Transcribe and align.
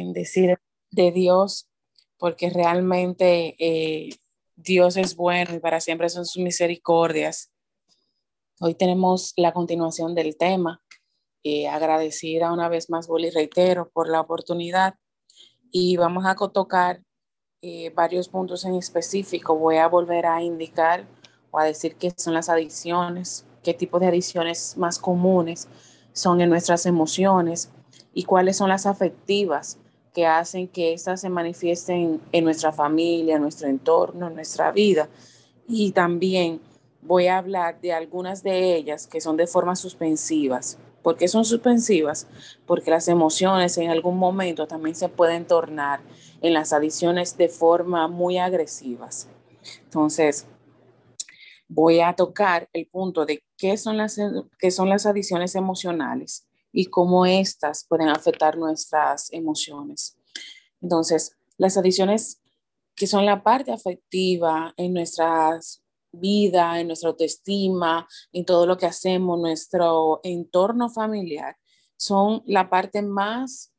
bendecir 0.00 0.58
de 0.90 1.12
Dios, 1.12 1.68
porque 2.18 2.50
realmente 2.50 3.56
eh, 3.58 4.10
Dios 4.56 4.96
es 4.96 5.16
bueno 5.16 5.54
y 5.54 5.60
para 5.60 5.80
siempre 5.80 6.08
son 6.08 6.26
sus 6.26 6.42
misericordias. 6.42 7.50
Hoy 8.60 8.74
tenemos 8.74 9.32
la 9.36 9.52
continuación 9.52 10.14
del 10.14 10.36
tema. 10.36 10.82
Eh, 11.42 11.68
agradecida 11.68 12.52
una 12.52 12.68
vez 12.68 12.90
más, 12.90 13.06
Boli, 13.06 13.30
reitero, 13.30 13.90
por 13.90 14.08
la 14.08 14.20
oportunidad. 14.20 14.96
Y 15.70 15.96
vamos 15.96 16.24
a 16.26 16.34
tocar 16.34 17.02
eh, 17.62 17.90
varios 17.90 18.28
puntos 18.28 18.64
en 18.64 18.74
específico. 18.74 19.56
Voy 19.56 19.76
a 19.76 19.88
volver 19.88 20.26
a 20.26 20.42
indicar 20.42 21.06
o 21.50 21.58
a 21.58 21.64
decir 21.64 21.96
qué 21.96 22.12
son 22.16 22.34
las 22.34 22.48
adicciones, 22.48 23.46
qué 23.62 23.72
tipo 23.72 23.98
de 23.98 24.08
adicciones 24.08 24.76
más 24.76 24.98
comunes 24.98 25.68
son 26.12 26.40
en 26.40 26.50
nuestras 26.50 26.84
emociones 26.86 27.70
y 28.12 28.24
cuáles 28.24 28.56
son 28.56 28.68
las 28.68 28.84
afectivas 28.84 29.78
que 30.14 30.26
hacen 30.26 30.68
que 30.68 30.92
éstas 30.92 31.20
se 31.20 31.28
manifiesten 31.28 32.20
en 32.32 32.44
nuestra 32.44 32.72
familia, 32.72 33.36
en 33.36 33.42
nuestro 33.42 33.68
entorno, 33.68 34.28
en 34.28 34.34
nuestra 34.34 34.72
vida. 34.72 35.08
Y 35.68 35.92
también 35.92 36.60
voy 37.02 37.28
a 37.28 37.38
hablar 37.38 37.80
de 37.80 37.92
algunas 37.92 38.42
de 38.42 38.76
ellas 38.76 39.06
que 39.06 39.20
son 39.20 39.36
de 39.36 39.46
formas 39.46 39.78
suspensivas. 39.80 40.78
¿Por 41.02 41.16
qué 41.16 41.28
son 41.28 41.44
suspensivas? 41.44 42.26
Porque 42.66 42.90
las 42.90 43.08
emociones 43.08 43.78
en 43.78 43.90
algún 43.90 44.18
momento 44.18 44.66
también 44.66 44.94
se 44.94 45.08
pueden 45.08 45.46
tornar 45.46 46.00
en 46.42 46.52
las 46.52 46.72
adiciones 46.72 47.36
de 47.36 47.48
forma 47.48 48.08
muy 48.08 48.38
agresivas. 48.38 49.28
Entonces, 49.84 50.46
voy 51.68 52.00
a 52.00 52.14
tocar 52.14 52.68
el 52.72 52.86
punto 52.86 53.24
de 53.24 53.42
qué 53.56 53.76
son 53.76 53.96
las, 53.96 54.18
qué 54.58 54.70
son 54.70 54.88
las 54.88 55.06
adiciones 55.06 55.54
emocionales 55.54 56.49
y 56.72 56.86
cómo 56.86 57.26
éstas 57.26 57.84
pueden 57.88 58.08
afectar 58.08 58.56
nuestras 58.56 59.32
emociones. 59.32 60.16
Entonces, 60.80 61.36
las 61.58 61.76
adiciones 61.76 62.40
que 62.94 63.06
son 63.06 63.26
la 63.26 63.42
parte 63.42 63.72
afectiva 63.72 64.74
en 64.76 64.92
nuestras 64.94 65.82
vida, 66.12 66.80
en 66.80 66.88
nuestra 66.88 67.10
autoestima, 67.10 68.08
en 68.32 68.44
todo 68.44 68.66
lo 68.66 68.76
que 68.76 68.86
hacemos, 68.86 69.38
nuestro 69.38 70.20
entorno 70.22 70.90
familiar, 70.90 71.56
son 71.96 72.42
la 72.46 72.70
parte 72.70 73.02
más 73.02 73.72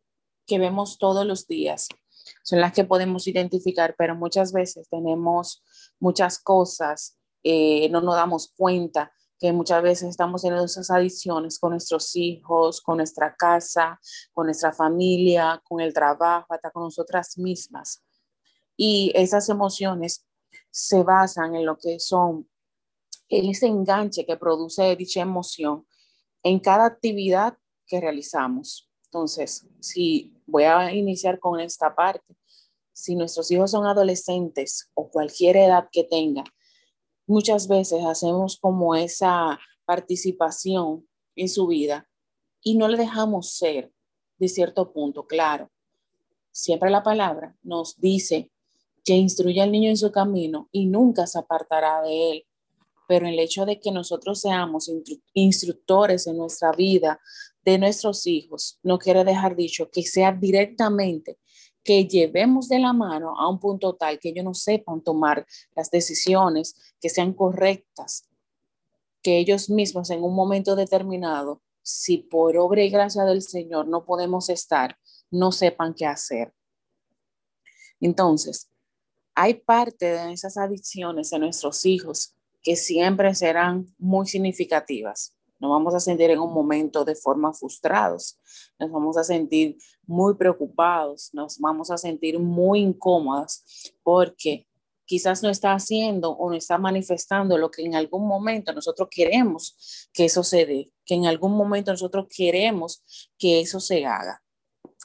que 0.46 0.60
vemos 0.60 0.98
todos 0.98 1.26
los 1.26 1.48
días. 1.48 1.88
Son 2.44 2.60
las 2.60 2.74
que 2.74 2.84
podemos 2.84 3.28
identificar, 3.28 3.96
pero 3.98 4.16
muchas 4.16 4.54
veces 4.54 4.88
tenemos 4.90 5.64
muchas 6.00 6.40
cosas, 6.40 7.18
eh, 7.44 7.90
no 7.90 8.02
nos 8.02 8.16
damos 8.16 8.54
cuenta 8.56 9.12
que 9.42 9.52
muchas 9.52 9.82
veces 9.82 10.10
estamos 10.10 10.44
teniendo 10.44 10.66
esas 10.66 10.92
adicciones 10.92 11.58
con 11.58 11.72
nuestros 11.72 12.16
hijos, 12.16 12.80
con 12.80 12.98
nuestra 12.98 13.36
casa, 13.36 14.00
con 14.34 14.46
nuestra 14.46 14.72
familia, 14.72 15.60
con 15.68 15.82
el 15.82 15.96
trabajo, 15.96 16.54
hasta 16.54 16.70
con 16.70 16.84
nosotras 16.84 17.40
mismas. 17.40 18.04
Y 18.78 19.12
esas 19.16 19.50
emociones 19.50 20.28
se 20.70 21.02
basan 21.02 21.56
en 21.56 21.66
lo 21.66 21.76
que 21.80 22.00
son 22.00 22.48
ese 23.30 23.66
enganche 23.66 24.28
que 24.28 24.38
produce 24.38 24.96
dicha 24.96 25.22
emoción 25.22 25.88
en 26.44 26.60
cada 26.60 26.86
actividad 26.86 27.58
que 27.88 28.00
realizamos. 28.00 28.92
Entonces, 29.06 29.68
si 29.80 30.40
voy 30.46 30.66
a 30.66 30.94
iniciar 30.94 31.40
con 31.40 31.60
esta 31.60 31.96
parte, 31.96 32.36
si 32.94 33.16
nuestros 33.16 33.50
hijos 33.50 33.72
son 33.72 33.88
adolescentes 33.88 34.92
o 34.94 35.10
cualquier 35.10 35.58
edad 35.58 35.90
que 35.92 36.04
tengan, 36.04 36.46
muchas 37.32 37.70
veces 37.70 38.04
hacemos 38.04 38.58
como 38.58 38.94
esa 38.94 39.58
participación 39.86 41.08
en 41.38 41.48
su 41.48 41.66
vida 41.66 42.10
y 42.62 42.76
no 42.76 42.90
le 42.90 42.98
dejamos 42.98 43.54
ser 43.54 43.90
de 44.38 44.50
cierto 44.50 44.92
punto, 44.92 45.26
claro. 45.26 45.72
Siempre 46.52 46.90
la 46.90 47.04
palabra 47.04 47.56
nos 47.64 47.98
dice 48.02 48.52
que 49.06 49.14
instruye 49.14 49.62
al 49.62 49.72
niño 49.72 49.90
en 49.90 49.96
su 49.96 50.12
camino 50.12 50.68
y 50.74 50.88
nunca 50.88 51.26
se 51.26 51.40
apartará 51.40 52.02
de 52.02 52.32
él. 52.32 52.46
Pero 53.08 53.28
el 53.28 53.40
hecho 53.40 53.66
de 53.66 53.80
que 53.80 53.92
nosotros 53.92 54.42
seamos 54.42 54.92
instructores 55.34 56.28
en 56.28 56.36
nuestra 56.36 56.74
vida 56.74 57.22
de 57.64 57.78
nuestros 57.78 58.28
hijos 58.28 58.78
no 58.84 59.00
quiere 59.00 59.24
dejar 59.24 59.56
dicho 59.56 59.90
que 59.90 60.04
sea 60.04 60.34
directamente 60.34 61.38
que 61.84 62.06
llevemos 62.06 62.70
de 62.70 62.80
la 62.80 62.94
mano 62.94 63.38
a 63.38 63.50
un 63.50 63.60
punto 63.60 63.96
tal 63.96 64.20
que 64.20 64.30
ellos 64.30 64.46
no 64.46 64.54
sepan 64.54 65.02
tomar 65.02 65.46
las 65.76 65.90
decisiones 65.90 66.76
que 67.00 67.10
sean 67.10 67.34
correctas, 67.34 68.30
que 69.24 69.38
ellos 69.38 69.70
mismos 69.70 70.10
en 70.10 70.24
un 70.24 70.36
momento 70.36 70.76
determinado, 70.76 71.62
si 71.82 72.18
por 72.18 72.58
obra 72.58 72.84
y 72.84 72.90
gracia 72.90 73.24
del 73.24 73.42
Señor 73.42 73.88
no 73.88 74.06
podemos 74.06 74.50
estar, 74.50 74.98
no 75.32 75.52
sepan 75.52 75.94
qué 75.94 76.06
hacer. 76.06 76.54
Entonces, 78.00 78.70
hay 79.34 79.56
parte 79.56 80.06
de 80.06 80.34
esas 80.34 80.58
adicciones 80.58 81.32
en 81.34 81.42
nuestros 81.42 81.86
hijos 81.86 82.36
que 82.62 82.76
siempre 82.76 83.34
serán 83.34 83.88
muy 83.98 84.28
significativas. 84.28 85.36
Nos 85.62 85.70
vamos 85.70 85.94
a 85.94 86.00
sentir 86.00 86.32
en 86.32 86.40
un 86.40 86.52
momento 86.52 87.06
de 87.06 87.14
forma 87.14 87.54
frustrados, 87.54 88.40
nos 88.80 88.92
vamos 88.92 89.16
a 89.16 89.24
sentir 89.24 89.78
muy 90.08 90.34
preocupados, 90.34 91.30
nos 91.34 91.60
vamos 91.60 91.92
a 91.92 92.00
sentir 92.00 92.40
muy 92.40 92.80
incómodas 92.80 93.94
porque 94.02 94.68
quizás 95.06 95.44
no 95.44 95.50
está 95.50 95.74
haciendo 95.74 96.32
o 96.32 96.50
no 96.50 96.56
está 96.56 96.80
manifestando 96.80 97.60
lo 97.60 97.70
que 97.70 97.84
en 97.84 97.94
algún 97.94 98.28
momento 98.28 98.74
nosotros 98.74 99.08
queremos 99.12 100.10
que 100.12 100.26
eso 100.26 100.44
se 100.44 100.66
dé, 100.66 100.92
que 101.06 101.14
en 101.14 101.28
algún 101.28 101.56
momento 101.56 101.92
nosotros 101.92 102.26
queremos 102.36 103.04
que 103.38 103.62
eso 103.62 103.80
se 103.80 104.04
haga. 104.04 104.42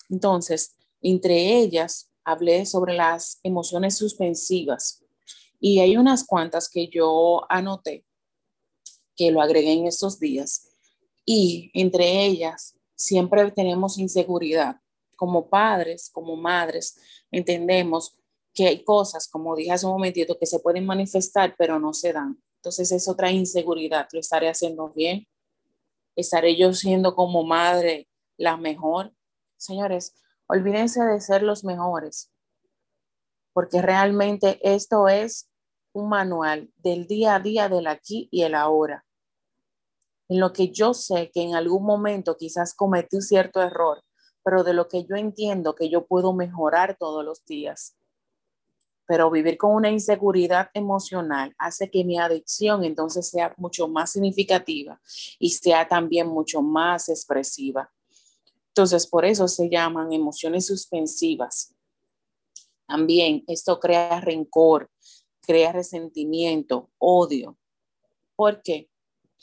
Entonces, 0.09 0.75
entre 1.03 1.59
ellas, 1.59 2.11
hablé 2.25 2.65
sobre 2.65 2.95
las 2.95 3.41
emociones 3.43 3.99
suspensivas 3.99 5.05
y 5.61 5.81
hay 5.81 5.99
unas 5.99 6.25
cuantas 6.25 6.71
que 6.71 6.89
yo 6.89 7.43
anoté 7.51 8.07
que 9.17 9.31
lo 9.31 9.41
agregué 9.41 9.73
en 9.73 9.87
estos 9.87 10.21
días. 10.21 10.69
Y 11.25 11.71
entre 11.75 12.25
ellas, 12.25 12.77
siempre 12.95 13.51
tenemos 13.51 13.99
inseguridad. 13.99 14.81
Como 15.17 15.49
padres, 15.49 16.11
como 16.13 16.37
madres, 16.37 16.99
entendemos 17.31 18.17
que 18.53 18.69
hay 18.69 18.85
cosas, 18.85 19.29
como 19.29 19.57
dije 19.57 19.73
hace 19.73 19.87
un 19.87 19.93
momentito, 19.93 20.39
que 20.39 20.47
se 20.47 20.61
pueden 20.61 20.87
manifestar, 20.87 21.55
pero 21.59 21.79
no 21.79 21.93
se 21.93 22.13
dan. 22.13 22.43
Entonces 22.57 22.93
es 22.93 23.09
otra 23.09 23.31
inseguridad. 23.31 24.09
¿Lo 24.13 24.21
estaré 24.21 24.49
haciendo 24.49 24.91
bien? 24.91 25.27
¿Estaré 26.15 26.57
yo 26.57 26.73
siendo 26.73 27.15
como 27.15 27.45
madre 27.45 28.09
la 28.37 28.57
mejor? 28.57 29.13
Señores, 29.57 30.15
olvídense 30.47 31.03
de 31.03 31.21
ser 31.21 31.43
los 31.43 31.65
mejores, 31.65 32.31
porque 33.53 33.83
realmente 33.83 34.59
esto 34.63 35.09
es 35.09 35.51
un 35.93 36.09
manual 36.09 36.71
del 36.77 37.07
día 37.07 37.37
a 37.37 37.41
día, 37.41 37.69
del 37.69 37.87
aquí 37.87 38.29
y 38.31 38.43
el 38.43 38.55
ahora 38.55 39.06
en 40.29 40.41
lo 40.41 40.53
que 40.53 40.71
yo 40.71 40.95
sé 40.95 41.31
que 41.33 41.43
en 41.43 41.55
algún 41.55 41.85
momento 41.85 42.37
quizás 42.37 42.75
cometí 42.75 43.21
cierto 43.21 43.63
error, 43.63 44.03
pero 44.43 44.65
de 44.65 44.75
lo 44.75 44.89
que 44.89 45.05
yo 45.05 45.17
entiendo 45.17 45.75
que 45.75 45.89
yo 45.89 46.07
puedo 46.07 46.33
mejorar 46.33 46.97
todos 46.99 47.25
los 47.25 47.45
días. 47.45 47.97
Pero 49.07 49.31
vivir 49.31 49.57
con 49.57 49.73
una 49.73 49.91
inseguridad 49.91 50.71
emocional 50.75 51.55
hace 51.59 51.91
que 51.91 52.05
mi 52.05 52.19
adicción 52.19 52.85
entonces 52.85 53.29
sea 53.29 53.55
mucho 53.57 53.87
más 53.87 54.13
significativa 54.13 55.01
y 55.39 55.51
sea 55.51 55.87
también 55.87 56.27
mucho 56.27 56.61
más 56.61 57.09
expresiva. 57.09 57.93
Entonces, 58.69 59.07
por 59.07 59.25
eso 59.25 59.49
se 59.49 59.71
llaman 59.71 60.13
emociones 60.13 60.67
suspensivas. 60.67 61.75
También 62.87 63.43
esto 63.47 63.81
crea 63.81 64.21
rencor, 64.21 64.91
crea 65.41 65.73
resentimiento, 65.73 66.91
odio. 66.99 67.57
¿Por 68.37 68.61
qué? 68.63 68.91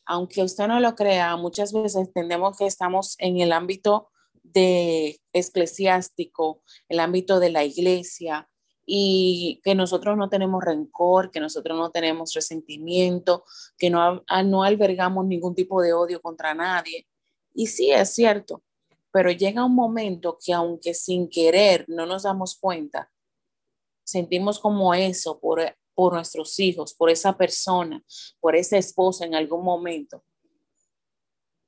Aunque 0.05 0.43
usted 0.43 0.67
no 0.67 0.79
lo 0.79 0.95
crea, 0.95 1.35
muchas 1.35 1.73
veces 1.73 1.95
entendemos 1.95 2.57
que 2.57 2.65
estamos 2.65 3.15
en 3.19 3.39
el 3.39 3.51
ámbito 3.51 4.09
de 4.41 5.19
eclesiástico, 5.31 6.61
el 6.89 6.99
ámbito 6.99 7.39
de 7.39 7.49
la 7.49 7.63
iglesia, 7.63 8.49
y 8.85 9.61
que 9.63 9.75
nosotros 9.75 10.17
no 10.17 10.29
tenemos 10.29 10.63
rencor, 10.63 11.31
que 11.31 11.39
nosotros 11.39 11.77
no 11.77 11.89
tenemos 11.91 12.33
resentimiento, 12.33 13.45
que 13.77 13.89
no, 13.89 14.23
no 14.45 14.63
albergamos 14.63 15.25
ningún 15.25 15.55
tipo 15.55 15.81
de 15.81 15.93
odio 15.93 16.21
contra 16.21 16.53
nadie. 16.53 17.07
Y 17.53 17.67
sí, 17.67 17.91
es 17.91 18.13
cierto, 18.13 18.61
pero 19.11 19.31
llega 19.31 19.63
un 19.63 19.75
momento 19.75 20.37
que 20.43 20.53
aunque 20.53 20.93
sin 20.93 21.29
querer 21.29 21.85
no 21.87 22.05
nos 22.05 22.23
damos 22.23 22.57
cuenta, 22.59 23.11
sentimos 24.03 24.59
como 24.59 24.93
eso 24.93 25.39
por 25.39 25.61
por 25.93 26.13
nuestros 26.13 26.59
hijos, 26.59 26.93
por 26.93 27.09
esa 27.09 27.37
persona, 27.37 28.03
por 28.39 28.55
esa 28.55 28.77
esposa 28.77 29.25
en 29.25 29.35
algún 29.35 29.63
momento, 29.63 30.23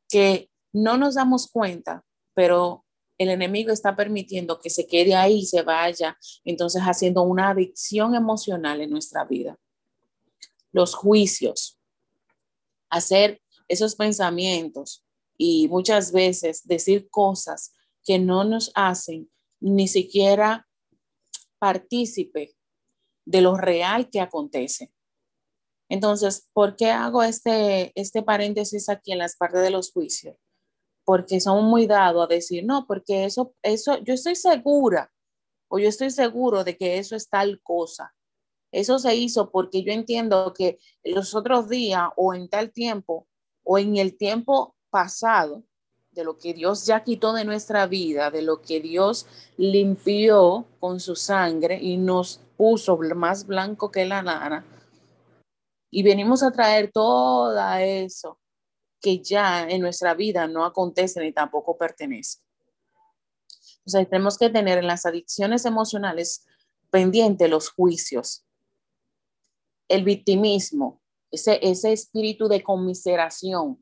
que 0.10 0.50
no 0.74 0.98
nos 0.98 1.16
damos 1.16 1.48
cuenta, 1.48 2.04
pero 2.33 2.86
el 3.18 3.30
enemigo 3.30 3.72
está 3.72 3.95
permitiendo 3.95 4.60
que 4.60 4.69
se 4.69 4.88
quede 4.88 5.16
ahí 5.16 5.45
se 5.45 5.62
vaya, 5.62 6.18
entonces 6.44 6.81
haciendo 6.81 7.24
una 7.24 7.50
adicción 7.50 8.13
emocional 8.13 8.81
en 8.81 8.89
nuestra 8.89 9.24
vida. 9.24 9.57
Los 10.71 10.94
juicios, 10.94 11.80
hacer 12.89 13.42
esos 13.68 13.95
pensamientos 13.95 15.04
y 15.38 15.68
muchas 15.69 16.12
veces 16.12 16.68
decir 16.68 17.10
cosas 17.10 17.74
que 18.04 18.19
no 18.19 18.44
nos 18.44 18.71
hacen 18.75 19.30
ni 19.60 19.88
siquiera 19.88 20.68
partícipe 21.57 22.55
de 23.25 23.42
lo 23.42 23.57
real 23.57 24.10
que 24.10 24.22
acontece. 24.22 24.92
Entonces, 25.89 26.48
¿por 26.54 26.75
qué 26.75 26.92
hago 26.92 27.24
este, 27.24 27.92
este 28.00 28.24
paréntesis 28.24 28.89
aquí 28.89 29.12
en 29.12 29.19
las 29.19 29.36
partes 29.36 29.62
de 29.62 29.69
los 29.69 29.92
juicios? 29.92 30.36
Porque 31.04 31.39
somos 31.39 31.63
muy 31.63 31.86
dados 31.86 32.24
a 32.24 32.33
decir, 32.33 32.66
no, 32.66 32.88
porque 32.88 33.25
eso, 33.25 33.54
eso, 33.62 33.98
yo 34.00 34.13
estoy 34.13 34.36
segura 34.36 35.12
o 35.68 35.77
yo 35.77 35.88
estoy 35.88 36.10
seguro 36.10 36.63
de 36.63 36.77
que 36.77 36.98
eso 36.98 37.16
es 37.16 37.30
tal 37.30 37.62
cosa. 37.62 38.13
Eso 38.72 39.00
se 39.00 39.16
hizo 39.16 39.51
porque 39.51 39.83
yo 39.83 39.92
entiendo 39.92 40.54
que 40.54 40.80
los 41.04 41.36
otros 41.36 41.69
días 41.69 42.10
o 42.18 42.33
en 42.33 42.50
tal 42.50 42.71
tiempo 42.71 43.28
o 43.63 43.78
en 43.78 43.98
el 43.98 44.18
tiempo 44.18 44.75
pasado, 44.89 45.63
de 46.12 46.24
lo 46.24 46.38
que 46.38 46.54
Dios 46.54 46.86
ya 46.86 47.04
quitó 47.04 47.33
de 47.33 47.44
nuestra 47.44 47.88
vida, 47.88 48.31
de 48.31 48.42
lo 48.42 48.62
que 48.62 48.80
Dios 48.80 49.28
limpió 49.57 50.66
con 50.80 51.00
su 51.01 51.16
sangre 51.16 51.78
y 51.81 51.98
nos 51.98 52.39
puso 52.57 52.98
más 52.98 53.46
blanco 53.46 53.92
que 53.92 54.06
la 54.06 54.22
lana, 54.22 54.66
y 55.92 56.04
venimos 56.04 56.44
a 56.44 56.52
traer 56.52 56.92
todo 56.92 57.57
eso 57.78 58.40
que 59.02 59.19
ya 59.19 59.69
en 59.69 59.81
nuestra 59.81 60.13
vida 60.13 60.48
no 60.48 60.66
acontece 60.66 61.22
ni 61.22 61.31
tampoco 61.31 61.78
pertenece. 61.78 62.40
O 63.86 63.90
sea, 63.90 64.04
tenemos 64.04 64.38
que 64.38 64.50
tener 64.50 64.80
en 64.80 64.88
las 64.88 65.06
adicciones 65.06 65.63
emocionales 65.63 66.46
pendiente 66.90 67.48
los 67.48 67.69
juicios, 67.69 68.46
el 69.88 70.04
victimismo, 70.04 71.02
ese, 71.31 71.60
ese 71.62 71.94
espíritu 71.94 72.48
de 72.48 72.63
conmiseración, 72.63 73.80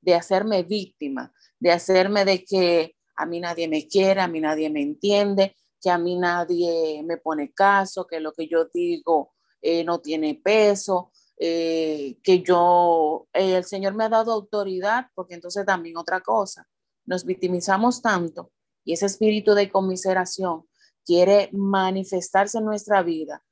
de 0.00 0.14
hacerme 0.14 0.62
víctima, 0.62 1.32
de 1.58 1.72
hacerme 1.72 2.24
de 2.24 2.44
que 2.44 2.96
a 3.16 3.26
mí 3.26 3.40
nadie 3.40 3.66
me 3.66 3.88
quiere, 3.88 4.20
a 4.20 4.28
mí 4.28 4.40
nadie 4.40 4.68
me 4.70 4.82
entiende, 4.82 5.56
que 5.80 5.90
a 5.90 5.98
mí 5.98 6.16
nadie 6.16 7.02
me 7.04 7.16
pone 7.16 7.52
caso, 7.52 8.06
que 8.06 8.20
lo 8.20 8.32
que 8.32 8.48
yo 8.48 8.66
digo 8.66 9.34
eh, 9.60 9.84
no 9.84 10.00
tiene 10.00 10.40
peso, 10.42 11.12
eh, 11.38 12.18
que 12.22 12.42
yo, 12.42 13.28
eh, 13.32 13.56
el 13.56 13.64
Señor 13.64 13.94
me 13.94 14.04
ha 14.04 14.08
dado 14.08 14.32
autoridad, 14.32 15.06
porque 15.14 15.34
entonces 15.34 15.66
también 15.66 15.96
otra 15.96 16.20
cosa, 16.20 16.66
nos 17.04 17.24
victimizamos 17.24 18.00
tanto 18.00 18.52
y 18.84 18.92
ese 18.92 19.06
espíritu 19.06 19.54
de 19.54 19.70
conmiseración 19.70 20.66
quiere 21.04 21.50
manifestarse 21.52 22.58
en 22.58 22.64
nuestra 22.64 23.02
vida, 23.02 23.44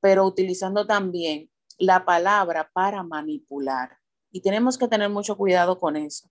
pero 0.00 0.24
utilizando 0.24 0.86
también 0.86 1.50
la 1.78 2.04
palabra 2.04 2.70
para 2.72 3.02
manipular. 3.02 3.98
Y 4.30 4.40
tenemos 4.40 4.76
que 4.76 4.88
tener 4.88 5.08
mucho 5.10 5.36
cuidado 5.36 5.78
con 5.78 5.96
eso, 5.96 6.30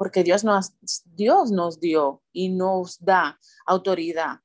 porque 0.00 0.24
Dios 0.24 0.44
nos, 0.44 0.72
Dios 1.04 1.52
nos 1.52 1.78
dio 1.78 2.22
y 2.32 2.48
nos 2.48 3.04
da 3.04 3.38
autoridad 3.66 4.40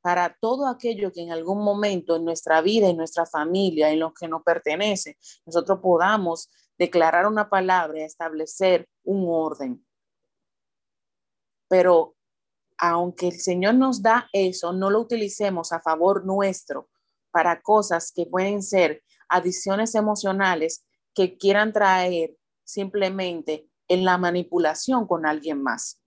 para 0.00 0.36
todo 0.40 0.68
aquello 0.68 1.10
que 1.10 1.22
en 1.22 1.32
algún 1.32 1.64
momento 1.64 2.14
en 2.14 2.24
nuestra 2.24 2.62
vida, 2.62 2.88
en 2.88 2.96
nuestra 2.96 3.26
familia, 3.26 3.90
en 3.90 3.98
lo 3.98 4.14
que 4.14 4.28
nos 4.28 4.44
pertenece, 4.44 5.18
nosotros 5.44 5.80
podamos 5.82 6.52
declarar 6.78 7.26
una 7.26 7.50
palabra 7.50 8.04
establecer 8.04 8.88
un 9.02 9.24
orden. 9.26 9.84
Pero 11.66 12.14
aunque 12.78 13.26
el 13.26 13.40
Señor 13.40 13.74
nos 13.74 14.02
da 14.02 14.28
eso, 14.32 14.72
no 14.72 14.88
lo 14.90 15.00
utilicemos 15.00 15.72
a 15.72 15.80
favor 15.80 16.24
nuestro 16.24 16.88
para 17.32 17.60
cosas 17.60 18.12
que 18.12 18.24
pueden 18.24 18.62
ser 18.62 19.02
adiciones 19.28 19.96
emocionales 19.96 20.86
que 21.12 21.36
quieran 21.36 21.72
traer 21.72 22.36
simplemente 22.62 23.66
en 23.90 24.04
la 24.04 24.16
manipulación 24.16 25.06
con 25.06 25.26
alguien 25.26 25.62
más 25.62 26.00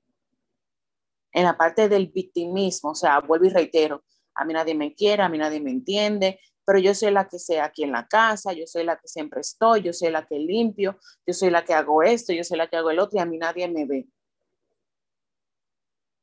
en 1.34 1.44
la 1.44 1.58
parte 1.58 1.90
del 1.90 2.08
victimismo, 2.08 2.92
o 2.92 2.96
sea, 2.96 3.20
vuelvo 3.20 3.46
y 3.46 3.50
reitero, 3.50 4.04
a 4.36 4.46
mí 4.46 4.54
nadie 4.54 4.76
me 4.76 4.94
quiere, 4.94 5.24
a 5.24 5.30
mí 5.30 5.38
nadie 5.38 5.60
me 5.60 5.72
entiende, 5.72 6.40
pero 6.64 6.80
yo 6.80 6.94
soy 6.94 7.12
la 7.12 7.28
que 7.28 7.40
sé 7.40 7.60
aquí 7.60 7.84
en 7.84 7.92
la 7.92 8.08
casa, 8.08 8.54
yo 8.54 8.66
soy 8.68 8.84
la 8.84 8.98
que 8.98 9.08
siempre 9.08 9.42
estoy, 9.42 9.82
yo 9.82 9.94
soy 9.94 10.12
la 10.12 10.26
que 10.26 10.38
limpio, 10.38 10.98
yo 11.26 11.34
soy 11.34 11.50
la 11.50 11.66
que 11.66 11.74
hago 11.74 12.04
esto, 12.04 12.34
yo 12.34 12.44
soy 12.44 12.58
la 12.58 12.68
que 12.68 12.78
hago 12.78 12.92
el 12.92 13.00
otro 13.00 13.18
y 13.18 13.22
a 13.22 13.26
mí 13.26 13.38
nadie 13.38 13.68
me 13.68 13.86
ve. 13.86 14.08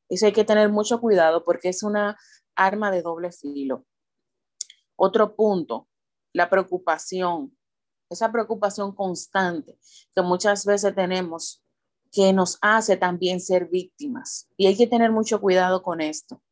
Eso 0.08 0.26
hay 0.26 0.32
que 0.32 0.44
tener 0.44 0.70
mucho 0.70 1.00
cuidado 1.00 1.44
porque 1.44 1.68
es 1.68 1.82
una 1.82 2.16
arma 2.54 2.90
de 2.90 3.02
doble 3.02 3.32
filo. 3.32 3.84
Otro 4.96 5.34
punto, 5.34 5.88
la 6.32 6.48
preocupación, 6.48 7.56
esa 8.10 8.30
preocupación 8.30 8.92
constante 8.94 9.78
que 10.14 10.22
muchas 10.22 10.66
veces 10.66 10.94
tenemos 10.94 11.62
que 12.12 12.32
nos 12.32 12.58
hace 12.60 12.96
también 12.96 13.40
ser 13.40 13.68
víctimas. 13.68 14.48
Y 14.56 14.66
hay 14.66 14.76
que 14.76 14.88
tener 14.88 15.12
mucho 15.12 15.40
cuidado 15.40 15.82
con 15.82 16.00
esto, 16.00 16.42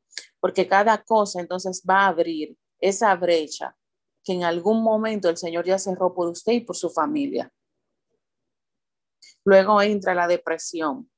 porque 0.40 0.68
cada 0.68 1.02
cosa 1.02 1.40
entonces 1.40 1.82
va 1.88 2.02
a 2.02 2.08
abrir 2.08 2.56
esa 2.80 3.14
brecha 3.16 3.76
que 4.22 4.34
en 4.34 4.44
algún 4.44 4.82
momento 4.82 5.28
el 5.28 5.36
Señor 5.36 5.64
ya 5.64 5.78
cerró 5.78 6.14
por 6.14 6.28
usted 6.28 6.52
y 6.52 6.60
por 6.60 6.76
su 6.76 6.90
familia. 6.90 7.52
Luego 9.44 9.82
entra 9.82 10.14
la 10.14 10.28
depresión. 10.28 11.10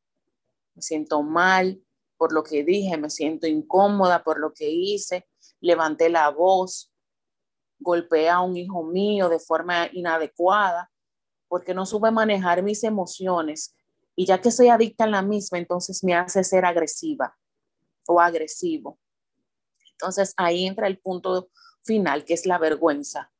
Me 0.74 0.82
siento 0.82 1.22
mal 1.22 1.82
por 2.16 2.32
lo 2.32 2.42
que 2.42 2.64
dije, 2.64 2.96
me 2.96 3.10
siento 3.10 3.46
incómoda 3.46 4.22
por 4.22 4.38
lo 4.38 4.52
que 4.52 4.70
hice, 4.70 5.26
levanté 5.60 6.08
la 6.08 6.28
voz, 6.28 6.89
golpeé 7.80 8.28
a 8.28 8.40
un 8.40 8.56
hijo 8.56 8.84
mío 8.84 9.28
de 9.28 9.40
forma 9.40 9.88
inadecuada, 9.92 10.90
porque 11.48 11.74
no 11.74 11.84
supe 11.84 12.10
manejar 12.10 12.62
mis 12.62 12.84
emociones 12.84 13.74
y 14.14 14.26
ya 14.26 14.40
que 14.40 14.50
soy 14.50 14.68
adicta 14.68 15.04
en 15.04 15.12
la 15.12 15.22
misma, 15.22 15.58
entonces 15.58 16.04
me 16.04 16.14
hace 16.14 16.44
ser 16.44 16.64
agresiva 16.64 17.36
o 18.06 18.20
agresivo. 18.20 18.98
Entonces 19.92 20.34
ahí 20.36 20.66
entra 20.66 20.86
el 20.86 20.98
punto 20.98 21.48
final, 21.84 22.24
que 22.24 22.34
es 22.34 22.46
la 22.46 22.58
vergüenza. 22.58 23.32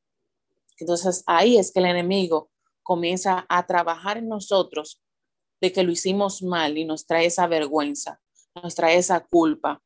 Entonces 0.79 1.23
ahí 1.27 1.59
es 1.59 1.73
que 1.73 1.81
el 1.81 1.87
enemigo 1.87 2.51
comienza 2.83 3.45
a 3.49 3.67
trabajar 3.67 4.17
en 4.17 4.29
nosotros 4.29 5.03
de 5.61 5.73
que 5.73 5.83
lo 5.83 5.93
hicimos 5.93 6.43
mal 6.43 6.79
y 6.79 6.85
nos 6.85 7.07
trae 7.07 7.27
esa 7.27 7.47
vergüenza, 7.47 8.21
nos 8.63 8.75
trae 8.75 8.97
esa 8.97 9.21
culpa. 9.21 9.83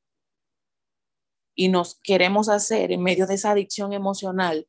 Y 1.54 1.68
nos 1.68 2.00
queremos 2.02 2.48
hacer 2.48 2.92
en 2.92 3.02
medio 3.02 3.26
de 3.26 3.34
esa 3.34 3.52
adicción 3.52 3.92
emocional 3.92 4.66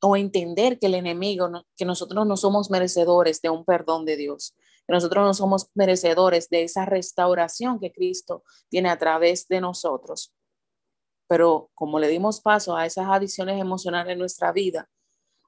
o 0.00 0.16
entender 0.16 0.78
que 0.78 0.86
el 0.86 0.94
enemigo, 0.94 1.48
que 1.76 1.84
nosotros 1.84 2.26
no 2.26 2.36
somos 2.36 2.70
merecedores 2.70 3.40
de 3.40 3.50
un 3.50 3.64
perdón 3.64 4.04
de 4.04 4.16
Dios, 4.16 4.54
que 4.86 4.92
nosotros 4.92 5.24
no 5.24 5.34
somos 5.34 5.70
merecedores 5.74 6.48
de 6.48 6.64
esa 6.64 6.84
restauración 6.86 7.78
que 7.78 7.92
Cristo 7.92 8.42
tiene 8.68 8.88
a 8.88 8.98
través 8.98 9.46
de 9.46 9.60
nosotros. 9.60 10.34
Pero 11.28 11.70
como 11.74 12.00
le 12.00 12.08
dimos 12.08 12.40
paso 12.40 12.76
a 12.76 12.84
esas 12.84 13.06
adiciones 13.08 13.60
emocionales 13.60 14.12
en 14.12 14.18
nuestra 14.18 14.52
vida, 14.52 14.90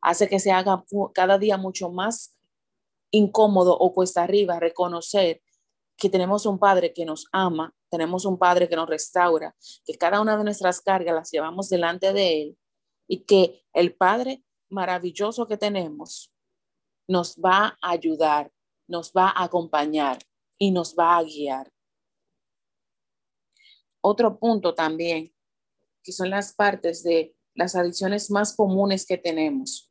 hace 0.00 0.28
que 0.28 0.38
se 0.38 0.52
haga 0.52 0.84
cada 1.14 1.38
día 1.38 1.56
mucho 1.56 1.90
más 1.90 2.36
incómodo 3.10 3.76
o 3.76 3.92
cuesta 3.92 4.22
arriba 4.22 4.60
reconocer 4.60 5.42
que 5.96 6.08
tenemos 6.08 6.46
un 6.46 6.58
Padre 6.58 6.92
que 6.92 7.04
nos 7.04 7.26
ama, 7.32 7.74
tenemos 7.90 8.24
un 8.24 8.38
Padre 8.38 8.68
que 8.68 8.76
nos 8.76 8.88
restaura, 8.88 9.54
que 9.84 9.96
cada 9.96 10.20
una 10.20 10.36
de 10.36 10.44
nuestras 10.44 10.80
cargas 10.80 11.14
las 11.14 11.30
llevamos 11.30 11.68
delante 11.68 12.12
de 12.12 12.42
Él 12.42 12.58
y 13.06 13.24
que 13.24 13.64
el 13.72 13.94
Padre 13.94 14.44
maravilloso 14.68 15.46
que 15.46 15.56
tenemos 15.56 16.34
nos 17.06 17.36
va 17.36 17.76
a 17.80 17.90
ayudar 17.90 18.50
nos 18.86 19.12
va 19.12 19.28
a 19.28 19.44
acompañar 19.44 20.18
y 20.58 20.70
nos 20.70 20.94
va 20.94 21.16
a 21.16 21.22
guiar. 21.22 21.72
Otro 24.00 24.38
punto 24.38 24.74
también, 24.74 25.34
que 26.02 26.12
son 26.12 26.30
las 26.30 26.54
partes 26.54 27.02
de 27.02 27.34
las 27.54 27.74
adicciones 27.74 28.30
más 28.30 28.54
comunes 28.54 29.06
que 29.06 29.16
tenemos. 29.16 29.90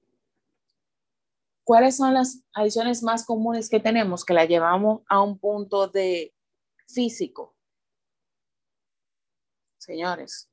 ¿Cuáles 1.63 1.97
son 1.97 2.13
las 2.13 2.43
adicciones 2.53 3.03
más 3.03 3.25
comunes 3.25 3.69
que 3.69 3.79
tenemos 3.79 4.25
que 4.25 4.33
la 4.33 4.45
llevamos 4.45 5.01
a 5.07 5.21
un 5.21 5.39
punto 5.39 5.87
de 5.87 6.33
físico? 6.87 7.55
Señores, 9.77 10.49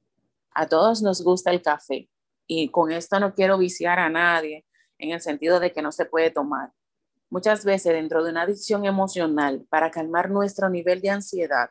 a 0.53 0.67
todos 0.67 1.03
nos 1.03 1.23
gusta 1.23 1.51
el 1.51 1.63
café 1.63 2.09
y 2.47 2.69
con 2.71 2.91
esto 2.91 3.21
no 3.21 3.35
quiero 3.35 3.59
viciar 3.59 3.99
a 3.99 4.09
nadie 4.09 4.67
en 4.99 5.11
el 5.11 5.21
sentido 5.21 5.61
de 5.61 5.73
que 5.73 5.83
no 5.83 5.93
se 5.93 6.05
puede 6.05 6.31
tomar. 6.31 6.73
Muchas 7.29 7.65
veces 7.65 7.93
dentro 7.93 8.25
de 8.25 8.31
una 8.31 8.43
adicción 8.43 8.85
emocional, 8.85 9.65
para 9.71 9.91
calmar 9.91 10.31
nuestro 10.31 10.69
nivel 10.69 11.01
de 11.01 11.11
ansiedad, 11.11 11.71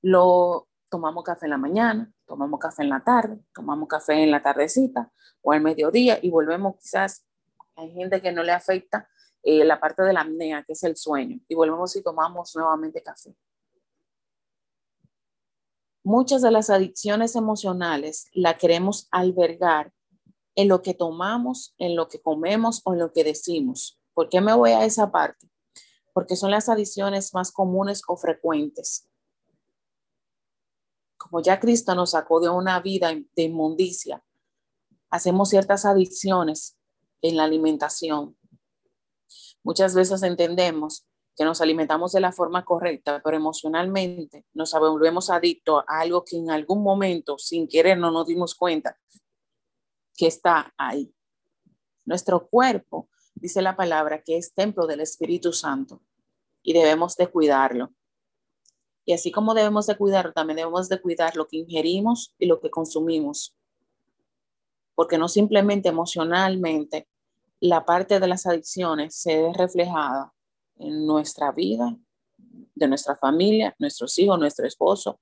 lo 0.00 0.68
tomamos 0.90 1.24
café 1.24 1.46
en 1.46 1.50
la 1.50 1.58
mañana, 1.58 2.12
tomamos 2.26 2.58
café 2.58 2.82
en 2.82 2.88
la 2.88 3.04
tarde, 3.04 3.38
tomamos 3.54 3.88
café 3.88 4.22
en 4.22 4.30
la 4.30 4.42
tardecita 4.42 5.12
o 5.42 5.52
al 5.52 5.60
mediodía 5.60 6.18
y 6.22 6.30
volvemos 6.30 6.76
quizás, 6.80 7.26
hay 7.76 7.92
gente 7.92 8.20
que 8.20 8.32
no 8.32 8.42
le 8.42 8.52
afecta 8.52 9.08
eh, 9.42 9.64
la 9.64 9.78
parte 9.78 10.02
de 10.02 10.12
la 10.12 10.22
apnea, 10.22 10.62
que 10.62 10.72
es 10.72 10.82
el 10.84 10.96
sueño, 10.96 11.38
y 11.48 11.54
volvemos 11.54 11.94
y 11.96 12.02
tomamos 12.02 12.54
nuevamente 12.56 13.02
café. 13.02 13.34
Muchas 16.02 16.42
de 16.42 16.50
las 16.50 16.70
adicciones 16.70 17.34
emocionales 17.34 18.28
la 18.32 18.58
queremos 18.58 19.08
albergar 19.10 19.92
en 20.54 20.68
lo 20.68 20.82
que 20.82 20.94
tomamos, 20.94 21.74
en 21.78 21.96
lo 21.96 22.08
que 22.08 22.20
comemos 22.20 22.82
o 22.84 22.92
en 22.92 23.00
lo 23.00 23.12
que 23.12 23.24
decimos. 23.24 23.98
¿Por 24.12 24.28
qué 24.28 24.40
me 24.40 24.54
voy 24.54 24.70
a 24.70 24.84
esa 24.84 25.10
parte? 25.10 25.50
Porque 26.12 26.36
son 26.36 26.50
las 26.50 26.68
adiciones 26.68 27.34
más 27.34 27.50
comunes 27.50 28.02
o 28.06 28.16
frecuentes. 28.16 29.08
como 31.16 31.40
ya 31.40 31.58
Cristo 31.58 31.94
nos 31.94 32.10
sacó 32.10 32.38
de 32.38 32.50
una 32.50 32.78
vida 32.80 33.10
de 33.34 33.42
inmundicia, 33.42 34.22
hacemos 35.08 35.48
ciertas 35.48 35.86
adicciones 35.86 36.76
en 37.28 37.36
la 37.36 37.44
alimentación. 37.44 38.36
Muchas 39.62 39.94
veces 39.94 40.22
entendemos 40.22 41.06
que 41.34 41.44
nos 41.44 41.60
alimentamos 41.62 42.12
de 42.12 42.20
la 42.20 42.32
forma 42.32 42.64
correcta, 42.64 43.20
pero 43.24 43.36
emocionalmente 43.36 44.44
nos 44.52 44.72
volvemos 44.72 45.30
adictos 45.30 45.82
a 45.88 46.00
algo 46.00 46.22
que 46.22 46.36
en 46.36 46.50
algún 46.50 46.82
momento, 46.82 47.38
sin 47.38 47.66
querer, 47.66 47.98
no 47.98 48.10
nos 48.10 48.26
dimos 48.26 48.54
cuenta 48.54 48.98
que 50.16 50.26
está 50.26 50.72
ahí. 50.76 51.12
Nuestro 52.04 52.46
cuerpo, 52.46 53.08
dice 53.34 53.62
la 53.62 53.74
palabra, 53.74 54.22
que 54.22 54.36
es 54.36 54.52
templo 54.52 54.86
del 54.86 55.00
Espíritu 55.00 55.52
Santo 55.52 56.02
y 56.62 56.74
debemos 56.74 57.16
de 57.16 57.28
cuidarlo. 57.28 57.92
Y 59.06 59.14
así 59.14 59.32
como 59.32 59.54
debemos 59.54 59.86
de 59.86 59.96
cuidarlo, 59.96 60.32
también 60.34 60.58
debemos 60.58 60.90
de 60.90 61.00
cuidar 61.00 61.36
lo 61.36 61.48
que 61.48 61.56
ingerimos 61.56 62.34
y 62.38 62.46
lo 62.46 62.60
que 62.60 62.70
consumimos. 62.70 63.56
Porque 64.94 65.16
no 65.16 65.28
simplemente 65.28 65.88
emocionalmente 65.88 67.08
la 67.64 67.86
parte 67.86 68.20
de 68.20 68.28
las 68.28 68.46
adicciones 68.46 69.16
se 69.16 69.40
ve 69.40 69.52
reflejada 69.54 70.34
en 70.76 71.06
nuestra 71.06 71.50
vida, 71.50 71.96
de 72.36 72.88
nuestra 72.88 73.16
familia, 73.16 73.74
nuestros 73.78 74.18
hijos, 74.18 74.38
nuestro 74.38 74.66
esposo, 74.66 75.18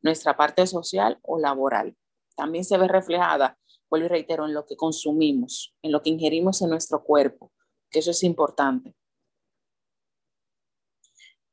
nuestra 0.00 0.34
parte 0.34 0.66
social 0.66 1.18
o 1.20 1.38
laboral. 1.38 1.94
También 2.34 2.64
se 2.64 2.78
ve 2.78 2.88
reflejada, 2.88 3.58
vuelvo 3.90 4.06
y 4.06 4.08
reitero, 4.08 4.46
en 4.46 4.54
lo 4.54 4.64
que 4.64 4.74
consumimos, 4.74 5.76
en 5.82 5.92
lo 5.92 6.00
que 6.00 6.08
ingerimos 6.08 6.62
en 6.62 6.70
nuestro 6.70 7.04
cuerpo, 7.04 7.52
que 7.90 7.98
eso 7.98 8.10
es 8.10 8.22
importante. 8.22 8.96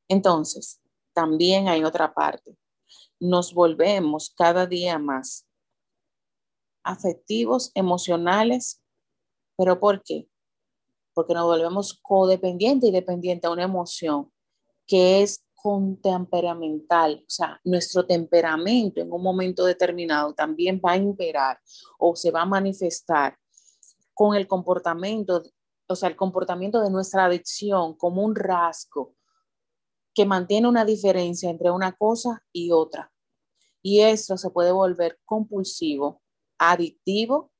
Entonces, 0.08 0.80
también 1.12 1.68
hay 1.68 1.84
otra 1.84 2.14
parte. 2.14 2.56
Nos 3.20 3.52
volvemos 3.52 4.32
cada 4.34 4.66
día 4.66 4.98
más 4.98 5.46
afectivos, 6.82 7.72
emocionales, 7.74 8.82
pero 9.58 9.78
¿por 9.78 10.02
qué? 10.02 10.29
Porque 11.20 11.34
nos 11.34 11.44
volvemos 11.44 12.00
codependientes 12.00 12.88
y 12.88 12.92
dependientes 12.92 13.46
a 13.46 13.52
una 13.52 13.64
emoción 13.64 14.32
que 14.86 15.20
es 15.20 15.44
contemperamental, 15.54 17.22
o 17.26 17.28
sea, 17.28 17.60
nuestro 17.62 18.06
temperamento 18.06 19.02
en 19.02 19.12
un 19.12 19.22
momento 19.22 19.66
determinado 19.66 20.32
también 20.32 20.80
va 20.82 20.92
a 20.92 20.96
imperar 20.96 21.60
o 21.98 22.16
se 22.16 22.30
va 22.30 22.40
a 22.40 22.46
manifestar 22.46 23.36
con 24.14 24.34
el 24.34 24.46
comportamiento, 24.46 25.42
o 25.86 25.94
sea, 25.94 26.08
el 26.08 26.16
comportamiento 26.16 26.80
de 26.80 26.88
nuestra 26.88 27.26
adicción 27.26 27.94
como 27.98 28.22
un 28.22 28.34
rasgo 28.34 29.14
que 30.14 30.24
mantiene 30.24 30.68
una 30.68 30.86
diferencia 30.86 31.50
entre 31.50 31.70
una 31.70 31.92
cosa 31.92 32.42
y 32.50 32.70
otra. 32.70 33.12
Y 33.82 34.00
eso 34.00 34.38
se 34.38 34.48
puede 34.48 34.72
volver 34.72 35.20
compulsivo, 35.26 36.22
adictivo 36.56 37.52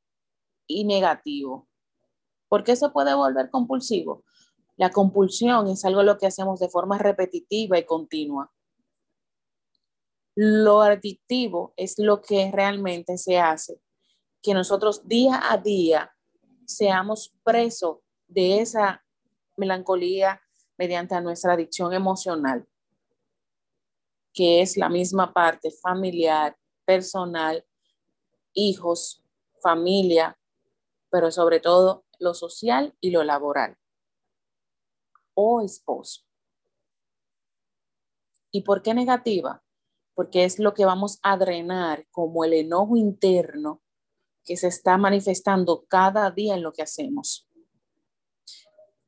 y 0.67 0.85
negativo. 0.85 1.69
¿Por 2.51 2.65
qué 2.65 2.75
se 2.75 2.89
puede 2.89 3.15
volver 3.15 3.49
compulsivo? 3.49 4.25
La 4.77 4.91
compulsión 4.91 5.69
es 5.69 5.85
algo 5.85 6.03
lo 6.03 6.19
que 6.19 6.27
hacemos 6.27 6.59
de 6.59 6.69
forma 6.69 6.99
repetitiva 6.99 7.79
y 7.79 7.85
continua. 7.85 8.53
Lo 10.35 10.81
adictivo 10.81 11.73
es 11.77 11.99
lo 11.99 12.21
que 12.21 12.51
realmente 12.51 13.19
se 13.19 13.39
hace, 13.39 13.81
que 14.43 14.53
nosotros 14.53 15.07
día 15.07 15.41
a 15.49 15.59
día 15.59 16.13
seamos 16.67 17.33
presos 17.45 17.99
de 18.27 18.61
esa 18.61 19.05
melancolía, 19.57 20.41
mediante 20.77 21.21
nuestra 21.21 21.53
adicción 21.53 21.93
emocional, 21.93 22.67
que 24.33 24.63
es 24.63 24.77
la 24.77 24.89
misma 24.89 25.33
parte 25.33 25.71
familiar, 25.71 26.57
personal, 26.85 27.65
hijos, 28.55 29.23
familia, 29.61 30.37
pero 31.11 31.31
sobre 31.31 31.61
todo 31.61 32.07
lo 32.21 32.35
social 32.35 32.95
y 33.01 33.11
lo 33.11 33.25
laboral 33.25 33.77
o 35.35 35.63
esposo. 35.63 36.23
¿Y 38.53 38.63
por 38.63 38.83
qué 38.83 38.95
negativa? 38.95 39.63
Porque 40.15 40.45
es 40.45 40.59
lo 40.59 40.75
que 40.75 40.85
vamos 40.85 41.19
a 41.23 41.37
drenar 41.37 42.07
como 42.11 42.45
el 42.45 42.53
enojo 42.53 42.97
interno 42.97 43.81
que 44.45 44.57
se 44.57 44.69
está 44.69 44.99
manifestando 44.99 45.85
cada 45.89 46.31
día 46.31 46.55
en 46.55 46.63
lo 46.63 46.73
que 46.73 46.83
hacemos. 46.83 47.49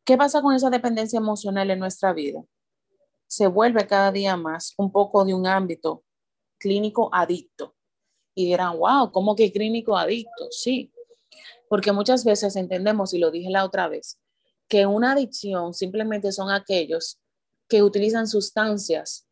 ¿Qué 0.05 0.17
pasa 0.17 0.43
con 0.43 0.55
esa 0.55 0.71
dependencia 0.71 1.19
emocional 1.19 1.71
en 1.71 1.79
nuestra 1.79 2.13
vida? 2.13 2.43
Se 3.27 3.47
vuelve 3.47 3.87
cada 3.87 4.13
día 4.13 4.37
más 4.37 4.75
un 4.77 4.91
poco 4.93 5.25
de 5.25 5.35
un 5.35 5.47
ámbito 5.47 6.05
clínico 6.59 7.11
adicto. 7.13 7.75
Y 8.35 8.47
dirán, 8.47 8.79
wow, 8.79 9.11
¿cómo 9.11 9.37
que 9.37 9.53
clínico 9.53 9.97
adicto? 9.97 10.47
Sí, 10.51 10.92
porque 11.73 11.91
muchas 11.91 12.23
veces 12.23 12.55
entendemos, 12.57 13.15
y 13.15 13.19
lo 13.19 13.31
dije 13.31 13.49
la 13.49 13.65
otra 13.65 13.89
vez, 13.89 14.21
que 14.69 14.85
una 14.85 15.13
adicción 15.13 15.73
simplemente 15.73 16.31
son 16.31 16.51
aquellos 16.51 17.19
que 17.67 17.83
utilizan 17.83 18.29
sustancias 18.29 19.27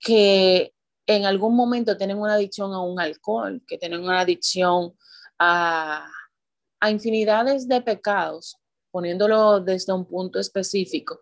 que 0.00 0.74
en 1.06 1.26
algún 1.26 1.54
momento 1.54 1.96
tienen 1.96 2.18
una 2.18 2.34
adicción 2.34 2.72
a 2.72 2.82
un 2.82 2.98
alcohol, 2.98 3.62
que 3.68 3.78
tienen 3.78 4.02
una 4.02 4.22
adicción 4.22 4.96
a 5.38 6.10
a 6.80 6.90
infinidades 6.90 7.68
de 7.68 7.80
pecados, 7.80 8.56
poniéndolo 8.90 9.60
desde 9.60 9.92
un 9.92 10.06
punto 10.06 10.40
específico, 10.40 11.20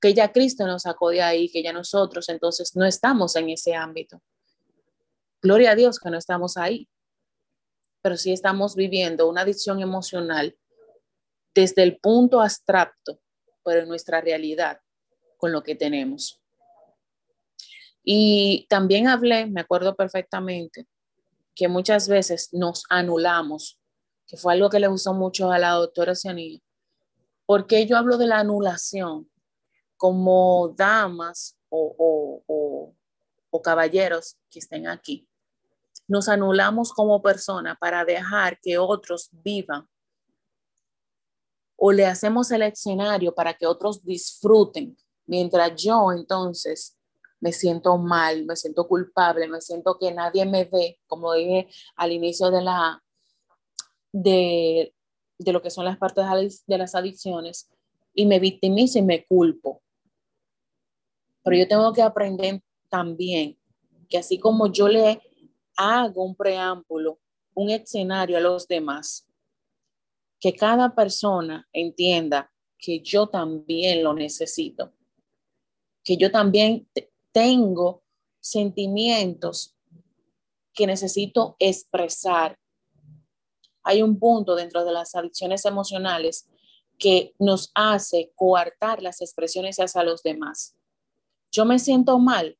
que 0.00 0.14
ya 0.14 0.32
Cristo 0.32 0.66
nos 0.66 0.84
sacó 0.84 1.10
de 1.10 1.20
ahí, 1.20 1.50
que 1.50 1.62
ya 1.62 1.74
nosotros 1.74 2.26
entonces 2.30 2.74
no 2.74 2.86
estamos 2.86 3.36
en 3.36 3.50
ese 3.50 3.74
ámbito. 3.74 4.22
Gloria 5.42 5.72
a 5.72 5.74
Dios 5.74 5.98
que 5.98 6.08
no 6.08 6.16
estamos 6.16 6.56
ahí, 6.56 6.88
pero 8.02 8.16
sí 8.16 8.32
estamos 8.32 8.74
viviendo 8.74 9.28
una 9.28 9.42
adicción 9.42 9.80
emocional 9.80 10.56
desde 11.54 11.82
el 11.82 11.98
punto 11.98 12.40
abstracto, 12.40 13.20
pero 13.64 13.80
en 13.80 13.88
nuestra 13.88 14.20
realidad, 14.20 14.80
con 15.36 15.52
lo 15.52 15.62
que 15.62 15.74
tenemos. 15.74 16.40
Y 18.04 18.66
también 18.68 19.06
hablé, 19.06 19.46
me 19.46 19.60
acuerdo 19.60 19.94
perfectamente, 19.94 20.86
que 21.54 21.68
muchas 21.68 22.08
veces 22.08 22.48
nos 22.52 22.84
anulamos 22.88 23.78
que 24.32 24.38
fue 24.38 24.54
algo 24.54 24.70
que 24.70 24.80
le 24.80 24.88
gustó 24.88 25.12
mucho 25.12 25.50
a 25.52 25.58
la 25.58 25.72
doctora 25.72 26.14
Cianilla. 26.14 26.58
porque 27.44 27.86
yo 27.86 27.98
hablo 27.98 28.16
de 28.16 28.26
la 28.26 28.38
anulación? 28.38 29.30
Como 29.98 30.74
damas 30.74 31.58
o, 31.68 32.42
o 33.50 33.62
caballeros 33.62 34.38
que 34.50 34.60
estén 34.60 34.88
aquí, 34.88 35.28
nos 36.12 36.28
anulamos 36.28 36.92
como 36.92 37.22
persona 37.22 37.74
para 37.80 38.04
dejar 38.04 38.60
que 38.60 38.76
otros 38.76 39.30
vivan 39.32 39.88
o 41.74 41.90
le 41.90 42.04
hacemos 42.04 42.50
el 42.50 42.60
escenario 42.60 43.34
para 43.34 43.54
que 43.54 43.66
otros 43.66 44.04
disfruten, 44.04 44.94
mientras 45.24 45.74
yo 45.82 46.12
entonces 46.12 46.98
me 47.40 47.50
siento 47.50 47.96
mal, 47.96 48.44
me 48.44 48.56
siento 48.56 48.86
culpable, 48.86 49.48
me 49.48 49.62
siento 49.62 49.96
que 49.98 50.12
nadie 50.12 50.44
me 50.44 50.66
ve, 50.66 51.00
como 51.06 51.32
dije 51.32 51.70
al 51.96 52.12
inicio 52.12 52.50
de 52.50 52.60
la, 52.60 53.02
de, 54.12 54.94
lo 55.46 55.62
que 55.62 55.70
son 55.70 55.86
las 55.86 55.96
partes 55.96 56.62
de 56.66 56.76
las 56.76 56.94
adicciones 56.94 57.70
y 58.12 58.26
me 58.26 58.38
victimizo 58.38 58.98
y 58.98 59.02
me 59.02 59.24
culpo. 59.24 59.82
Pero 61.42 61.56
yo 61.56 61.66
tengo 61.66 61.90
que 61.94 62.02
aprender 62.02 62.62
también 62.90 63.58
que 64.10 64.18
así 64.18 64.38
como 64.38 64.70
yo 64.70 64.88
le 64.88 65.22
hago 65.82 66.24
un 66.24 66.36
preámbulo, 66.36 67.18
un 67.54 67.70
escenario 67.70 68.36
a 68.36 68.40
los 68.40 68.68
demás, 68.68 69.26
que 70.38 70.54
cada 70.54 70.94
persona 70.94 71.68
entienda 71.72 72.52
que 72.78 73.00
yo 73.00 73.28
también 73.28 74.02
lo 74.02 74.14
necesito, 74.14 74.92
que 76.04 76.16
yo 76.16 76.30
también 76.30 76.88
tengo 77.32 78.02
sentimientos 78.40 79.76
que 80.72 80.86
necesito 80.86 81.56
expresar. 81.58 82.58
Hay 83.82 84.02
un 84.02 84.18
punto 84.18 84.54
dentro 84.54 84.84
de 84.84 84.92
las 84.92 85.14
adicciones 85.14 85.64
emocionales 85.64 86.48
que 86.98 87.34
nos 87.38 87.70
hace 87.74 88.32
coartar 88.36 89.02
las 89.02 89.20
expresiones 89.20 89.78
hacia 89.78 90.04
los 90.04 90.22
demás. 90.22 90.76
Yo 91.50 91.64
me 91.64 91.78
siento 91.78 92.18
mal 92.18 92.56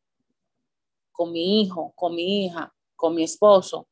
con 1.12 1.32
mi 1.32 1.62
hijo, 1.62 1.92
con 1.94 2.14
mi 2.14 2.46
hija, 2.46 2.71
con 3.02 3.16
mi 3.16 3.24
esposo, 3.24 3.88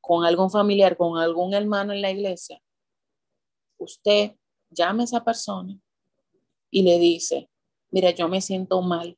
con 0.00 0.24
algún 0.24 0.50
familiar, 0.50 0.96
con 0.96 1.16
algún 1.16 1.54
hermano 1.54 1.92
en 1.92 2.02
la 2.02 2.10
iglesia. 2.10 2.60
Usted 3.78 4.32
llame 4.68 5.02
a 5.02 5.04
esa 5.04 5.22
persona 5.22 5.78
y 6.68 6.82
le 6.82 6.98
dice, 6.98 7.48
mira, 7.92 8.10
yo 8.10 8.26
me 8.28 8.40
siento 8.40 8.82
mal 8.82 9.16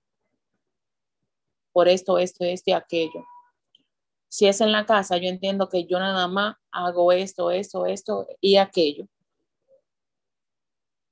por 1.73 1.89
esto, 1.89 2.19
esto, 2.19 2.45
esto 2.45 2.71
y 2.71 2.75
aquello. 2.75 3.25
Si 4.29 4.47
es 4.47 4.61
en 4.61 4.73
la 4.73 4.85
casa, 4.85 5.17
yo 5.17 5.31
entiendo 5.31 5.71
que 5.71 5.87
yo 5.87 5.99
nada 5.99 6.29
más 6.29 6.57
hago 6.71 7.11
esto, 7.11 7.51
esto, 7.51 7.87
esto 7.87 8.27
y 8.43 8.57
aquello. 8.57 9.09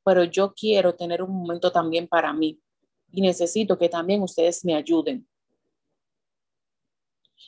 Pero 0.04 0.24
yo 0.24 0.52
quiero 0.52 0.94
tener 0.94 1.22
un 1.22 1.30
momento 1.30 1.72
también 1.72 2.06
para 2.06 2.34
mí 2.34 2.60
y 3.10 3.22
necesito 3.22 3.78
que 3.78 3.88
también 3.88 4.20
ustedes 4.20 4.66
me 4.66 4.74
ayuden. 4.74 5.26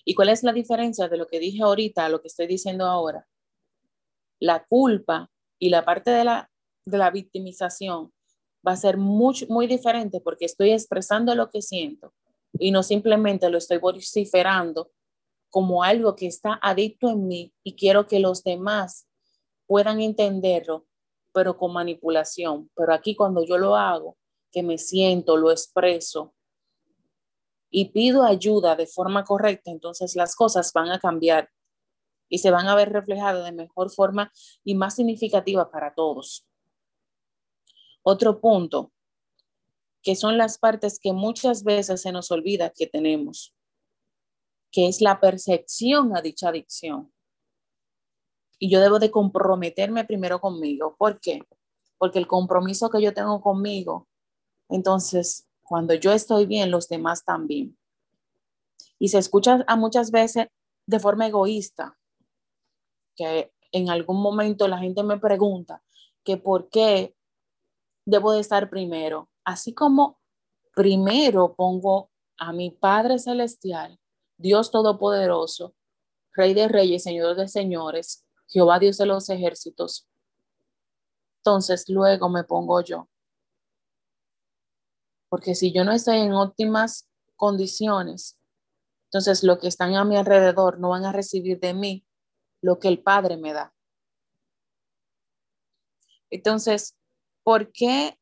¿Y 0.05 0.15
cuál 0.15 0.29
es 0.31 0.43
la 0.43 0.53
diferencia 0.53 1.09
de 1.09 1.17
lo 1.17 1.27
que 1.27 1.39
dije 1.39 1.63
ahorita 1.63 2.05
a 2.05 2.09
lo 2.09 2.21
que 2.21 2.29
estoy 2.29 2.47
diciendo 2.47 2.87
ahora? 2.87 3.27
La 4.41 4.65
culpa 4.65 5.31
y 5.59 5.71
la 5.71 5.85
parte 5.85 6.11
de 6.11 6.25
la, 6.25 6.51
de 6.85 6.99
la 6.99 7.11
victimización 7.11 8.13
va 8.67 8.73
a 8.73 8.77
ser 8.77 8.97
muy, 8.97 9.35
muy 9.49 9.67
diferente 9.67 10.21
porque 10.21 10.47
estoy 10.47 10.73
expresando 10.73 11.35
lo 11.35 11.51
que 11.51 11.63
siento 11.63 12.13
y 12.59 12.71
no 12.71 12.83
simplemente 12.83 13.49
lo 13.51 13.59
estoy 13.59 13.79
vociferando 13.79 14.91
como 15.51 15.85
algo 15.85 16.17
que 16.17 16.27
está 16.27 16.59
adicto 16.61 17.11
en 17.11 17.29
mí 17.29 17.53
y 17.63 17.75
quiero 17.77 18.07
que 18.07 18.19
los 18.19 18.43
demás 18.43 19.07
puedan 19.67 20.01
entenderlo, 20.01 20.87
pero 21.33 21.57
con 21.57 21.73
manipulación. 21.73 22.71
Pero 22.75 22.93
aquí 22.93 23.15
cuando 23.15 23.45
yo 23.45 23.57
lo 23.57 23.77
hago, 23.77 24.17
que 24.51 24.63
me 24.63 24.79
siento, 24.79 25.37
lo 25.37 25.51
expreso 25.51 26.34
y 27.77 27.87
pido 27.87 28.23
ayuda 28.23 28.77
de 28.77 28.87
forma 28.87 29.25
correcta, 29.25 29.73
entonces 29.73 30.15
las 30.15 30.37
cosas 30.37 30.73
van 30.73 30.93
a 30.93 31.01
cambiar 31.01 31.51
y 32.29 32.39
se 32.39 32.53
van 32.53 32.69
a 32.69 32.77
ver 32.77 32.93
reflejadas 32.93 33.45
de 33.45 33.51
mejor 33.51 33.91
forma 33.91 34.31
y 34.63 34.77
más 34.77 34.95
significativa 34.95 35.73
para 35.73 35.93
todos. 35.93 36.47
Otro 38.05 38.41
punto, 38.41 38.93
que 40.05 40.15
son 40.15 40.39
las 40.39 40.57
partes 40.57 41.01
que 41.01 41.13
muchas 41.13 41.65
veces 41.65 42.01
se 42.01 42.13
nos 42.13 42.31
olvida 42.31 42.71
que 42.71 42.87
tenemos, 42.87 43.53
que 44.71 44.87
es 44.87 45.01
la 45.01 45.19
percepción 45.19 46.17
a 46.17 46.23
dicha 46.23 46.51
adicción. 46.51 47.13
Y 48.61 48.71
yo 48.71 48.79
debo 48.79 49.01
de 49.01 49.11
comprometerme 49.11 50.05
primero 50.05 50.41
conmigo. 50.41 50.95
¿Por 50.97 51.19
qué? 51.19 51.41
Porque 51.99 52.21
el 52.21 52.29
compromiso 52.29 52.89
que 52.89 53.03
yo 53.03 53.13
tengo 53.13 53.41
conmigo, 53.41 54.07
entonces, 54.69 55.49
cuando 55.65 55.95
yo 55.95 56.13
estoy 56.13 56.47
bien, 56.47 56.71
los 56.71 56.89
demás 56.89 57.25
también. 57.25 57.77
Y 58.99 59.09
se 59.09 59.19
escucha 59.19 59.65
a 59.67 59.77
muchas 59.77 60.11
veces 60.11 60.49
de 60.87 61.01
forma 61.01 61.27
egoísta, 61.27 61.99
que 63.17 63.53
en 63.73 63.91
algún 63.91 64.21
momento 64.21 64.69
la 64.69 64.79
gente 64.79 65.03
me 65.03 65.19
pregunta 65.19 65.83
que 66.23 66.37
por 66.37 66.69
qué 66.69 67.15
debo 68.05 68.33
de 68.33 68.41
estar 68.41 68.71
primero. 68.71 69.29
Así 69.45 69.75
como 69.75 70.21
primero 70.75 71.55
pongo 71.55 72.11
a 72.39 72.53
mi 72.53 72.71
Padre 72.71 73.19
Celestial, 73.19 73.99
Dios 74.37 74.71
Todopoderoso, 74.71 75.75
Rey 76.33 76.55
de 76.55 76.69
Reyes, 76.69 77.03
Señor 77.03 77.37
de 77.37 77.49
Señores, 77.49 78.25
Jehová 78.49 78.79
Dios 78.79 78.99
de 78.99 79.07
los 79.07 79.29
ejércitos. 79.31 80.09
Entonces 81.39 81.89
luego 81.89 82.29
me 82.29 82.45
pongo 82.45 82.81
yo. 82.81 83.09
Porque 85.35 85.57
si 85.57 85.73
yo 85.73 85.83
no 85.83 85.91
estoy 85.91 86.19
en 86.19 86.33
óptimas 86.33 87.11
condiciones, 87.35 88.39
entonces 89.07 89.43
lo 89.43 89.59
que 89.59 89.67
están 89.67 89.97
a 89.97 90.05
mi 90.05 90.15
alrededor 90.17 90.79
no 90.79 90.91
van 90.91 91.05
a 91.07 91.11
recibir 91.11 91.59
de 91.59 91.75
mí 91.75 92.07
lo 92.63 92.79
que 92.79 92.87
el 92.87 93.03
Padre 93.03 93.37
me 93.37 93.53
da. 93.53 93.75
Entonces, 96.31 96.95
¿Por 97.43 97.73
qué 97.73 98.17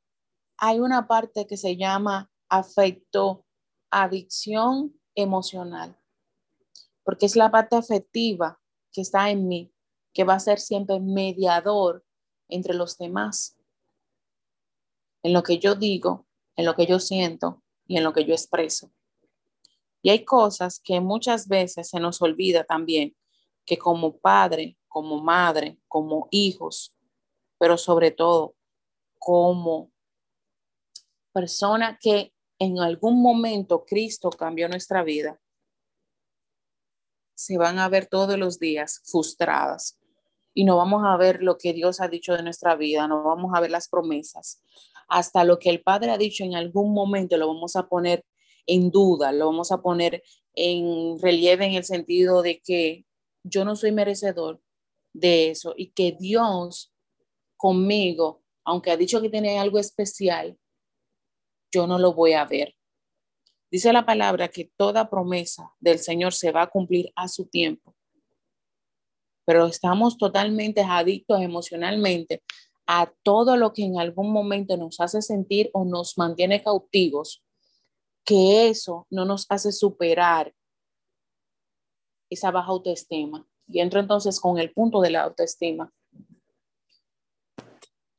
hay 0.56 0.80
una 0.80 1.06
parte 1.06 1.46
que 1.46 1.58
se 1.58 1.76
llama 1.76 2.32
afecto, 2.48 3.44
adicción 3.90 4.98
emocional? 5.14 6.00
Porque 7.04 7.26
es 7.26 7.36
la 7.36 7.50
parte 7.50 7.76
afectiva 7.76 8.58
que 8.90 9.02
está 9.02 9.28
en 9.28 9.48
mí, 9.48 9.70
que 10.14 10.24
va 10.24 10.34
a 10.34 10.40
ser 10.40 10.58
siempre 10.58 10.98
mediador 10.98 12.06
entre 12.48 12.72
los 12.72 12.96
demás, 12.96 13.58
en 15.22 15.34
lo 15.34 15.42
que 15.42 15.58
yo 15.58 15.74
digo, 15.74 16.26
en 16.56 16.64
lo 16.64 16.74
que 16.74 16.86
yo 16.86 16.98
siento 16.98 17.62
y 17.86 17.96
en 17.96 18.04
lo 18.04 18.12
que 18.12 18.24
yo 18.24 18.32
expreso. 18.32 18.92
Y 20.02 20.10
hay 20.10 20.24
cosas 20.24 20.80
que 20.80 21.00
muchas 21.00 21.48
veces 21.48 21.88
se 21.88 22.00
nos 22.00 22.20
olvida 22.22 22.64
también, 22.64 23.16
que 23.64 23.78
como 23.78 24.18
padre, 24.18 24.76
como 24.88 25.22
madre, 25.22 25.78
como 25.86 26.28
hijos, 26.30 26.94
pero 27.58 27.78
sobre 27.78 28.10
todo 28.10 28.56
como 29.18 29.92
persona 31.32 31.98
que 32.00 32.34
en 32.58 32.80
algún 32.80 33.22
momento 33.22 33.84
Cristo 33.84 34.30
cambió 34.30 34.68
nuestra 34.68 35.02
vida, 35.02 35.40
se 37.34 37.56
van 37.56 37.78
a 37.78 37.88
ver 37.88 38.06
todos 38.06 38.38
los 38.38 38.58
días 38.58 39.00
frustradas 39.04 39.98
y 40.54 40.64
no 40.64 40.76
vamos 40.76 41.02
a 41.04 41.16
ver 41.16 41.42
lo 41.42 41.56
que 41.56 41.72
Dios 41.72 42.00
ha 42.00 42.08
dicho 42.08 42.34
de 42.34 42.42
nuestra 42.42 42.76
vida, 42.76 43.08
no 43.08 43.22
vamos 43.22 43.52
a 43.54 43.60
ver 43.60 43.70
las 43.70 43.88
promesas. 43.88 44.62
Hasta 45.08 45.44
lo 45.44 45.58
que 45.58 45.70
el 45.70 45.82
Padre 45.82 46.10
ha 46.10 46.18
dicho 46.18 46.44
en 46.44 46.54
algún 46.54 46.92
momento 46.92 47.36
lo 47.36 47.48
vamos 47.48 47.76
a 47.76 47.88
poner 47.88 48.24
en 48.66 48.90
duda, 48.90 49.32
lo 49.32 49.46
vamos 49.46 49.72
a 49.72 49.82
poner 49.82 50.22
en 50.54 51.18
relieve 51.20 51.66
en 51.66 51.74
el 51.74 51.84
sentido 51.84 52.42
de 52.42 52.60
que 52.60 53.04
yo 53.42 53.64
no 53.64 53.74
soy 53.76 53.92
merecedor 53.92 54.60
de 55.12 55.50
eso 55.50 55.74
y 55.76 55.88
que 55.90 56.16
Dios 56.18 56.92
conmigo 57.56 58.42
aunque 58.64 58.90
ha 58.90 58.96
dicho 58.96 59.20
que 59.20 59.28
tiene 59.28 59.58
algo 59.58 59.78
especial, 59.78 60.56
yo 61.72 61.86
no 61.86 61.98
lo 61.98 62.12
voy 62.12 62.32
a 62.32 62.44
ver. 62.44 62.74
Dice 63.70 63.92
la 63.92 64.04
palabra 64.04 64.48
que 64.48 64.70
toda 64.76 65.08
promesa 65.08 65.72
del 65.80 65.98
Señor 65.98 66.32
se 66.34 66.52
va 66.52 66.62
a 66.62 66.70
cumplir 66.70 67.10
a 67.16 67.26
su 67.28 67.46
tiempo. 67.46 67.96
Pero 69.44 69.66
estamos 69.66 70.18
totalmente 70.18 70.82
adictos 70.82 71.40
emocionalmente 71.40 72.42
a 72.94 73.10
todo 73.22 73.56
lo 73.56 73.72
que 73.72 73.84
en 73.84 73.98
algún 73.98 74.30
momento 74.30 74.76
nos 74.76 75.00
hace 75.00 75.22
sentir 75.22 75.70
o 75.72 75.86
nos 75.86 76.18
mantiene 76.18 76.62
cautivos, 76.62 77.42
que 78.22 78.68
eso 78.68 79.06
no 79.08 79.24
nos 79.24 79.46
hace 79.48 79.72
superar 79.72 80.54
esa 82.28 82.50
baja 82.50 82.68
autoestima. 82.68 83.48
Y 83.66 83.80
entro 83.80 83.98
entonces 83.98 84.38
con 84.38 84.58
el 84.58 84.74
punto 84.74 85.00
de 85.00 85.08
la 85.08 85.22
autoestima. 85.22 85.90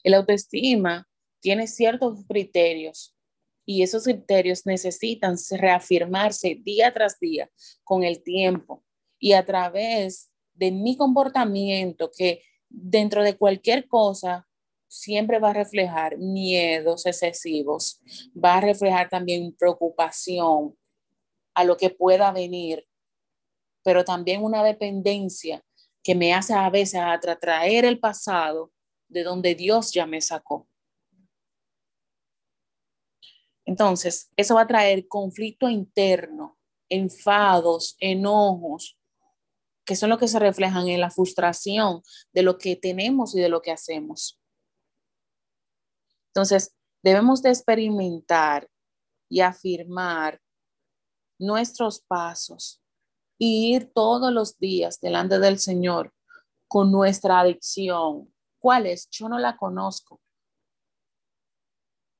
El 0.01 0.15
autoestima 0.15 1.07
tiene 1.39 1.67
ciertos 1.67 2.25
criterios 2.27 3.15
y 3.67 3.83
esos 3.83 4.05
criterios 4.05 4.65
necesitan 4.65 5.35
reafirmarse 5.51 6.59
día 6.63 6.91
tras 6.91 7.19
día 7.19 7.47
con 7.83 8.03
el 8.03 8.23
tiempo 8.23 8.83
y 9.19 9.33
a 9.33 9.45
través 9.45 10.31
de 10.55 10.71
mi 10.71 10.97
comportamiento 10.97 12.09
que 12.17 12.41
dentro 12.69 13.21
de 13.21 13.37
cualquier 13.37 13.87
cosa 13.87 14.47
siempre 14.93 15.39
va 15.39 15.49
a 15.49 15.53
reflejar 15.53 16.17
miedos 16.19 17.07
excesivos, 17.07 17.99
va 18.33 18.57
a 18.57 18.61
reflejar 18.61 19.09
también 19.09 19.55
preocupación 19.57 20.77
a 21.55 21.63
lo 21.63 21.77
que 21.77 21.89
pueda 21.89 22.31
venir, 22.31 22.87
pero 23.83 24.05
también 24.05 24.43
una 24.43 24.63
dependencia 24.63 25.65
que 26.03 26.13
me 26.13 26.33
hace 26.33 26.53
a 26.53 26.69
veces 26.69 27.01
atraer 27.01 27.85
el 27.85 27.99
pasado 27.99 28.71
de 29.07 29.23
donde 29.23 29.55
Dios 29.55 29.91
ya 29.91 30.05
me 30.05 30.21
sacó. 30.21 30.67
Entonces, 33.65 34.29
eso 34.37 34.55
va 34.55 34.61
a 34.61 34.67
traer 34.67 35.07
conflicto 35.07 35.69
interno, 35.69 36.59
enfados, 36.87 37.95
enojos, 37.99 38.99
que 39.85 39.95
son 39.95 40.11
los 40.11 40.19
que 40.19 40.27
se 40.27 40.39
reflejan 40.39 40.87
en 40.87 40.99
la 40.99 41.09
frustración 41.09 42.03
de 42.31 42.43
lo 42.43 42.59
que 42.59 42.75
tenemos 42.75 43.33
y 43.35 43.39
de 43.39 43.49
lo 43.49 43.61
que 43.61 43.71
hacemos. 43.71 44.39
Entonces, 46.35 46.75
debemos 47.03 47.41
de 47.41 47.49
experimentar 47.49 48.67
y 49.29 49.41
afirmar 49.41 50.41
nuestros 51.39 52.01
pasos 52.01 52.81
y 53.37 53.75
ir 53.75 53.91
todos 53.93 54.31
los 54.31 54.57
días 54.57 54.99
delante 54.99 55.39
del 55.39 55.59
Señor 55.59 56.13
con 56.67 56.91
nuestra 56.91 57.39
adicción, 57.39 58.33
¿Cuál 58.63 58.85
es? 58.85 59.09
Yo 59.09 59.27
no 59.27 59.39
la 59.39 59.57
conozco. 59.57 60.21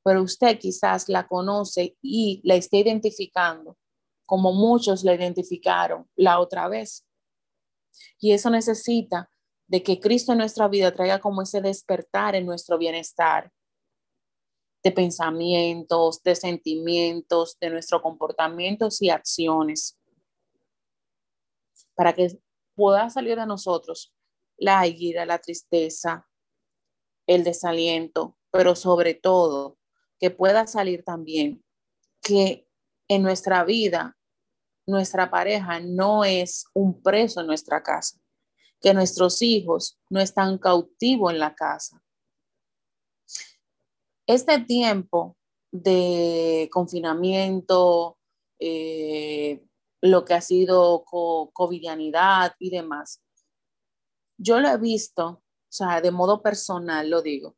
Pero 0.03 0.21
usted 0.21 0.59
quizás 0.59 1.07
la 1.07 1.25
conoce 1.25 1.95
y 2.01 2.41
la 2.43 2.55
está 2.55 2.75
identificando 2.75 3.77
como 4.25 4.51
muchos 4.51 5.05
la 5.05 5.13
identificaron 5.13 6.05
la 6.17 6.41
otra 6.41 6.67
vez. 6.67 7.07
Y 8.19 8.33
eso 8.33 8.49
necesita 8.49 9.29
de 9.67 9.83
que 9.83 10.01
Cristo 10.01 10.33
en 10.33 10.39
nuestra 10.39 10.67
vida 10.67 10.93
traiga 10.93 11.21
como 11.21 11.41
ese 11.41 11.61
despertar 11.61 12.35
en 12.35 12.45
nuestro 12.45 12.77
bienestar 12.77 13.49
de 14.83 14.91
pensamientos, 14.91 16.21
de 16.23 16.35
sentimientos, 16.35 17.57
de 17.59 17.69
nuestros 17.69 18.01
comportamientos 18.01 19.01
y 19.01 19.09
acciones, 19.09 19.97
para 21.95 22.13
que 22.13 22.39
pueda 22.75 23.09
salir 23.09 23.37
de 23.37 23.45
nosotros 23.45 24.13
la 24.57 24.85
ira, 24.87 25.25
la 25.25 25.39
tristeza, 25.39 26.27
el 27.27 27.43
desaliento, 27.43 28.37
pero 28.51 28.75
sobre 28.75 29.13
todo 29.13 29.77
que 30.19 30.29
pueda 30.31 30.67
salir 30.67 31.03
también 31.03 31.63
que 32.21 32.67
en 33.07 33.21
nuestra 33.21 33.63
vida 33.63 34.17
nuestra 34.85 35.31
pareja 35.31 35.79
no 35.79 36.25
es 36.25 36.65
un 36.73 37.01
preso 37.01 37.41
en 37.41 37.47
nuestra 37.47 37.83
casa, 37.83 38.19
que 38.81 38.93
nuestros 38.93 39.41
hijos 39.41 39.99
no 40.09 40.19
están 40.19 40.57
cautivos 40.57 41.31
en 41.31 41.39
la 41.39 41.55
casa. 41.55 42.02
Este 44.25 44.59
tiempo 44.59 45.35
de 45.71 46.69
confinamiento, 46.71 48.17
eh, 48.59 49.65
lo 50.01 50.23
que 50.23 50.33
ha 50.33 50.41
sido 50.41 51.03
covidianidad 51.03 52.55
y 52.59 52.69
demás. 52.69 53.21
Yo 54.37 54.59
lo 54.59 54.69
he 54.69 54.77
visto, 54.77 55.27
o 55.27 55.41
sea, 55.69 56.01
de 56.01 56.11
modo 56.11 56.41
personal 56.41 57.09
lo 57.09 57.21
digo, 57.21 57.55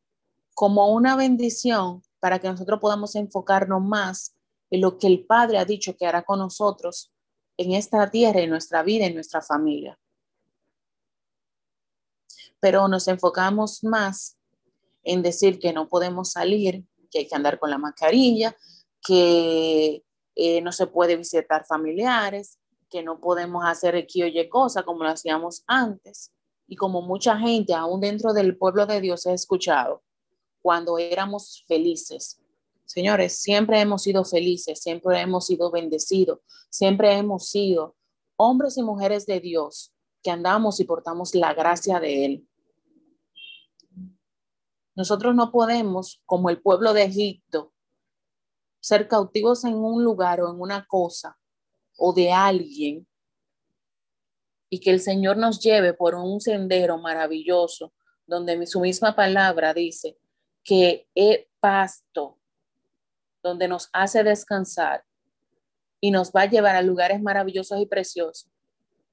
como 0.54 0.94
una 0.94 1.16
bendición 1.16 2.02
para 2.20 2.40
que 2.40 2.48
nosotros 2.48 2.80
podamos 2.80 3.16
enfocarnos 3.16 3.84
más 3.84 4.36
en 4.72 4.82
lo 4.82 4.98
que 4.98 5.08
el 5.08 5.26
Padre 5.26 5.58
ha 5.58 5.66
dicho 5.66 5.96
que 5.96 6.08
hará 6.08 6.24
con 6.24 6.40
nosotros 6.40 7.12
en 7.58 7.74
esta 7.74 8.10
tierra, 8.10 8.42
en 8.42 8.50
nuestra 8.50 8.82
vida, 8.84 9.06
en 9.06 9.16
nuestra 9.16 9.42
familia. 9.42 10.00
Pero 12.60 12.88
nos 12.88 13.08
enfocamos 13.08 13.84
más 13.84 14.38
en 15.06 15.22
decir 15.22 15.60
que 15.60 15.72
no 15.72 15.88
podemos 15.88 16.32
salir, 16.32 16.84
que 17.10 17.20
hay 17.20 17.28
que 17.28 17.36
andar 17.36 17.58
con 17.60 17.70
la 17.70 17.78
mascarilla, 17.78 18.58
que 19.02 20.04
eh, 20.36 20.62
no 20.62 20.72
se 20.74 20.88
puede 20.88 21.16
visitar 21.16 21.66
familiares, 21.66 22.60
que 22.90 23.04
no 23.04 23.20
podemos 23.20 23.64
hacer 23.66 23.96
X 23.96 24.24
o 24.24 24.28
Y 24.28 24.50
cosa 24.50 24.84
como 24.84 25.04
lo 25.04 25.10
hacíamos 25.10 25.64
antes. 25.68 26.32
Y 26.68 26.76
como 26.76 27.02
mucha 27.02 27.38
gente, 27.38 27.74
aún 27.74 28.02
dentro 28.02 28.34
del 28.34 28.58
pueblo 28.58 28.86
de 28.86 29.00
Dios, 29.00 29.26
he 29.28 29.34
escuchado, 29.34 30.02
cuando 30.62 30.98
éramos 30.98 31.64
felices. 31.68 32.40
Señores, 32.86 33.38
siempre 33.38 33.80
hemos 33.80 34.04
sido 34.04 34.26
felices, 34.26 34.80
siempre 34.82 35.20
hemos 35.20 35.46
sido 35.46 35.70
bendecidos, 35.72 36.40
siempre 36.70 37.14
hemos 37.14 37.50
sido 37.50 37.96
hombres 38.36 38.78
y 38.78 38.84
mujeres 38.84 39.26
de 39.26 39.40
Dios 39.40 39.94
que 40.24 40.32
andamos 40.32 40.80
y 40.80 40.86
portamos 40.86 41.36
la 41.36 41.54
gracia 41.54 42.00
de 42.00 42.26
Él. 42.26 42.48
Nosotros 44.96 45.36
no 45.36 45.52
podemos, 45.52 46.22
como 46.26 46.50
el 46.50 46.62
pueblo 46.62 46.94
de 46.94 47.04
Egipto, 47.04 47.74
ser 48.80 49.08
cautivos 49.08 49.66
en 49.66 49.76
un 49.76 50.04
lugar 50.04 50.42
o 50.42 50.50
en 50.50 50.62
una 50.62 50.86
cosa 50.86 51.38
o 51.98 52.14
de 52.14 52.32
alguien 52.32 53.08
y 54.70 54.80
que 54.80 54.92
el 54.92 55.00
Señor 55.00 55.38
nos 55.38 55.60
lleve 55.60 55.94
por 55.94 56.14
un 56.16 56.40
sendero 56.40 57.00
maravilloso 57.00 57.94
donde 58.28 58.68
su 58.68 58.80
misma 58.80 59.16
palabra 59.16 59.74
dice 59.74 60.18
que 60.64 61.08
es 61.16 61.48
pasto, 61.60 62.38
donde 63.42 63.68
nos 63.68 63.90
hace 63.92 64.24
descansar 64.24 65.04
y 66.00 66.12
nos 66.12 66.32
va 66.32 66.44
a 66.44 66.50
llevar 66.50 66.76
a 66.76 66.84
lugares 66.84 67.22
maravillosos 67.22 67.80
y 67.80 67.88
preciosos 67.88 68.52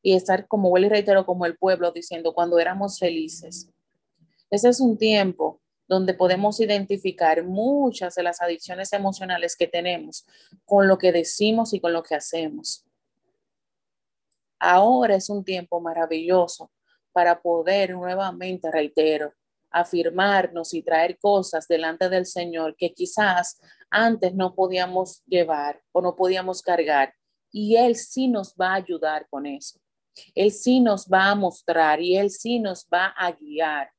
y 0.03 0.14
estar 0.14 0.47
como 0.49 0.68
vuelvo 0.68 0.88
y 0.88 0.90
reitero 0.90 1.25
como 1.25 1.47
el 1.47 1.57
pueblo 1.57 1.92
diciendo 1.92 2.35
cuando 2.35 2.59
éramos 2.59 2.99
felices. 2.99 3.71
Ese 4.51 4.68
es 4.68 4.81
un 4.81 4.99
tiempo 4.99 5.62
donde 5.92 6.14
podemos 6.14 6.59
identificar 6.59 7.44
muchas 7.44 8.14
de 8.14 8.22
las 8.22 8.40
adicciones 8.40 8.94
emocionales 8.94 9.55
que 9.55 9.66
tenemos 9.66 10.24
con 10.64 10.88
lo 10.88 10.96
que 10.96 11.12
decimos 11.12 11.74
y 11.74 11.81
con 11.81 11.92
lo 11.92 12.02
que 12.02 12.14
hacemos. 12.14 12.87
Ahora 14.59 15.16
es 15.16 15.28
un 15.28 15.44
tiempo 15.44 15.83
maravilloso 15.83 16.72
para 17.12 17.42
poder 17.42 17.90
nuevamente, 17.90 18.70
reitero, 18.70 19.35
afirmarnos 19.70 20.72
y 20.72 20.83
traer 20.83 21.18
cosas 21.18 21.68
delante 21.68 22.09
del 22.09 22.24
Señor 22.24 22.74
que 22.74 22.94
quizás 22.94 23.61
antes 23.90 24.35
no 24.35 24.55
podíamos 24.55 25.22
llevar 25.26 25.83
o 25.92 26.00
no 26.00 26.16
podíamos 26.16 26.62
cargar. 26.62 27.12
Y 27.50 27.76
Él 27.76 27.96
sí 27.96 28.28
nos 28.28 28.55
va 28.55 28.68
a 28.68 28.76
ayudar 28.76 29.26
con 29.28 29.44
eso. 29.44 29.78
Él 30.35 30.52
sí 30.52 30.81
nos 30.81 31.07
va 31.07 31.28
a 31.28 31.35
mostrar 31.35 32.00
y 32.00 32.16
Él 32.16 32.31
sí 32.31 32.61
nos 32.61 32.87
va 32.90 33.09
a 33.14 33.31
guiar. 33.33 33.90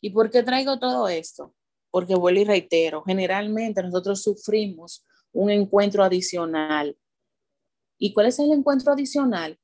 ¿Y 0.00 0.10
por 0.10 0.30
qué 0.30 0.42
traigo 0.42 0.78
todo 0.78 1.08
esto? 1.08 1.54
Porque 1.90 2.14
vuelvo 2.14 2.40
y 2.40 2.44
reitero, 2.44 3.02
generalmente 3.02 3.82
nosotros 3.82 4.22
sufrimos 4.22 5.04
un 5.32 5.50
encuentro 5.50 6.04
adicional. 6.04 6.96
¿Y 7.98 8.12
cuál 8.12 8.26
es 8.26 8.38
el 8.38 8.52
encuentro 8.52 8.92
adicional? 8.92 9.58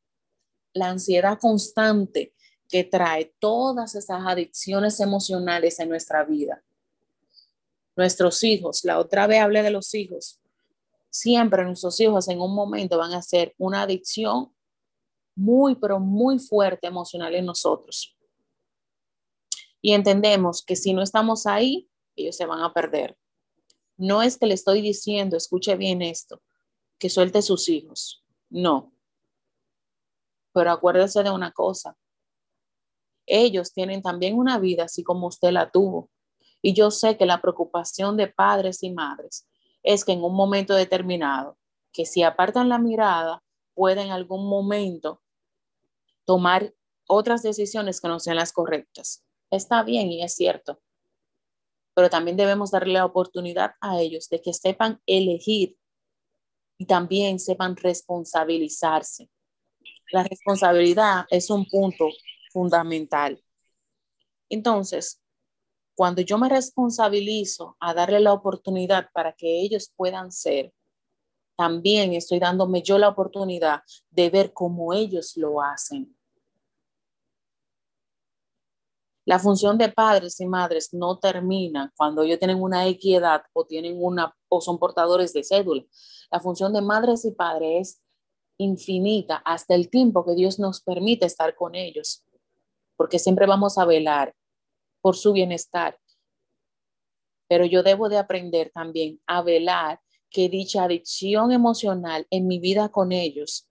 La 0.72 0.88
ansiedad 0.88 1.38
constante 1.38 2.35
que 2.68 2.85
trae 2.85 3.35
todas 3.38 3.94
esas 3.94 4.22
adicciones 4.27 4.98
emocionales 5.00 5.79
en 5.79 5.88
nuestra 5.88 6.24
vida. 6.24 6.62
Nuestros 7.96 8.42
hijos, 8.42 8.85
la 8.85 8.98
otra 8.98 9.27
vez 9.27 9.40
hablé 9.40 9.62
de 9.62 9.70
los 9.70 9.94
hijos, 9.94 10.40
siempre 11.11 11.64
nuestros 11.64 12.00
hijos 12.00 12.29
en 12.29 12.40
un 12.40 12.53
momento 12.53 12.98
van 12.98 13.12
a 13.12 13.22
ser 13.22 13.55
una 13.59 13.83
adicción 13.83 14.53
muy, 15.37 15.77
pero 15.77 16.00
muy 16.00 16.40
fuerte 16.40 16.88
emocional 16.88 17.35
en 17.37 17.46
nosotros 17.46 18.14
y 19.85 19.92
entendemos 19.92 20.64
que 20.64 20.77
si 20.77 20.94
no 20.94 21.03
estamos 21.03 21.47
ahí, 21.47 21.90
ellos 22.16 22.35
se 22.35 22.47
van 22.47 22.62
a 22.62 22.73
perder. 22.73 23.18
No 23.99 24.23
es 24.23 24.38
que 24.38 24.47
le 24.47 24.55
estoy 24.55 24.81
diciendo, 24.81 25.37
escuche 25.37 25.77
bien 25.77 26.01
esto, 26.01 26.40
que 26.99 27.11
suelte 27.11 27.42
sus 27.42 27.68
hijos. 27.68 28.25
No. 28.49 28.94
Pero 30.55 30.70
acuérdese 30.70 31.23
de 31.23 31.31
una 31.31 31.53
cosa. 31.53 31.99
Ellos 33.27 33.75
tienen 33.75 34.01
también 34.01 34.38
una 34.38 34.59
vida 34.59 34.85
así 34.85 35.03
como 35.03 35.27
usted 35.27 35.51
la 35.51 35.70
tuvo. 35.70 36.09
Y 36.62 36.73
yo 36.73 36.90
sé 36.90 37.18
que 37.18 37.27
la 37.27 37.42
preocupación 37.42 38.16
de 38.16 38.29
padres 38.29 38.83
y 38.83 38.90
madres 38.90 39.47
es 39.83 40.07
que 40.07 40.12
en 40.12 40.25
un 40.25 40.35
momento 40.35 40.75
determinado, 40.75 41.59
que 41.92 42.07
si 42.07 42.23
apartan 42.23 42.70
la 42.70 42.79
mirada, 42.79 43.44
pueden 43.75 44.07
en 44.07 44.12
algún 44.12 44.49
momento 44.49 45.20
tomar 46.25 46.75
otras 47.07 47.42
decisiones 47.42 48.01
que 48.01 48.09
no 48.09 48.18
sean 48.18 48.37
las 48.37 48.51
correctas 48.51 49.23
está 49.55 49.83
bien 49.83 50.11
y 50.11 50.23
es 50.23 50.35
cierto, 50.35 50.81
pero 51.95 52.11
también 52.11 52.37
debemos 52.37 52.71
darle 52.71 52.95
la 52.95 53.05
oportunidad 53.05 53.73
a 53.81 54.01
ellos 54.01 54.29
de 54.29 54.43
que 54.43 54.53
sepan 54.53 55.01
elegir 55.07 55.79
y 56.79 56.87
también 56.87 57.38
sepan 57.38 57.77
responsabilizarse. 57.77 59.31
La 60.11 60.25
responsabilidad 60.25 61.27
es 61.31 61.51
un 61.51 61.67
punto 61.67 62.09
fundamental. 62.53 63.43
Entonces, 64.49 65.21
cuando 65.95 66.23
yo 66.23 66.38
me 66.38 66.49
responsabilizo 66.49 67.77
a 67.81 67.95
darle 67.95 68.21
la 68.21 68.33
oportunidad 68.33 69.09
para 69.12 69.33
que 69.33 69.61
ellos 69.61 69.93
puedan 69.97 70.33
ser, 70.33 70.73
también 71.57 72.14
estoy 72.14 72.40
dándome 72.40 72.83
yo 72.83 72.99
la 72.99 73.09
oportunidad 73.09 73.83
de 74.11 74.31
ver 74.31 74.53
cómo 74.53 74.93
ellos 74.93 75.37
lo 75.37 75.62
hacen. 75.62 76.17
La 79.27 79.39
función 79.39 79.79
de 79.79 79.89
padres 79.89 80.39
y 80.41 80.47
madres 80.47 80.93
no 80.93 81.19
termina 81.19 81.93
cuando 81.97 82.23
ellos 82.23 82.39
tienen 82.39 82.61
una 82.61 82.87
equidad 82.87 83.43
o 83.55 83.65
tienen 83.65 83.97
una 83.99 84.37
o 84.49 84.61
son 84.61 84.79
portadores 84.79 85.33
de 85.33 85.43
cédula. 85.43 85.83
La 86.31 86.41
función 86.41 86.73
de 86.73 86.83
madres 86.83 87.25
y 87.25 87.31
padres 87.31 87.89
es 87.89 88.03
infinita 88.59 89.37
hasta 89.37 89.75
el 89.75 89.89
tiempo 89.89 90.25
que 90.25 90.35
Dios 90.35 90.59
nos 90.59 90.83
permite 90.83 91.27
estar 91.27 91.57
con 91.57 91.75
ellos, 91.75 92.25
porque 92.97 93.19
siempre 93.19 93.47
vamos 93.47 93.79
a 93.79 93.87
velar 93.87 94.35
por 95.01 95.17
su 95.17 95.33
bienestar. 95.33 95.99
Pero 97.49 97.65
yo 97.65 97.83
debo 97.83 98.09
de 98.09 98.19
aprender 98.19 98.71
también 98.75 99.21
a 99.27 99.43
velar 99.43 100.01
que 100.31 100.49
dicha 100.49 100.85
adicción 100.85 101.51
emocional 101.51 102.27
en 102.31 102.47
mi 102.47 102.59
vida 102.59 102.91
con 102.91 103.13
ellos, 103.13 103.69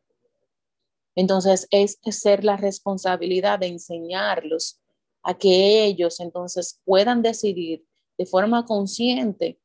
entonces 1.16 1.68
es 1.70 2.00
ser 2.10 2.44
la 2.44 2.58
responsabilidad 2.58 3.60
de 3.60 3.68
enseñarlos 3.68 4.83
a 5.24 5.38
que 5.38 5.86
ellos 5.86 6.20
entonces 6.20 6.82
puedan 6.86 7.22
decidir 7.22 7.86
de 8.18 8.26
forma 8.26 8.66
consciente 8.66 9.60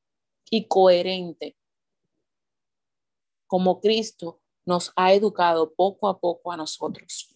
y 0.51 0.67
coherente 0.67 1.57
como 3.47 3.81
Cristo 3.81 4.41
nos 4.65 4.93
ha 4.95 5.13
educado 5.15 5.75
poco 5.75 6.09
a 6.09 6.21
poco 6.21 6.53
a 6.53 6.57
nosotros. 6.57 7.35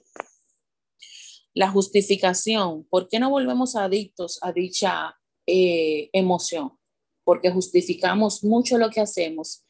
La 1.55 1.71
justificación, 1.71 2.85
¿por 2.85 3.09
qué 3.09 3.19
no 3.19 3.31
volvemos 3.31 3.75
adictos 3.75 4.39
a 4.43 4.53
dicha 4.53 5.19
eh, 5.47 6.11
emoción? 6.13 6.79
Porque 7.25 7.51
justificamos 7.51 8.45
mucho 8.45 8.79
lo 8.79 8.91
que 8.91 9.01
hacemos 9.01 9.65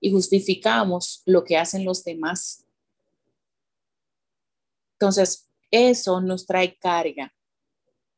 y 0.00 0.12
justificamos 0.12 1.22
lo 1.26 1.44
que 1.44 1.56
hacen 1.56 1.84
los 1.84 2.04
demás. 2.04 2.64
Entonces, 4.94 5.48
eso 5.70 6.20
nos 6.20 6.46
trae 6.46 6.76
carga 6.78 7.34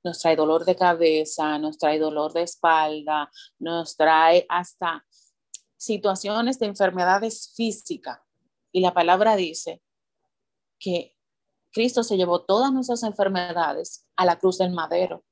nos 0.02 0.18
trae 0.18 0.36
dolor 0.36 0.64
de 0.64 0.76
cabeza, 0.76 1.58
nos 1.58 1.78
trae 1.78 1.98
dolor 1.98 2.32
de 2.32 2.42
espalda, 2.42 3.30
nos 3.58 3.96
trae 3.96 4.46
hasta 4.48 5.04
situaciones 5.76 6.58
de 6.58 6.66
enfermedades 6.66 7.52
físicas. 7.54 8.18
Y 8.72 8.80
la 8.80 8.94
palabra 8.94 9.36
dice 9.36 9.82
que 10.78 11.16
Cristo 11.72 12.02
se 12.02 12.16
llevó 12.16 12.44
todas 12.44 12.72
nuestras 12.72 13.02
enfermedades 13.02 14.06
a 14.16 14.24
la 14.24 14.38
cruz 14.38 14.58
del 14.58 14.72
madero. 14.72 15.24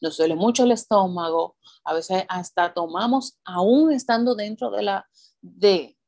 Nos 0.00 0.16
duele 0.16 0.36
mucho 0.36 0.64
el 0.64 0.72
estómago, 0.72 1.56
a 1.84 1.94
veces 1.94 2.24
hasta 2.28 2.72
tomamos, 2.72 3.38
aún 3.44 3.92
estando 3.92 4.34
dentro 4.34 4.70
de 4.70 4.82
la, 4.82 5.08
de, 5.40 5.98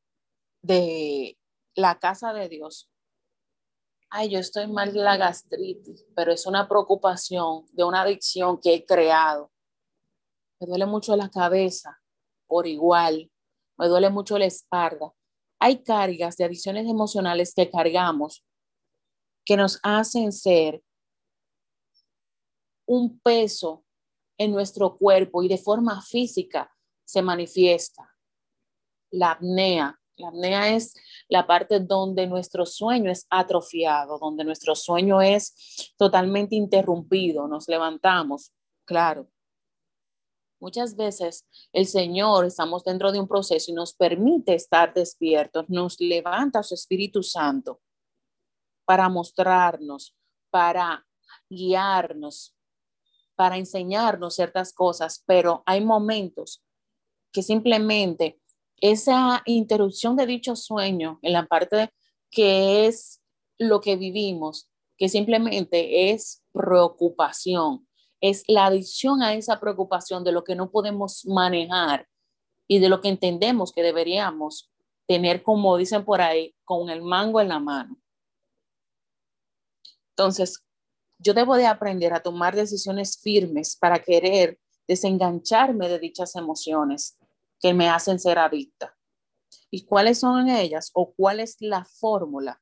de 0.63 1.39
la 1.75 1.99
casa 1.99 2.33
de 2.33 2.49
Dios, 2.49 2.90
ay, 4.11 4.31
yo 4.31 4.39
estoy 4.39 4.67
mal 4.67 4.93
de 4.93 5.01
la 5.01 5.17
gastritis, 5.17 6.05
pero 6.15 6.33
es 6.33 6.47
una 6.47 6.69
preocupación 6.69 7.65
de 7.73 7.85
una 7.85 8.03
adicción 8.03 8.61
que 8.61 8.75
he 8.75 8.85
creado. 8.85 9.51
Me 10.61 10.67
duele 10.67 10.87
mucho 10.87 11.17
la 11.17 11.31
cabeza 11.31 12.01
por 12.47 12.67
igual, 12.67 13.31
me 13.79 13.87
duele 13.87 14.11
mucho 14.11 14.37
la 14.37 14.47
espalda, 14.47 15.13
hay 15.61 15.83
cargas 15.83 16.37
de 16.37 16.45
adicciones 16.45 16.87
emocionales 16.89 17.55
que 17.55 17.71
cargamos 17.71 18.45
que 19.45 19.57
nos 19.57 19.79
hacen 19.83 20.33
ser 20.33 20.83
un 22.87 23.21
peso 23.21 23.85
en 24.39 24.53
nuestro 24.53 24.97
cuerpo 24.97 25.43
y 25.43 25.49
de 25.49 25.59
forma 25.59 26.01
física 26.03 26.75
se 27.05 27.23
manifiesta. 27.23 28.17
La 29.11 29.33
apnea. 29.33 30.00
La 30.21 30.29
apnea 30.29 30.75
es 30.75 30.95
la 31.29 31.47
parte 31.47 31.81
donde 31.81 32.27
nuestro 32.27 32.67
sueño 32.67 33.11
es 33.11 33.27
atrofiado, 33.31 34.19
donde 34.19 34.45
nuestro 34.45 34.75
sueño 34.75 35.23
es 35.23 35.95
totalmente 35.97 36.55
interrumpido. 36.57 37.49
Nos 37.49 37.69
levantamos, 37.69 38.53
claro. 38.85 39.29
Muchas 40.61 40.95
veces 40.95 41.47
el 41.73 41.87
Señor, 41.87 42.45
estamos 42.45 42.85
dentro 42.85 43.13
de 43.13 43.19
un 43.19 43.27
proceso 43.27 43.71
y 43.71 43.75
nos 43.75 43.95
permite 43.95 44.55
estar 44.55 44.93
despiertos, 44.93 45.71
nos 45.71 45.99
levanta 46.01 46.63
su 46.63 46.75
Espíritu 46.75 47.23
Santo 47.23 47.81
para 48.85 49.09
mostrarnos, 49.09 50.15
para 50.51 51.07
guiarnos, 51.49 52.55
para 53.37 53.57
enseñarnos 53.57 54.35
ciertas 54.35 54.75
cosas, 54.75 55.23
pero 55.25 55.63
hay 55.65 55.83
momentos 55.83 56.63
que 57.33 57.43
simplemente 57.43 58.40
esa 58.81 59.43
interrupción 59.47 60.17
de 60.17 60.27
dicho 60.27 60.57
sueño 60.57 61.19
en 61.23 61.33
la 61.33 61.47
parte 61.47 61.91
que 62.31 62.87
es 62.87 63.21
lo 63.59 63.81
que 63.81 63.97
vivimos, 63.97 64.69
que 64.97 65.09
simplemente 65.09 66.11
es 66.11 66.43
preocupación, 66.53 67.87
es 68.21 68.45
la 68.49 68.67
adición 68.67 69.23
a 69.23 69.35
esa 69.35 69.61
preocupación 69.61 70.25
de 70.25 70.33
lo 70.33 70.45
que 70.45 70.55
no 70.55 70.71
podemos 70.71 71.27
manejar 71.27 72.07
y 72.69 72.79
de 72.79 72.89
lo 72.89 73.01
que 73.01 73.09
entendemos 73.09 73.73
que 73.73 73.83
deberíamos 73.83 74.71
tener, 75.07 75.43
como 75.43 75.77
dicen 75.77 76.05
por 76.05 76.21
ahí, 76.21 76.55
con 76.65 76.89
el 76.89 77.03
mango 77.03 77.41
en 77.41 77.49
la 77.49 77.59
mano. 77.59 77.97
Entonces, 80.11 80.63
yo 81.19 81.35
debo 81.35 81.57
de 81.57 81.67
aprender 81.67 82.15
a 82.15 82.23
tomar 82.23 82.55
decisiones 82.55 83.19
firmes 83.21 83.77
para 83.77 83.99
querer 83.99 84.59
desengancharme 84.87 85.89
de 85.89 85.99
dichas 85.99 86.37
emociones 86.37 87.19
que 87.61 87.75
me 87.75 87.89
hacen 87.89 88.19
ser 88.19 88.39
adicta. 88.39 88.97
¿Y 89.71 89.85
cuáles 89.85 90.21
son 90.21 90.49
ellas 90.49 90.91
o 90.95 91.13
cuál 91.13 91.41
es 91.41 91.57
la 91.61 91.85
fórmula? 91.85 92.61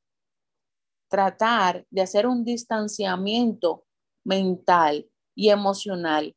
Tratar 1.08 1.86
de 1.90 2.02
hacer 2.02 2.26
un 2.26 2.44
distanciamiento 2.44 3.86
mental 4.24 5.08
y 5.34 5.48
emocional 5.48 6.36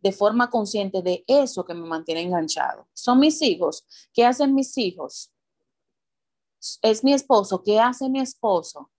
de 0.00 0.12
forma 0.12 0.48
consciente 0.48 1.02
de 1.02 1.24
eso 1.26 1.64
que 1.64 1.74
me 1.74 1.86
mantiene 1.86 2.22
enganchado. 2.22 2.88
Son 2.94 3.18
mis 3.18 3.40
hijos. 3.42 3.84
¿Qué 4.12 4.24
hacen 4.24 4.54
mis 4.54 4.76
hijos? 4.78 5.32
Es 6.82 7.04
mi 7.04 7.12
esposo. 7.12 7.62
¿Qué 7.62 7.78
hace 7.80 8.08
mi 8.08 8.20
esposo? 8.20 8.90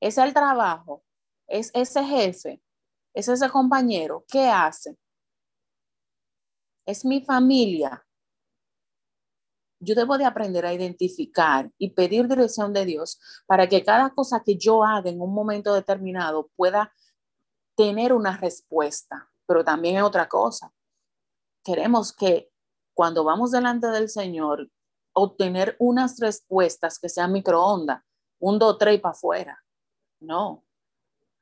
Es 0.00 0.16
el 0.18 0.32
trabajo. 0.32 1.04
Es 1.46 1.70
ese 1.74 2.04
jefe. 2.04 2.62
Es 3.14 3.28
ese 3.28 3.50
compañero. 3.50 4.24
¿Qué 4.28 4.46
hace? 4.46 4.96
Es 6.86 7.04
mi 7.04 7.24
familia. 7.24 8.04
Yo 9.80 9.94
debo 9.94 10.16
de 10.16 10.24
aprender 10.24 10.64
a 10.64 10.72
identificar 10.72 11.70
y 11.76 11.90
pedir 11.90 12.28
dirección 12.28 12.72
de 12.72 12.84
Dios 12.84 13.18
para 13.46 13.68
que 13.68 13.84
cada 13.84 14.10
cosa 14.10 14.42
que 14.44 14.56
yo 14.56 14.84
haga 14.84 15.10
en 15.10 15.20
un 15.20 15.34
momento 15.34 15.74
determinado 15.74 16.50
pueda 16.54 16.92
tener 17.76 18.12
una 18.12 18.36
respuesta. 18.36 19.30
Pero 19.46 19.64
también 19.64 19.96
es 19.96 20.02
otra 20.04 20.28
cosa. 20.28 20.72
Queremos 21.64 22.12
que 22.12 22.50
cuando 22.94 23.24
vamos 23.24 23.50
delante 23.50 23.88
del 23.88 24.08
Señor, 24.08 24.70
obtener 25.14 25.76
unas 25.78 26.18
respuestas 26.18 26.98
que 26.98 27.08
sean 27.08 27.32
microondas, 27.32 28.02
un, 28.38 28.58
dos, 28.58 28.78
tres 28.78 29.00
para 29.00 29.12
afuera. 29.12 29.64
No. 30.20 30.64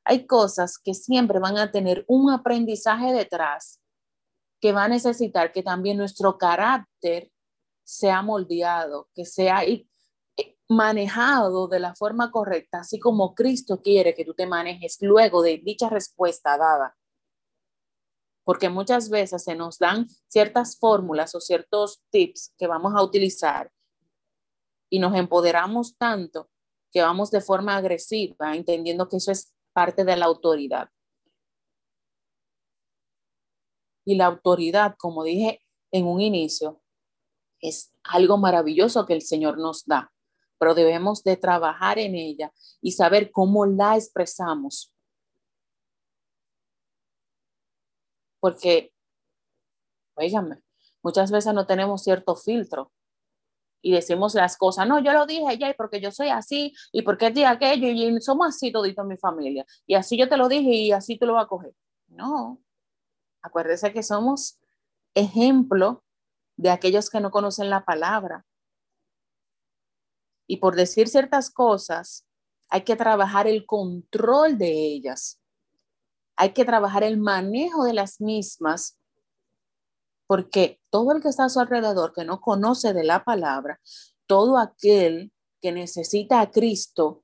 Hay 0.03 0.25
cosas 0.25 0.79
que 0.79 0.93
siempre 0.93 1.39
van 1.39 1.57
a 1.57 1.71
tener 1.71 2.05
un 2.07 2.31
aprendizaje 2.31 3.13
detrás 3.13 3.80
que 4.61 4.71
va 4.71 4.85
a 4.85 4.87
necesitar 4.87 5.51
que 5.51 5.63
también 5.63 5.97
nuestro 5.97 6.37
carácter 6.37 7.31
sea 7.83 8.21
moldeado, 8.21 9.09
que 9.15 9.25
sea 9.25 9.63
eh, 9.65 9.87
manejado 10.69 11.67
de 11.67 11.79
la 11.79 11.95
forma 11.95 12.31
correcta, 12.31 12.79
así 12.79 12.99
como 12.99 13.33
Cristo 13.33 13.81
quiere 13.81 14.13
que 14.13 14.23
tú 14.23 14.33
te 14.33 14.45
manejes 14.45 14.97
luego 15.01 15.41
de 15.41 15.57
dicha 15.57 15.89
respuesta 15.89 16.57
dada. 16.57 16.95
Porque 18.43 18.69
muchas 18.69 19.09
veces 19.09 19.43
se 19.43 19.55
nos 19.55 19.77
dan 19.79 20.07
ciertas 20.27 20.77
fórmulas 20.77 21.35
o 21.35 21.41
ciertos 21.41 22.01
tips 22.11 22.53
que 22.57 22.67
vamos 22.67 22.93
a 22.95 23.03
utilizar 23.03 23.71
y 24.89 24.99
nos 24.99 25.15
empoderamos 25.15 25.97
tanto 25.97 26.49
que 26.91 27.01
vamos 27.01 27.31
de 27.31 27.41
forma 27.41 27.77
agresiva, 27.77 28.55
entendiendo 28.55 29.07
que 29.07 29.17
eso 29.17 29.31
es 29.31 29.53
parte 29.73 30.03
de 30.03 30.17
la 30.17 30.25
autoridad. 30.25 30.89
Y 34.05 34.15
la 34.15 34.25
autoridad, 34.25 34.95
como 34.97 35.23
dije 35.23 35.61
en 35.91 36.07
un 36.07 36.21
inicio, 36.21 36.81
es 37.59 37.93
algo 38.03 38.37
maravilloso 38.37 39.05
que 39.05 39.13
el 39.13 39.21
Señor 39.21 39.57
nos 39.57 39.85
da, 39.85 40.11
pero 40.57 40.73
debemos 40.73 41.23
de 41.23 41.37
trabajar 41.37 41.99
en 41.99 42.15
ella 42.15 42.51
y 42.81 42.91
saber 42.91 43.31
cómo 43.31 43.65
la 43.65 43.95
expresamos. 43.95 44.91
Porque, 48.39 48.91
oígame, 50.15 50.61
muchas 51.03 51.31
veces 51.31 51.53
no 51.53 51.67
tenemos 51.67 52.03
cierto 52.03 52.35
filtro 52.35 52.91
y 53.83 53.91
decimos 53.91 54.35
las 54.35 54.57
cosas, 54.57 54.87
no, 54.87 54.99
yo 54.99 55.13
lo 55.13 55.25
dije 55.25 55.57
ya, 55.57 55.73
porque 55.75 55.99
yo 55.99 56.11
soy 56.11 56.29
así, 56.29 56.73
y 56.91 57.01
porque 57.01 57.31
de 57.31 57.45
aquello, 57.45 57.87
y 57.87 58.21
somos 58.21 58.47
así 58.47 58.71
todito 58.71 59.01
en 59.01 59.07
mi 59.07 59.17
familia, 59.17 59.65
y 59.87 59.95
así 59.95 60.17
yo 60.17 60.29
te 60.29 60.37
lo 60.37 60.47
dije 60.47 60.69
y 60.69 60.91
así 60.91 61.17
tú 61.17 61.25
lo 61.25 61.33
vas 61.33 61.45
a 61.45 61.47
coger. 61.47 61.73
No, 62.07 62.61
Acuérdese 63.41 63.91
que 63.93 64.03
somos 64.03 64.59
ejemplo 65.15 66.03
de 66.57 66.69
aquellos 66.69 67.09
que 67.09 67.19
no 67.19 67.31
conocen 67.31 67.69
la 67.69 67.85
palabra. 67.85 68.45
Y 70.47 70.57
por 70.57 70.75
decir 70.75 71.07
ciertas 71.07 71.49
cosas, 71.49 72.25
hay 72.69 72.83
que 72.83 72.95
trabajar 72.95 73.47
el 73.47 73.65
control 73.65 74.57
de 74.57 74.71
ellas. 74.71 75.39
Hay 76.35 76.53
que 76.53 76.65
trabajar 76.65 77.03
el 77.03 77.17
manejo 77.17 77.83
de 77.83 77.93
las 77.93 78.21
mismas, 78.21 78.97
porque 80.27 80.79
todo 80.89 81.11
el 81.11 81.21
que 81.21 81.29
está 81.29 81.45
a 81.45 81.49
su 81.49 81.59
alrededor, 81.59 82.13
que 82.13 82.25
no 82.25 82.39
conoce 82.41 82.93
de 82.93 83.03
la 83.03 83.23
palabra, 83.23 83.79
todo 84.25 84.57
aquel 84.57 85.31
que 85.61 85.71
necesita 85.71 86.41
a 86.41 86.49
Cristo, 86.49 87.23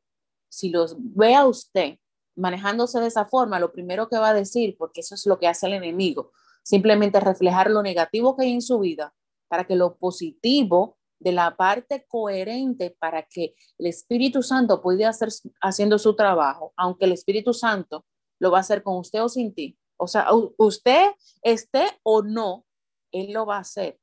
si 0.49 0.69
los 0.69 0.95
ve 0.97 1.35
a 1.35 1.45
usted 1.45 1.97
manejándose 2.37 2.99
de 2.99 3.07
esa 3.07 3.25
forma, 3.25 3.59
lo 3.59 3.71
primero 3.71 4.07
que 4.07 4.17
va 4.17 4.29
a 4.29 4.33
decir, 4.33 4.75
porque 4.77 5.01
eso 5.01 5.15
es 5.15 5.25
lo 5.25 5.39
que 5.39 5.47
hace 5.47 5.67
el 5.67 5.73
enemigo, 5.73 6.31
simplemente 6.63 7.19
reflejar 7.19 7.69
lo 7.69 7.81
negativo 7.81 8.35
que 8.35 8.43
hay 8.43 8.53
en 8.53 8.61
su 8.61 8.79
vida 8.79 9.13
para 9.47 9.65
que 9.65 9.75
lo 9.75 9.97
positivo 9.97 10.97
de 11.19 11.31
la 11.31 11.55
parte 11.55 12.05
coherente 12.07 12.95
para 12.99 13.23
que 13.23 13.55
el 13.77 13.87
Espíritu 13.87 14.43
Santo 14.43 14.81
pueda 14.81 15.09
hacer 15.09 15.29
haciendo 15.61 15.97
su 15.97 16.15
trabajo, 16.15 16.73
aunque 16.77 17.05
el 17.05 17.11
Espíritu 17.11 17.53
Santo 17.53 18.05
lo 18.39 18.51
va 18.51 18.59
a 18.59 18.61
hacer 18.61 18.83
con 18.83 18.97
usted 18.97 19.23
o 19.23 19.29
sin 19.29 19.53
ti. 19.53 19.77
O 19.97 20.07
sea, 20.07 20.27
usted 20.57 21.11
esté 21.41 21.87
o 22.03 22.21
no, 22.21 22.65
Él 23.11 23.33
lo 23.33 23.47
va 23.47 23.57
a 23.57 23.61
hacer. 23.61 23.99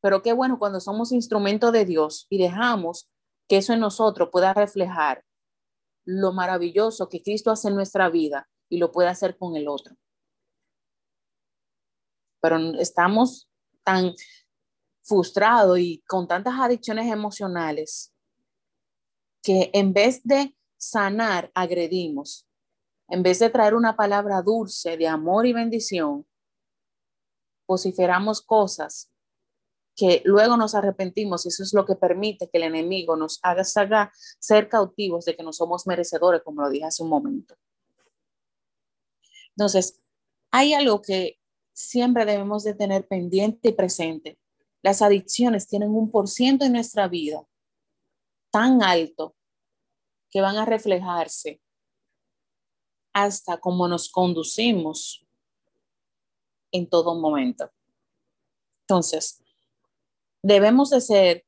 Pero 0.00 0.22
qué 0.22 0.32
bueno 0.32 0.58
cuando 0.58 0.80
somos 0.80 1.12
instrumento 1.12 1.70
de 1.70 1.84
Dios 1.84 2.26
y 2.30 2.38
dejamos 2.38 3.10
que 3.48 3.58
eso 3.58 3.74
en 3.74 3.80
nosotros 3.80 4.30
pueda 4.32 4.54
reflejar 4.54 5.25
lo 6.06 6.32
maravilloso 6.32 7.08
que 7.08 7.22
Cristo 7.22 7.50
hace 7.50 7.68
en 7.68 7.74
nuestra 7.74 8.08
vida 8.08 8.48
y 8.68 8.78
lo 8.78 8.92
puede 8.92 9.08
hacer 9.08 9.36
con 9.36 9.56
el 9.56 9.68
otro. 9.68 9.96
Pero 12.40 12.58
estamos 12.78 13.50
tan 13.84 14.14
frustrados 15.02 15.78
y 15.78 16.02
con 16.08 16.26
tantas 16.26 16.54
adicciones 16.58 17.12
emocionales 17.12 18.14
que 19.42 19.70
en 19.72 19.92
vez 19.92 20.22
de 20.24 20.56
sanar, 20.76 21.50
agredimos. 21.54 22.48
En 23.08 23.22
vez 23.22 23.38
de 23.38 23.50
traer 23.50 23.74
una 23.74 23.96
palabra 23.96 24.42
dulce 24.42 24.96
de 24.96 25.06
amor 25.06 25.46
y 25.46 25.52
bendición, 25.52 26.26
vociferamos 27.68 28.42
cosas 28.42 29.12
que 29.96 30.20
luego 30.24 30.56
nos 30.58 30.74
arrepentimos 30.74 31.44
y 31.44 31.48
eso 31.48 31.62
es 31.62 31.72
lo 31.72 31.86
que 31.86 31.96
permite 31.96 32.50
que 32.50 32.58
el 32.58 32.64
enemigo 32.64 33.16
nos 33.16 33.40
haga 33.42 33.64
ser 33.64 34.68
cautivos 34.68 35.24
de 35.24 35.34
que 35.34 35.42
no 35.42 35.52
somos 35.52 35.86
merecedores, 35.86 36.42
como 36.42 36.62
lo 36.62 36.68
dije 36.68 36.84
hace 36.84 37.02
un 37.02 37.08
momento. 37.08 37.56
Entonces, 39.56 40.02
hay 40.50 40.74
algo 40.74 41.00
que 41.00 41.40
siempre 41.72 42.26
debemos 42.26 42.62
de 42.62 42.74
tener 42.74 43.08
pendiente 43.08 43.70
y 43.70 43.72
presente. 43.72 44.38
Las 44.82 45.00
adicciones 45.00 45.66
tienen 45.66 45.90
un 45.90 46.10
por 46.10 46.28
ciento 46.28 46.66
en 46.66 46.74
nuestra 46.74 47.08
vida 47.08 47.46
tan 48.50 48.82
alto 48.82 49.34
que 50.30 50.42
van 50.42 50.56
a 50.56 50.66
reflejarse 50.66 51.62
hasta 53.14 53.58
cómo 53.58 53.88
nos 53.88 54.10
conducimos 54.10 55.26
en 56.70 56.86
todo 56.86 57.14
momento. 57.14 57.70
Entonces, 58.82 59.42
debemos 60.46 60.90
de 60.90 61.00
ser 61.00 61.44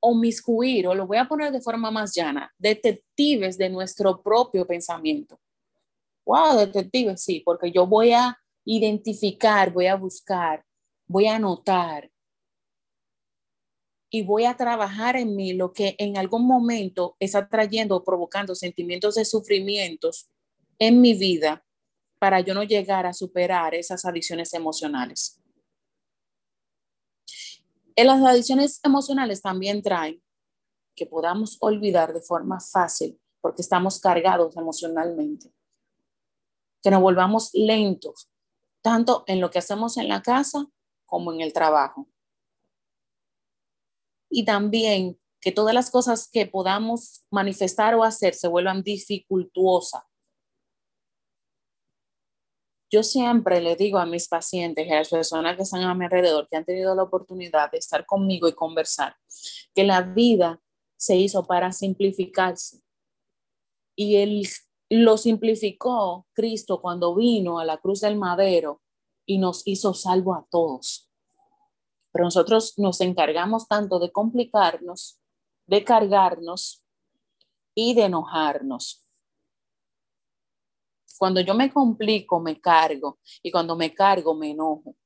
omiscuir, 0.00 0.88
o 0.88 0.94
lo 0.94 1.06
voy 1.06 1.18
a 1.18 1.28
poner 1.28 1.52
de 1.52 1.60
forma 1.60 1.90
más 1.90 2.14
llana, 2.14 2.50
detectives 2.58 3.58
de 3.58 3.68
nuestro 3.68 4.22
propio 4.22 4.66
pensamiento. 4.66 5.38
Wow, 6.24 6.58
detectives, 6.58 7.22
sí, 7.22 7.42
porque 7.44 7.70
yo 7.70 7.86
voy 7.86 8.12
a 8.12 8.38
identificar, 8.64 9.70
voy 9.70 9.86
a 9.86 9.96
buscar, 9.96 10.64
voy 11.06 11.26
a 11.26 11.36
anotar 11.36 12.10
y 14.10 14.22
voy 14.22 14.44
a 14.44 14.56
trabajar 14.56 15.16
en 15.16 15.36
mí 15.36 15.52
lo 15.52 15.72
que 15.72 15.94
en 15.98 16.16
algún 16.16 16.46
momento 16.46 17.16
está 17.20 17.48
trayendo 17.48 17.96
o 17.96 18.04
provocando 18.04 18.54
sentimientos 18.54 19.16
de 19.16 19.24
sufrimientos 19.24 20.30
en 20.78 21.00
mi 21.02 21.14
vida 21.14 21.64
para 22.18 22.40
yo 22.40 22.54
no 22.54 22.62
llegar 22.62 23.04
a 23.04 23.12
superar 23.12 23.74
esas 23.74 24.04
adicciones 24.04 24.54
emocionales. 24.54 25.41
En 27.94 28.06
las 28.06 28.22
adicciones 28.22 28.80
emocionales 28.82 29.42
también 29.42 29.82
traen 29.82 30.22
que 30.94 31.06
podamos 31.06 31.58
olvidar 31.60 32.12
de 32.12 32.22
forma 32.22 32.60
fácil 32.60 33.18
porque 33.40 33.62
estamos 33.62 34.00
cargados 34.00 34.56
emocionalmente. 34.56 35.52
Que 36.82 36.90
nos 36.90 37.02
volvamos 37.02 37.50
lentos, 37.52 38.30
tanto 38.80 39.24
en 39.26 39.40
lo 39.40 39.50
que 39.50 39.58
hacemos 39.58 39.96
en 39.96 40.08
la 40.08 40.22
casa 40.22 40.66
como 41.04 41.32
en 41.32 41.40
el 41.40 41.52
trabajo. 41.52 42.08
Y 44.30 44.44
también 44.44 45.18
que 45.40 45.52
todas 45.52 45.74
las 45.74 45.90
cosas 45.90 46.28
que 46.30 46.46
podamos 46.46 47.24
manifestar 47.30 47.94
o 47.94 48.04
hacer 48.04 48.34
se 48.34 48.48
vuelvan 48.48 48.82
dificultuosas 48.82 50.02
yo 52.92 53.02
siempre 53.02 53.62
le 53.62 53.74
digo 53.74 53.98
a 53.98 54.04
mis 54.04 54.28
pacientes 54.28 54.86
y 54.86 54.90
a 54.90 54.98
las 54.98 55.08
personas 55.08 55.56
que 55.56 55.62
están 55.62 55.82
a 55.82 55.94
mi 55.94 56.04
alrededor, 56.04 56.46
que 56.50 56.58
han 56.58 56.66
tenido 56.66 56.94
la 56.94 57.04
oportunidad 57.04 57.70
de 57.70 57.78
estar 57.78 58.04
conmigo 58.04 58.48
y 58.48 58.52
conversar, 58.52 59.16
que 59.74 59.82
la 59.82 60.02
vida 60.02 60.60
se 60.98 61.16
hizo 61.16 61.42
para 61.46 61.72
simplificarse. 61.72 62.82
Y 63.96 64.16
él 64.16 64.46
lo 64.90 65.16
simplificó 65.16 66.26
Cristo 66.34 66.82
cuando 66.82 67.14
vino 67.14 67.58
a 67.58 67.64
la 67.64 67.78
cruz 67.78 68.02
del 68.02 68.16
madero 68.16 68.82
y 69.24 69.38
nos 69.38 69.66
hizo 69.66 69.94
salvo 69.94 70.34
a 70.34 70.46
todos. 70.50 71.10
Pero 72.12 72.26
nosotros 72.26 72.74
nos 72.76 73.00
encargamos 73.00 73.68
tanto 73.68 74.00
de 74.00 74.12
complicarnos, 74.12 75.18
de 75.66 75.82
cargarnos 75.82 76.84
y 77.74 77.94
de 77.94 78.04
enojarnos. 78.04 79.08
Cuando 81.18 81.40
yo 81.40 81.54
me 81.54 81.72
complico, 81.72 82.40
me 82.40 82.60
cargo 82.60 83.18
y 83.42 83.50
cuando 83.50 83.76
me 83.76 83.94
cargo, 83.94 84.34
me 84.34 84.50
enojo. 84.50 84.96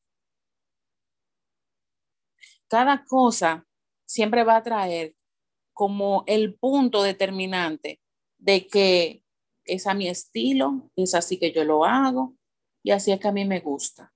Cada 2.69 3.05
cosa 3.05 3.67
siempre 4.05 4.45
va 4.45 4.57
a 4.57 4.63
traer 4.63 5.15
como 5.73 6.25
el 6.27 6.55
punto 6.55 7.03
determinante 7.03 8.01
de 8.39 8.67
que 8.67 9.23
es 9.65 9.87
a 9.87 9.95
mi 9.95 10.09
estilo, 10.09 10.91
es 10.97 11.15
así 11.15 11.39
que 11.39 11.53
yo 11.53 11.65
lo 11.65 11.85
hago 11.85 12.35
y 12.83 12.93
así 12.93 13.13
es 13.13 13.21
que 13.21 13.29
a 13.29 13.33
mí 13.33 13.45
me 13.45 13.61
gusta. 13.61 14.13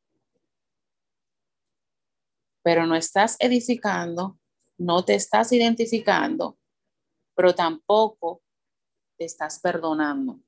Pero 2.62 2.86
no 2.86 2.94
estás 2.94 3.36
edificando, 3.40 4.38
no 4.78 5.04
te 5.04 5.14
estás 5.14 5.52
identificando, 5.52 6.58
pero 7.34 7.54
tampoco 7.54 8.42
te 9.16 9.24
estás 9.24 9.60
perdonando. 9.60 10.40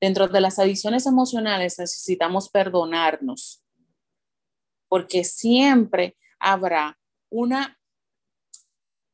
Dentro 0.00 0.28
de 0.28 0.40
las 0.40 0.58
adicciones 0.58 1.06
emocionales 1.06 1.78
necesitamos 1.78 2.48
perdonarnos, 2.48 3.64
porque 4.88 5.24
siempre 5.24 6.16
habrá 6.38 6.98
una 7.30 7.78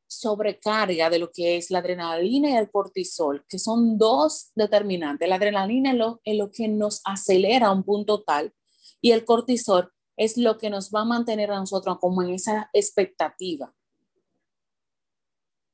sobrecarga 0.07 1.09
de 1.09 1.19
lo 1.19 1.31
que 1.31 1.57
es 1.57 1.71
la 1.71 1.79
adrenalina 1.79 2.49
y 2.51 2.55
el 2.55 2.71
cortisol, 2.71 3.45
que 3.49 3.59
son 3.59 3.97
dos 3.97 4.51
determinantes. 4.55 5.27
La 5.27 5.35
adrenalina 5.35 5.91
es 5.91 5.97
lo, 5.97 6.21
es 6.23 6.37
lo 6.37 6.51
que 6.51 6.67
nos 6.67 7.01
acelera 7.03 7.67
a 7.67 7.71
un 7.71 7.83
punto 7.83 8.23
tal 8.23 8.53
y 9.01 9.11
el 9.11 9.25
cortisol 9.25 9.91
es 10.17 10.37
lo 10.37 10.57
que 10.57 10.69
nos 10.69 10.91
va 10.91 11.01
a 11.01 11.05
mantener 11.05 11.51
a 11.51 11.59
nosotros 11.59 11.97
como 11.99 12.23
en 12.23 12.29
esa 12.29 12.69
expectativa. 12.73 13.73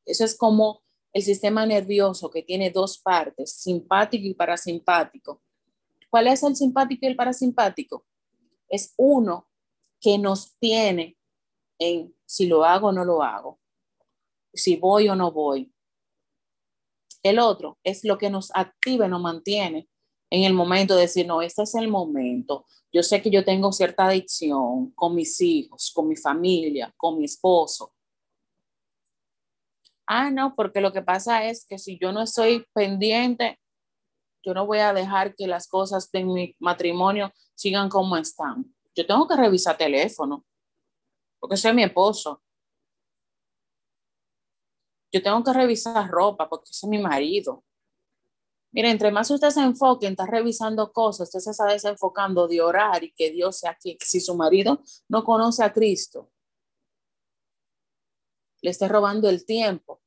Eso 0.06 0.26
es 0.26 0.36
como 0.36 0.84
el 1.14 1.22
sistema 1.22 1.66
nervioso 1.66 2.30
que 2.30 2.44
tiene 2.44 2.70
dos 2.70 3.00
partes, 3.00 3.54
simpático 3.54 4.28
y 4.28 4.34
parasimpático. 4.34 5.42
¿Cuál 6.10 6.28
es 6.28 6.44
el 6.44 6.56
simpático 6.56 7.06
y 7.06 7.10
el 7.10 7.16
parasimpático? 7.16 8.06
Es 8.70 8.94
uno 8.98 9.48
que 10.00 10.18
nos 10.18 10.58
tiene 10.58 11.18
en 11.80 12.14
si 12.26 12.48
lo 12.48 12.64
hago 12.64 12.88
o 12.88 12.92
no 12.92 13.04
lo 13.04 13.24
hago, 13.24 13.60
si 14.54 14.78
voy 14.78 15.10
o 15.10 15.16
no 15.16 15.32
voy. 15.32 15.74
El 17.24 17.40
otro 17.40 17.78
es 17.84 18.04
lo 18.04 18.18
que 18.18 18.30
nos 18.30 18.52
activa 18.56 19.06
y 19.06 19.10
nos 19.10 19.22
mantiene 19.22 19.88
en 20.30 20.44
el 20.44 20.54
momento 20.54 20.96
de 20.96 21.02
decir, 21.02 21.28
no, 21.28 21.42
este 21.42 21.64
es 21.64 21.76
el 21.76 21.90
momento. 21.90 22.66
Yo 22.92 23.04
sé 23.04 23.22
que 23.22 23.30
yo 23.30 23.44
tengo 23.44 23.72
cierta 23.74 24.08
adicción 24.08 24.92
con 24.92 25.14
mis 25.14 25.40
hijos, 25.42 25.92
con 25.94 26.08
mi 26.08 26.16
familia, 26.16 26.94
con 26.98 27.18
mi 27.18 27.26
esposo, 27.26 27.94
Ah, 30.14 30.30
no, 30.30 30.56
porque 30.58 30.82
lo 30.82 30.92
que 30.92 31.02
pasa 31.02 31.46
es 31.46 31.66
que 31.66 31.80
si 31.80 31.98
yo 31.98 32.12
no 32.12 32.22
estoy 32.24 32.66
pendiente, 32.74 33.62
yo 34.44 34.54
no 34.54 34.66
voy 34.66 34.80
a 34.80 34.92
dejar 34.94 35.36
que 35.36 35.48
las 35.48 35.70
cosas 35.70 36.12
de 36.12 36.26
mi 36.26 36.54
matrimonio 36.60 37.32
sigan 37.56 37.88
como 37.88 38.18
están. 38.18 38.76
Yo 38.94 39.08
tengo 39.08 39.26
que 39.26 39.38
revisar 39.38 39.78
teléfono, 39.78 40.46
porque 41.40 41.56
soy 41.56 41.74
mi 41.74 41.84
esposo. 41.84 42.44
Yo 45.14 45.24
tengo 45.24 45.42
que 45.46 45.54
revisar 45.54 46.10
ropa, 46.10 46.50
porque 46.50 46.72
es 46.72 46.84
mi 46.84 46.98
marido. 46.98 47.64
Mire, 48.74 48.90
entre 48.92 49.12
más 49.12 49.32
usted 49.32 49.50
se 49.50 49.62
enfoque 49.62 50.08
en 50.08 50.12
estar 50.12 50.30
revisando 50.30 50.92
cosas, 50.92 51.30
usted 51.30 51.40
se 51.40 51.52
está 51.52 51.68
desenfocando 51.68 52.50
de 52.50 52.60
orar 52.60 53.02
y 53.02 53.14
que 53.14 53.32
Dios 53.32 53.60
sea 53.60 53.72
aquí. 53.72 53.98
Si 54.02 54.20
su 54.20 54.36
marido 54.36 54.82
no 55.08 55.24
conoce 55.24 55.64
a 55.64 55.72
Cristo, 55.72 56.30
le 58.62 58.72
esté 58.72 58.90
robando 58.90 59.30
el 59.30 59.46
tiempo 59.46 60.01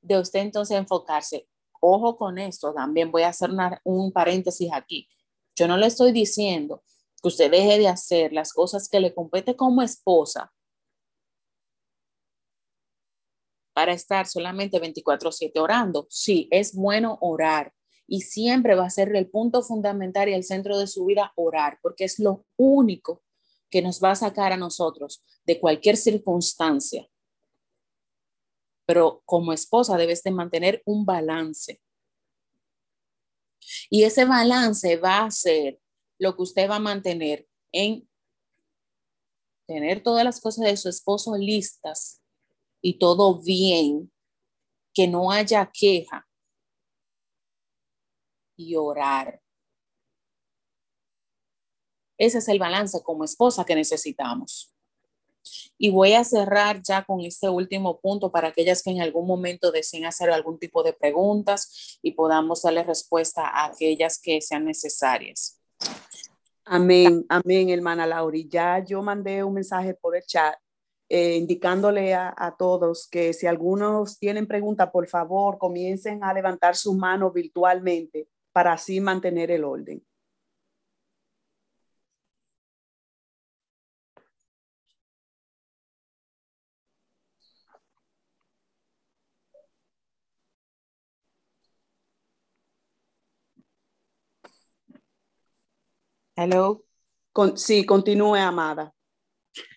de 0.00 0.18
usted 0.18 0.40
entonces 0.40 0.76
enfocarse. 0.76 1.48
Ojo 1.80 2.16
con 2.16 2.38
esto, 2.38 2.74
también 2.74 3.10
voy 3.10 3.22
a 3.22 3.28
hacer 3.28 3.50
un 3.84 4.12
paréntesis 4.12 4.70
aquí. 4.72 5.08
Yo 5.56 5.66
no 5.66 5.76
le 5.76 5.86
estoy 5.86 6.12
diciendo 6.12 6.82
que 7.22 7.28
usted 7.28 7.50
deje 7.50 7.78
de 7.78 7.88
hacer 7.88 8.32
las 8.32 8.52
cosas 8.52 8.88
que 8.88 9.00
le 9.00 9.14
compete 9.14 9.56
como 9.56 9.82
esposa 9.82 10.52
para 13.72 13.92
estar 13.92 14.26
solamente 14.26 14.78
24/7 14.78 15.58
orando. 15.60 16.06
Sí, 16.10 16.48
es 16.50 16.74
bueno 16.74 17.18
orar 17.20 17.72
y 18.06 18.22
siempre 18.22 18.74
va 18.74 18.86
a 18.86 18.90
ser 18.90 19.14
el 19.14 19.30
punto 19.30 19.62
fundamental 19.62 20.28
y 20.28 20.34
el 20.34 20.44
centro 20.44 20.78
de 20.78 20.86
su 20.86 21.04
vida 21.06 21.32
orar, 21.36 21.78
porque 21.80 22.04
es 22.04 22.18
lo 22.18 22.44
único 22.56 23.22
que 23.70 23.82
nos 23.82 24.02
va 24.02 24.10
a 24.10 24.16
sacar 24.16 24.52
a 24.52 24.56
nosotros 24.56 25.24
de 25.44 25.60
cualquier 25.60 25.96
circunstancia 25.96 27.06
pero 28.90 29.22
como 29.24 29.52
esposa 29.52 29.96
debes 29.96 30.20
de 30.24 30.32
mantener 30.32 30.82
un 30.84 31.06
balance. 31.06 31.80
Y 33.88 34.02
ese 34.02 34.24
balance 34.24 34.96
va 34.96 35.26
a 35.26 35.30
ser 35.30 35.80
lo 36.18 36.34
que 36.34 36.42
usted 36.42 36.68
va 36.68 36.74
a 36.74 36.80
mantener 36.80 37.46
en 37.70 38.10
tener 39.68 40.02
todas 40.02 40.24
las 40.24 40.40
cosas 40.40 40.64
de 40.64 40.76
su 40.76 40.88
esposo 40.88 41.36
listas 41.36 42.20
y 42.82 42.98
todo 42.98 43.40
bien, 43.40 44.12
que 44.92 45.06
no 45.06 45.30
haya 45.30 45.70
queja 45.72 46.28
y 48.56 48.74
orar. 48.74 49.40
Ese 52.18 52.38
es 52.38 52.48
el 52.48 52.58
balance 52.58 53.00
como 53.04 53.22
esposa 53.22 53.64
que 53.64 53.76
necesitamos. 53.76 54.74
Y 55.78 55.90
voy 55.90 56.12
a 56.12 56.24
cerrar 56.24 56.82
ya 56.82 57.04
con 57.04 57.20
este 57.20 57.48
último 57.48 58.00
punto 58.00 58.30
para 58.30 58.48
aquellas 58.48 58.82
que 58.82 58.90
en 58.90 59.00
algún 59.00 59.26
momento 59.26 59.72
deseen 59.72 60.04
hacer 60.04 60.30
algún 60.30 60.58
tipo 60.58 60.82
de 60.82 60.92
preguntas 60.92 61.98
y 62.02 62.12
podamos 62.12 62.62
darle 62.62 62.82
respuesta 62.82 63.46
a 63.46 63.66
aquellas 63.66 64.20
que 64.20 64.40
sean 64.40 64.64
necesarias. 64.64 65.60
Amén, 66.64 67.24
amén, 67.28 67.70
hermana 67.70 68.06
Lauri. 68.06 68.48
Ya 68.48 68.84
yo 68.84 69.02
mandé 69.02 69.42
un 69.42 69.54
mensaje 69.54 69.94
por 69.94 70.16
el 70.16 70.22
chat 70.24 70.54
eh, 71.08 71.36
indicándole 71.36 72.14
a, 72.14 72.32
a, 72.36 72.56
todos 72.56 73.08
que 73.08 73.32
si 73.32 73.48
algunos 73.48 74.18
tienen 74.20 74.46
preguntas, 74.46 74.90
por 74.92 75.08
favor, 75.08 75.58
comiencen 75.58 76.22
a 76.22 76.32
levantar 76.32 76.76
sus 76.76 76.94
manos 76.94 77.34
virtualmente 77.34 78.28
para 78.52 78.74
así 78.74 79.00
mantener 79.00 79.50
el 79.50 79.64
orden. 79.64 80.00
Hello. 96.42 96.86
Con, 97.32 97.58
sí, 97.58 97.84
continúe, 97.84 98.36
amada. 98.36 98.94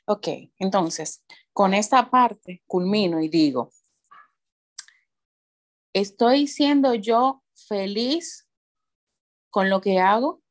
Ok, 0.06 0.30
entonces, 0.60 1.22
con 1.52 1.74
esta 1.74 2.10
parte 2.10 2.64
culmino 2.66 3.20
y 3.20 3.28
digo, 3.28 3.70
¿Estoy 5.92 6.48
siendo 6.48 6.94
yo 6.94 7.44
feliz 7.68 8.48
con 9.50 9.70
lo 9.70 9.82
que 9.82 10.00
hago 10.00 10.42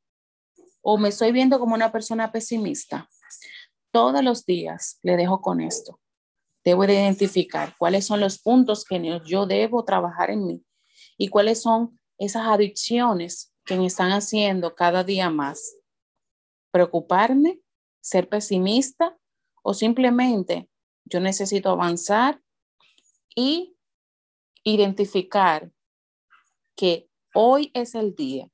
o 0.81 0.99
me 0.99 1.09
estoy 1.09 1.31
viendo 1.31 1.57
como 1.57 1.73
una 1.73 1.91
persona 1.91 2.31
pesimista? 2.31 3.09
Todos 3.91 4.23
los 4.23 4.45
días 4.45 4.99
le 5.01 5.17
dejo 5.17 5.41
con 5.41 5.61
esto. 5.61 5.99
Debo 6.63 6.85
de 6.85 6.93
identificar 6.93 7.75
cuáles 7.79 8.05
son 8.05 8.19
los 8.19 8.37
puntos 8.37 8.85
que 8.85 9.19
yo 9.25 9.47
debo 9.47 9.83
trabajar 9.83 10.29
en 10.29 10.45
mí 10.45 10.63
y 11.17 11.29
cuáles 11.29 11.63
son 11.63 11.99
esas 12.19 12.45
adicciones 12.45 13.51
que 13.65 13.77
me 13.77 13.87
están 13.87 14.11
haciendo 14.11 14.75
cada 14.75 15.03
día 15.03 15.31
más. 15.31 15.77
Preocuparme, 16.73 17.61
ser 18.01 18.27
pesimista 18.27 19.15
o 19.61 19.75
simplemente 19.75 20.69
yo 21.05 21.19
necesito 21.19 21.69
avanzar 21.69 22.41
y 23.35 23.77
identificar 24.63 25.71
que 26.75 27.09
hoy 27.35 27.69
es 27.75 27.93
el 27.93 28.15
día 28.15 28.49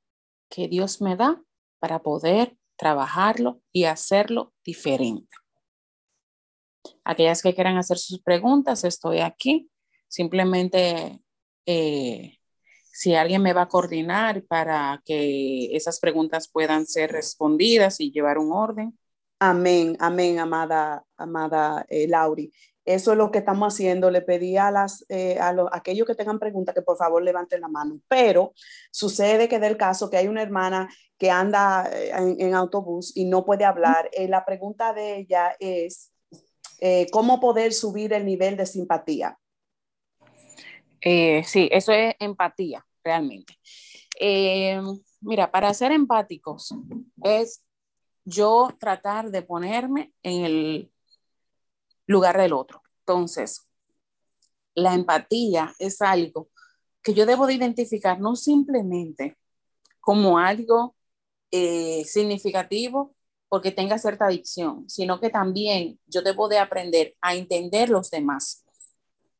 que 0.50 0.68
Dios 0.68 1.00
me 1.00 1.16
da 1.16 1.42
para 1.78 2.02
poder 2.02 2.58
trabajarlo 2.76 3.62
y 3.72 3.84
hacerlo 3.84 4.52
diferente. 4.64 5.34
Aquellas 7.04 7.42
que 7.42 7.54
quieran 7.54 7.78
hacer 7.78 7.96
sus 7.96 8.20
preguntas, 8.20 8.84
estoy 8.84 9.20
aquí. 9.20 9.70
Simplemente, 10.08 11.22
eh, 11.66 12.39
si 13.00 13.14
alguien 13.14 13.42
me 13.42 13.54
va 13.54 13.62
a 13.62 13.68
coordinar 13.68 14.42
para 14.44 15.00
que 15.06 15.74
esas 15.74 16.00
preguntas 16.00 16.50
puedan 16.52 16.84
ser 16.84 17.10
respondidas 17.10 17.98
y 17.98 18.12
llevar 18.12 18.36
un 18.36 18.52
orden. 18.52 18.98
Amén, 19.38 19.96
amén, 20.00 20.38
amada, 20.38 21.02
amada 21.16 21.86
eh, 21.88 22.06
Lauri. 22.06 22.52
Eso 22.84 23.12
es 23.12 23.16
lo 23.16 23.30
que 23.30 23.38
estamos 23.38 23.72
haciendo. 23.72 24.10
Le 24.10 24.20
pedí 24.20 24.58
a, 24.58 24.70
las, 24.70 25.06
eh, 25.08 25.38
a, 25.40 25.54
aquellos 25.72 26.06
que 26.06 26.14
tengan 26.14 26.38
preguntas 26.38 26.74
que 26.74 26.82
por 26.82 26.98
favor 26.98 27.22
levanten 27.22 27.62
la 27.62 27.68
mano. 27.68 28.02
Pero 28.06 28.52
sucede 28.90 29.48
que 29.48 29.58
del 29.58 29.78
caso 29.78 30.10
que 30.10 30.18
hay 30.18 30.28
una 30.28 30.42
hermana 30.42 30.86
que 31.16 31.30
anda 31.30 31.88
eh, 31.90 32.10
en, 32.12 32.54
autobús 32.54 33.16
y 33.16 33.24
no 33.24 33.46
puede 33.46 33.64
hablar. 33.64 34.10
Eh, 34.12 34.28
la 34.28 34.44
pregunta 34.44 34.92
de 34.92 35.20
ella 35.20 35.56
es, 35.58 36.12
¿cómo 37.10 37.40
poder 37.40 37.72
subir 37.72 38.12
el 38.12 38.26
nivel 38.26 38.58
de 38.58 38.66
simpatía? 38.66 39.38
sí, 41.02 41.66
eso 41.72 41.92
es 41.92 42.14
empatía, 42.18 42.84
realmente. 43.04 43.58
mira, 45.20 45.50
para 45.50 45.72
ser 45.74 45.92
empáticos 45.92 46.74
es 47.22 47.64
yo 48.24 48.68
tratar 48.78 49.30
de 49.30 49.42
ponerme 49.42 50.12
en 50.22 50.44
el 50.44 50.92
lugar 52.06 52.38
del 52.38 52.52
otro. 52.52 52.82
Entonces, 53.00 53.66
la 54.74 54.94
empatía 54.94 55.74
es 55.78 56.00
algo 56.02 56.48
que 57.02 57.14
yo 57.14 57.26
debo 57.26 57.46
de 57.46 57.54
identificar 57.54 58.20
no 58.20 58.36
simplemente 58.36 59.36
como 60.00 60.38
algo 60.38 60.96
eh, 61.50 62.04
significativo 62.04 63.14
porque 63.48 63.72
tenga 63.72 63.98
cierta 63.98 64.26
adicción, 64.26 64.88
sino 64.88 65.20
que 65.20 65.28
también 65.28 65.98
yo 66.06 66.22
debo 66.22 66.48
de 66.48 66.58
aprender 66.58 67.16
a 67.20 67.34
entender 67.34 67.90
los 67.90 68.10
demás. 68.10 68.64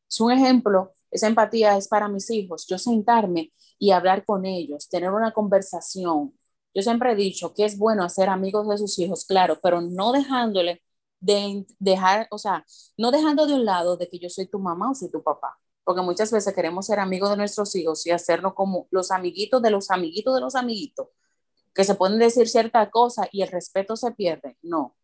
Es 0.09 0.21
un 0.21 0.33
ejemplo, 0.33 0.93
esa 1.11 1.27
empatía 1.27 1.77
es 1.77 1.89
para 1.89 2.09
mis 2.09 2.31
hijos, 2.31 2.67
yo 2.69 2.79
sentarme 2.79 3.53
y 3.79 3.91
hablar 3.91 4.25
con 4.25 4.47
ellos, 4.47 4.89
tener 4.89 5.11
una 5.11 5.33
conversación. 5.33 6.35
Yo 6.75 6.83
siempre 6.83 7.13
he 7.13 7.17
dicho 7.17 7.53
que 7.55 7.65
es 7.65 7.79
bueno 7.79 8.05
hacer 8.05 8.29
amigos 8.29 8.69
de 8.69 8.79
sus 8.79 8.99
hijos, 8.99 9.25
claro, 9.25 9.59
pero 9.63 9.81
no 9.81 10.13
dejándole 10.13 10.83
de 11.21 11.67
dejar, 11.79 12.29
o 12.31 12.39
sea, 12.39 12.65
no 12.97 13.11
dejando 13.11 13.47
de 13.47 13.55
un 13.55 13.65
lado 13.65 13.97
de 13.97 14.09
que 14.09 14.19
yo 14.19 14.29
soy 14.31 14.47
tu 14.47 14.59
mamá 14.59 14.91
o 14.91 14.95
soy 14.95 15.11
tu 15.11 15.23
papá, 15.23 15.59
porque 15.85 16.03
muchas 16.03 16.31
veces 16.33 16.55
queremos 16.55 16.87
ser 16.87 17.01
amigos 17.01 17.31
de 17.31 17.37
nuestros 17.37 17.75
hijos 17.77 18.07
y 18.07 18.11
hacernos 18.11 18.55
como 18.55 18.87
los 18.91 19.11
amiguitos 19.11 19.61
de 19.63 19.71
los 19.71 19.91
amiguitos 19.91 20.35
de 20.35 20.41
los 20.41 20.55
amiguitos, 20.55 21.09
que 21.75 21.85
se 21.85 21.95
pueden 21.95 22.19
decir 22.19 22.49
cierta 22.49 22.91
cosa 22.91 23.29
y 23.33 23.43
el 23.43 23.49
respeto 23.49 23.97
se 23.97 24.13
pierde. 24.13 24.57
No. 24.63 24.97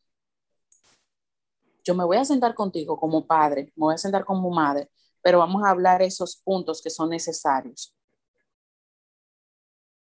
Yo 1.85 1.95
me 1.95 2.05
voy 2.05 2.17
a 2.17 2.25
sentar 2.25 2.55
contigo 2.55 2.99
como 2.99 3.27
padre, 3.27 3.73
me 3.77 3.85
voy 3.87 3.95
a 3.95 3.99
sentar 3.99 4.25
como 4.25 4.51
madre, 4.51 4.91
pero 5.27 5.41
vamos 5.41 5.65
a 5.65 5.71
hablar 5.71 6.03
esos 6.03 6.37
puntos 6.37 6.81
que 6.81 6.89
son 6.89 7.11
necesarios. 7.11 7.93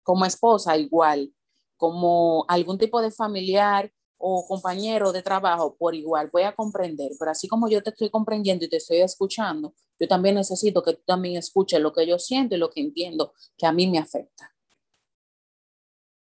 Como 0.03 0.26
esposa, 0.26 0.76
igual, 0.76 1.34
como 1.78 2.43
algún 2.49 2.78
tipo 2.78 3.01
de 3.01 3.11
familiar 3.11 3.89
o 4.18 4.45
compañero 4.45 5.13
de 5.13 5.22
trabajo 5.22 5.78
por 5.78 5.95
igual, 5.95 6.30
voy 6.34 6.43
a 6.43 6.53
comprender, 6.53 7.13
pero 7.18 7.32
así 7.32 7.47
como 7.47 7.70
yo 7.70 7.82
te 7.82 7.91
estoy 7.91 8.09
comprendiendo 8.09 8.66
y 8.66 8.70
te 8.70 8.76
estoy 8.76 8.97
escuchando, 8.97 9.74
yo 9.97 10.05
también 10.09 10.36
necesito 10.36 10.84
que 10.84 10.95
tú 10.95 11.03
también 11.05 11.38
escuches 11.38 11.80
lo 11.80 11.93
que 11.93 12.05
yo 12.05 12.20
siento 12.20 12.55
y 12.55 12.57
lo 12.57 12.70
que 12.70 12.82
entiendo 12.82 13.32
que 13.57 13.66
a 13.66 13.72
mí 13.72 13.88
me 13.88 13.99
afecta. 13.99 14.53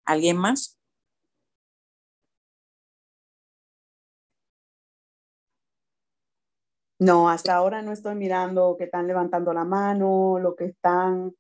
¿Alguien 0.06 0.38
más? 0.38 0.81
No, 7.02 7.30
hasta 7.30 7.56
ahora 7.56 7.82
no 7.82 7.92
estoy 7.92 8.16
mirando 8.16 8.76
que 8.78 8.86
están 8.86 9.08
levantando 9.08 9.54
la 9.54 9.66
mano, 9.66 10.38
lo 10.40 10.56
que 10.56 10.66
están 10.66 11.34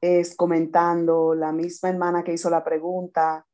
es 0.00 0.36
comentando 0.36 1.34
la 1.34 1.52
misma 1.52 1.88
hermana 1.88 2.22
que 2.22 2.34
hizo 2.34 2.48
la 2.50 2.62
pregunta 2.62 3.44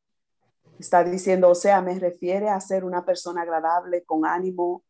Está 0.79 1.05
diciendo, 1.05 1.51
o 1.51 1.55
sea, 1.55 1.81
me 1.81 1.99
refiere 1.99 2.49
a 2.49 2.61
ser 2.61 2.85
una 2.85 3.05
persona 3.05 3.43
agradable, 3.43 4.03
con 4.05 4.27
ánimo 4.27 4.83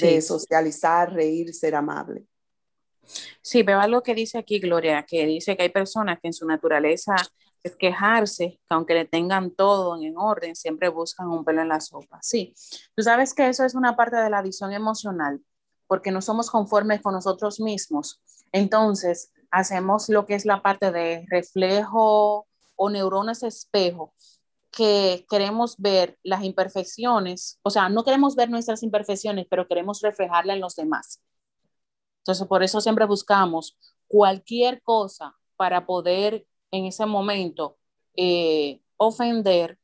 de 0.00 0.20
socializar, 0.22 1.12
reír, 1.12 1.52
ser 1.52 1.74
amable. 1.74 2.24
Sí, 3.42 3.62
veo 3.62 3.80
algo 3.80 4.02
que 4.02 4.14
dice 4.14 4.38
aquí, 4.38 4.60
Gloria, 4.60 5.04
que 5.04 5.26
dice 5.26 5.56
que 5.56 5.64
hay 5.64 5.68
personas 5.68 6.18
que 6.20 6.28
en 6.28 6.32
su 6.32 6.46
naturaleza 6.46 7.16
es 7.64 7.74
quejarse, 7.76 8.60
que 8.68 8.74
aunque 8.74 8.94
le 8.94 9.06
tengan 9.06 9.50
todo 9.50 10.00
en 10.00 10.16
orden, 10.18 10.54
siempre 10.54 10.90
buscan 10.90 11.28
un 11.28 11.44
pelo 11.44 11.62
en 11.62 11.68
la 11.68 11.80
sopa. 11.80 12.18
Sí, 12.22 12.54
tú 12.94 13.02
sabes 13.02 13.34
que 13.34 13.48
eso 13.48 13.64
es 13.64 13.74
una 13.74 13.96
parte 13.96 14.16
de 14.16 14.28
la 14.30 14.42
visión 14.42 14.72
emocional, 14.72 15.42
porque 15.86 16.10
no 16.10 16.20
somos 16.20 16.50
conformes 16.50 17.00
con 17.00 17.14
nosotros 17.14 17.60
mismos. 17.60 18.22
Entonces, 18.52 19.32
hacemos 19.50 20.10
lo 20.10 20.26
que 20.26 20.34
es 20.34 20.44
la 20.44 20.62
parte 20.62 20.92
de 20.92 21.24
reflejo 21.30 22.46
o 22.76 22.90
neuronas 22.90 23.42
espejo, 23.42 24.12
que 24.70 25.24
queremos 25.30 25.76
ver 25.78 26.18
las 26.22 26.44
imperfecciones, 26.44 27.60
o 27.62 27.70
sea, 27.70 27.88
no 27.88 28.04
queremos 28.04 28.36
ver 28.36 28.50
nuestras 28.50 28.82
imperfecciones, 28.82 29.46
pero 29.48 29.66
queremos 29.66 30.02
reflejarla 30.02 30.52
en 30.52 30.60
los 30.60 30.76
demás. 30.76 31.22
Entonces, 32.18 32.46
por 32.46 32.62
eso 32.62 32.80
siempre 32.82 33.06
buscamos 33.06 33.78
cualquier 34.06 34.82
cosa 34.82 35.34
para 35.56 35.86
poder 35.86 36.46
en 36.74 36.86
ese 36.86 37.06
momento 37.06 37.78
eh, 38.16 38.80
ofender 38.96 39.78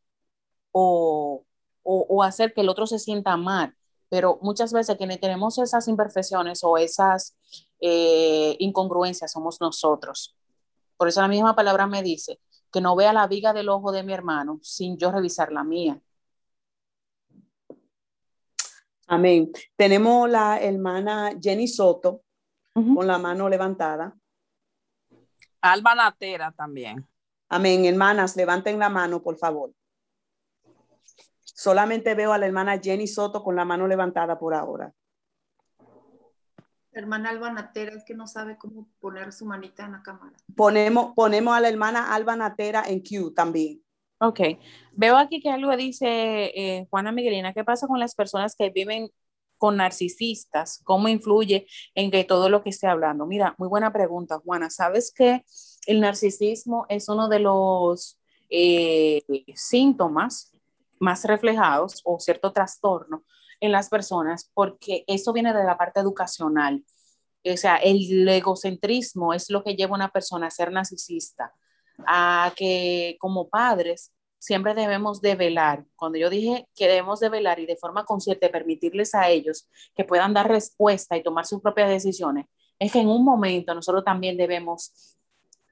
o, 0.73 1.45
o, 1.83 2.23
hacer 2.23 2.53
que 2.53 2.63
el 2.63 2.69
otro 2.69 2.87
se 2.87 2.99
sienta 2.99 3.37
mal. 3.37 3.75
Pero 4.09 4.39
muchas 4.43 4.73
veces 4.73 4.97
quienes 4.97 5.21
tenemos 5.21 5.59
esas 5.59 5.87
imperfecciones 5.87 6.65
o 6.65 6.77
esas 6.77 7.37
eh, 7.81 8.57
incongruencias 8.59 9.33
somos 9.33 9.61
nosotros. 9.61 10.37
Por 10.97 11.09
eso 11.09 11.21
la 11.21 11.29
misma 11.29 11.55
palabra 11.55 11.87
me 11.87 12.03
dice, 12.03 12.41
que 12.73 12.81
no 12.81 12.97
vea 12.97 13.13
la 13.13 13.27
viga 13.27 13.53
del 13.53 13.69
ojo 13.69 13.93
de 13.93 14.03
mi 14.03 14.13
hermano 14.13 14.59
sin 14.63 14.97
yo 14.97 15.13
revisar 15.13 15.53
la 15.53 15.65
mía. 15.65 16.01
Amén. 19.07 19.51
Tenemos 19.77 20.29
la 20.29 20.61
hermana 20.61 21.33
Jenny 21.41 21.67
Soto 21.67 22.23
con 22.73 23.07
la 23.07 23.19
mano 23.19 23.49
levantada. 23.49 24.17
Alba 25.61 25.95
Natera 25.95 26.53
también. 26.53 27.07
Amén. 27.49 27.85
Hermanas, 27.85 28.37
levanten 28.37 28.79
la 28.79 28.89
mano, 28.89 29.23
por 29.23 29.37
favor. 29.37 29.73
Solamente 31.43 32.15
veo 32.15 32.33
a 32.33 32.39
la 32.39 32.47
hermana 32.47 32.79
Jenny 32.79 33.07
Soto 33.07 33.43
con 33.43 33.57
la 33.57 33.65
mano 33.65 33.87
levantada 33.87 34.39
por 34.39 34.55
ahora 34.55 34.95
hermana 36.93 37.31
Alba 37.31 37.51
Natera 37.51 37.93
es 37.93 38.05
que 38.05 38.15
no 38.15 38.27
sabe 38.27 38.57
cómo 38.57 38.89
poner 39.01 39.33
su 39.33 39.47
manita 39.47 39.85
en 39.85 39.93
la 39.93 40.03
cámara. 40.03 40.37
Ponemos, 40.57 41.15
ponemos 41.15 41.55
a 41.55 41.61
la 41.61 41.69
hermana 41.69 42.15
Alba 42.15 42.37
Natera 42.37 42.85
en 42.87 43.01
Q 43.01 43.33
también. 43.35 43.83
Ok. 44.19 44.41
Veo 44.93 45.17
aquí 45.17 45.41
que 45.41 45.51
algo 45.51 45.75
dice 45.77 46.07
eh, 46.07 46.87
Juana 46.91 47.13
Miguelina. 47.13 47.55
¿Qué 47.55 47.65
pasa 47.65 47.87
con 47.87 47.99
las 47.99 48.15
personas 48.15 48.55
que 48.55 48.71
viven 48.71 49.11
con 49.61 49.77
narcisistas? 49.77 50.81
¿Cómo 50.85 51.07
influye 51.09 51.67
en 51.95 52.11
que 52.11 52.25
todo 52.25 52.49
lo 52.49 52.63
que 52.63 52.71
esté 52.71 52.87
hablando? 52.87 53.27
Mira, 53.27 53.55
muy 53.59 53.69
buena 53.69 53.93
pregunta, 53.93 54.41
Juana. 54.43 54.71
¿Sabes 54.71 55.13
que 55.13 55.45
el 55.87 56.01
narcisismo 56.01 56.87
es 56.89 57.09
uno 57.09 57.29
de 57.29 57.41
los 57.41 58.19
eh, 58.49 59.23
síntomas 59.55 60.57
más 60.99 61.25
reflejados 61.25 62.01
o 62.05 62.19
cierto 62.19 62.53
trastorno 62.53 63.25
en 63.61 63.73
las 63.73 63.91
personas 63.91 64.51
porque 64.55 65.05
eso 65.07 65.33
viene 65.33 65.53
de 65.53 65.65
la 65.65 65.77
parte 65.77 66.01
educacional. 66.01 66.83
O 67.45 67.57
sea, 67.57 67.77
el 67.77 68.27
egocentrismo 68.29 69.35
es 69.35 69.51
lo 69.51 69.63
que 69.63 69.77
lleva 69.77 69.93
a 69.93 69.97
una 69.97 70.13
persona 70.13 70.47
a 70.47 70.51
ser 70.51 70.73
narcisista, 70.73 71.53
a 72.07 72.53
que 72.57 73.17
como 73.21 73.49
padres 73.49 74.13
siempre 74.41 74.75
debemos 74.75 75.21
de 75.21 75.37
velar. 75.37 75.85
Cuando 75.95 76.19
yo 76.19 76.29
dije 76.29 76.67
que 76.75 76.89
debemos 76.89 77.21
de 77.21 77.29
velar 77.29 77.61
y 77.61 77.67
de 77.67 77.77
forma 77.77 78.05
consciente 78.05 78.49
permitirles 78.49 79.15
a 79.15 79.29
ellos 79.29 79.69
que 79.95 80.05
puedan 80.05 80.35
dar 80.35 80.49
respuesta 80.49 81.17
y 81.17 81.23
tomar 81.23 81.47
sus 81.47 81.61
propias 81.61 81.91
decisiones, 81.91 82.47
es 82.81 82.91
que 82.91 83.01
en 83.01 83.09
un 83.09 83.25
momento 83.25 83.75
nosotros 83.75 84.03
también 84.03 84.37
debemos 84.37 85.17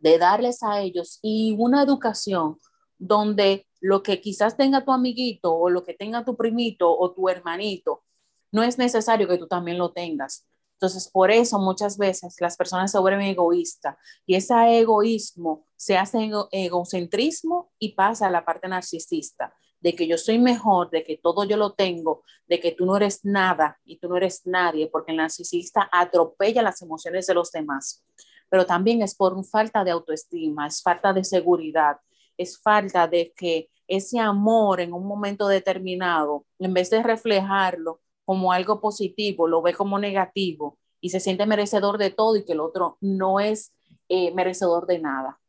de 0.01 0.19
darles 0.19 0.63
a 0.63 0.81
ellos 0.81 1.19
y 1.23 1.57
una 1.59 1.83
educación 1.83 2.59
donde 2.99 3.67
lo 3.81 4.03
que 4.03 4.21
quizás 4.21 4.57
tenga 4.57 4.85
tu 4.85 4.93
amiguito 4.93 5.55
o 5.55 5.71
lo 5.71 5.83
que 5.83 5.95
tenga 5.95 6.25
tu 6.25 6.37
primito 6.37 6.91
o 6.91 7.13
tu 7.13 7.29
hermanito, 7.29 8.05
no 8.53 8.63
es 8.63 8.79
necesario 8.79 9.27
que 9.27 9.39
tú 9.39 9.47
también 9.47 9.79
lo 9.79 9.93
tengas. 9.93 10.47
Entonces, 10.79 11.11
por 11.11 11.33
eso 11.33 11.59
muchas 11.59 11.99
veces 11.99 12.37
las 12.39 12.57
personas 12.57 12.93
se 12.93 13.01
vuelven 13.01 13.23
egoístas 13.23 13.97
y 14.25 14.37
ese 14.37 14.55
egoísmo 14.79 15.67
se 15.75 15.99
hace 15.99 16.31
egocentrismo 16.53 17.73
y 17.81 17.95
pasa 17.95 18.29
a 18.29 18.31
la 18.31 18.45
parte 18.45 18.69
narcisista, 18.69 19.53
de 19.81 19.97
que 19.97 20.07
yo 20.07 20.17
soy 20.17 20.39
mejor, 20.39 20.89
de 20.91 21.03
que 21.03 21.17
todo 21.17 21.43
yo 21.43 21.57
lo 21.57 21.73
tengo, 21.73 22.23
de 22.47 22.61
que 22.61 22.71
tú 22.71 22.87
no 22.87 22.97
eres 22.97 23.25
nada 23.25 23.81
y 23.85 23.99
tú 23.99 24.09
no 24.09 24.17
eres 24.17 24.43
nadie, 24.45 24.87
porque 24.87 25.11
el 25.11 25.17
narcisista 25.17 25.89
atropella 25.91 26.63
las 26.63 26.81
emociones 26.81 27.27
de 27.27 27.35
los 27.35 27.51
demás. 27.51 28.05
Pero 28.49 28.65
también 28.65 29.03
es 29.03 29.17
por 29.17 29.45
falta 29.47 29.83
de 29.83 29.91
autoestima, 29.91 30.69
es 30.69 30.81
falta 30.81 31.13
de 31.13 31.25
seguridad, 31.25 31.97
es 32.37 32.57
falta 32.57 33.09
de 33.09 33.33
que 33.37 33.69
ese 33.89 34.21
amor 34.21 34.81
en 34.81 34.93
un 34.93 35.09
momento 35.09 35.49
determinado, 35.49 36.47
en 36.61 36.73
vez 36.73 36.89
de 36.89 37.03
reflejarlo, 37.03 38.01
como 38.29 38.53
algo 38.53 38.79
positivo, 38.79 39.49
lo 39.49 39.63
ve 39.63 39.73
como 39.73 39.99
negativo 39.99 40.77
y 41.01 41.09
se 41.09 41.19
siente 41.19 41.47
merecedor 41.47 41.97
de 41.97 42.11
todo 42.11 42.37
y 42.37 42.45
que 42.45 42.53
el 42.53 42.61
otro 42.61 42.99
no 43.01 43.41
es 43.41 43.73
eh, 44.11 44.35
merecedor 44.35 44.87
de 44.87 44.99
nada. 44.99 45.41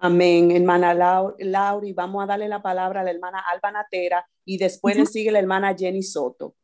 Amén, 0.00 0.50
hermana 0.50 0.92
Lauri. 1.38 1.92
Vamos 1.92 2.24
a 2.24 2.26
darle 2.26 2.48
la 2.48 2.60
palabra 2.60 3.02
a 3.02 3.04
la 3.04 3.12
hermana 3.12 3.38
Alba 3.52 3.70
Natera 3.70 4.28
y 4.44 4.58
después 4.58 4.96
le 4.96 5.06
sigue 5.06 5.30
la 5.30 5.38
hermana 5.38 5.76
Jenny 5.76 6.02
Soto. 6.02 6.56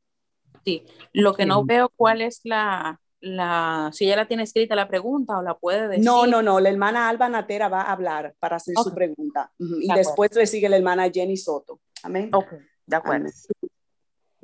Sí, 0.65 0.85
lo 1.13 1.35
que 1.35 1.47
no 1.47 1.65
veo 1.65 1.93
cuál 1.95 2.21
es 2.21 2.41
la, 2.43 3.01
la, 3.21 3.91
si 3.93 4.07
ella 4.07 4.17
la 4.17 4.27
tiene 4.27 4.43
escrita 4.43 4.75
la 4.75 4.89
pregunta 4.89 5.39
o 5.39 5.43
la 5.43 5.57
puede 5.57 5.87
decir. 5.87 6.05
No, 6.05 6.27
no, 6.27 6.43
no, 6.43 6.59
la 6.59 6.69
hermana 6.69 7.09
Alba 7.09 7.29
Natera 7.29 7.69
va 7.69 7.83
a 7.83 7.93
hablar 7.93 8.35
para 8.41 8.57
hacer 8.57 8.75
su 8.83 8.93
pregunta 8.93 9.53
y 9.57 9.87
después 9.95 10.35
le 10.35 10.49
sigue 10.49 10.69
la 10.69 10.79
hermana 10.79 11.09
Jenny 11.09 11.37
Soto. 11.37 11.79
Amén. 12.03 12.31
Ok, 12.35 12.55
de 12.87 12.97
acuerdo. 12.97 13.29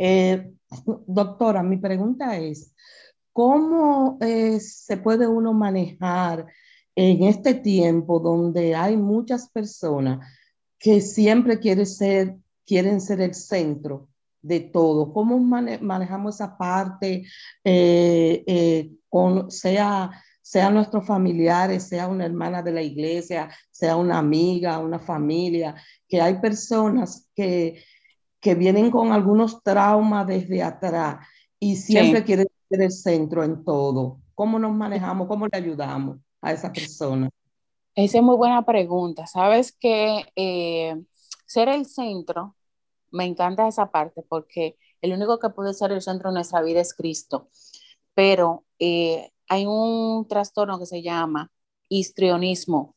Eh, 0.07 0.52
doctora, 1.07 1.62
mi 1.62 1.78
pregunta 1.78 2.36
es, 2.36 2.74
¿cómo 3.32 4.18
eh, 4.20 4.61
se 4.61 4.98
puede 4.98 5.26
uno 5.26 5.55
manejar 5.55 6.46
en 6.94 7.22
este 7.22 7.55
tiempo 7.55 8.20
donde 8.20 8.74
hay 8.74 8.98
muchas 8.98 9.48
personas 9.48 10.28
que 10.78 11.00
siempre 11.00 11.59
quieren 11.59 11.86
ser, 11.86 12.36
quieren 12.66 13.00
ser 13.00 13.22
el 13.22 13.34
centro 13.34 14.11
de 14.42 14.61
todo? 14.61 15.11
¿Cómo 15.11 15.38
manejamos 15.38 16.34
esa 16.34 16.55
parte, 16.59 17.24
eh, 17.64 18.90
sea, 19.48 20.22
sea 20.42 20.70
nuestros 20.70 21.07
familiares, 21.07 21.84
sea 21.84 22.09
una 22.09 22.26
hermana 22.26 22.62
de 22.62 22.72
la 22.72 22.82
iglesia, 22.82 23.48
sea 23.70 23.96
una 23.96 24.18
amiga, 24.18 24.80
una 24.80 24.98
familia, 24.98 25.74
que 26.07 26.20
hay 26.20 26.42
personas 26.42 27.30
que 27.34 27.82
que 28.45 28.55
vienen 28.55 28.90
con 28.90 29.11
algunos 29.11 29.62
traumas 29.62 30.26
desde 30.26 30.62
atrás 30.62 31.26
y 31.59 31.76
siempre 31.76 32.22
quieren 32.22 32.47
ser 32.68 32.82
el 32.82 32.92
centro 32.92 33.42
en 33.42 33.64
todo. 33.64 34.20
¿Cómo 34.34 34.59
nos 34.59 34.74
manejamos? 34.74 35.26
¿Cómo 35.28 35.47
le 35.47 35.57
ayudamos 35.57 36.18
a 36.42 36.53
esa 36.53 36.70
persona? 36.70 37.30
Esa 37.95 38.18
es 38.18 38.22
muy 38.22 38.36
buena 38.36 38.62
pregunta. 38.62 39.26
Sabes 39.26 39.72
que 39.72 40.26
eh, 40.36 40.95
ser 41.47 41.70
el 41.70 41.86
centro, 41.86 42.55
me 43.11 43.24
encanta 43.24 43.66
esa 43.66 43.90
parte 43.90 44.22
porque 44.28 44.76
el 45.01 45.14
único 45.14 45.38
que 45.38 45.49
puede 45.49 45.72
ser 45.72 45.92
el 45.92 46.03
centro 46.03 46.28
de 46.28 46.34
nuestra 46.34 46.61
vida 46.61 46.82
es 46.82 46.92
Cristo. 46.92 47.49
Pero 48.12 48.66
eh, 48.78 49.30
hay 49.49 49.64
un 49.64 50.28
trastorno 50.28 50.78
que 50.78 50.84
se 50.84 51.01
llama 51.01 51.51
histrionismo, 51.88 52.93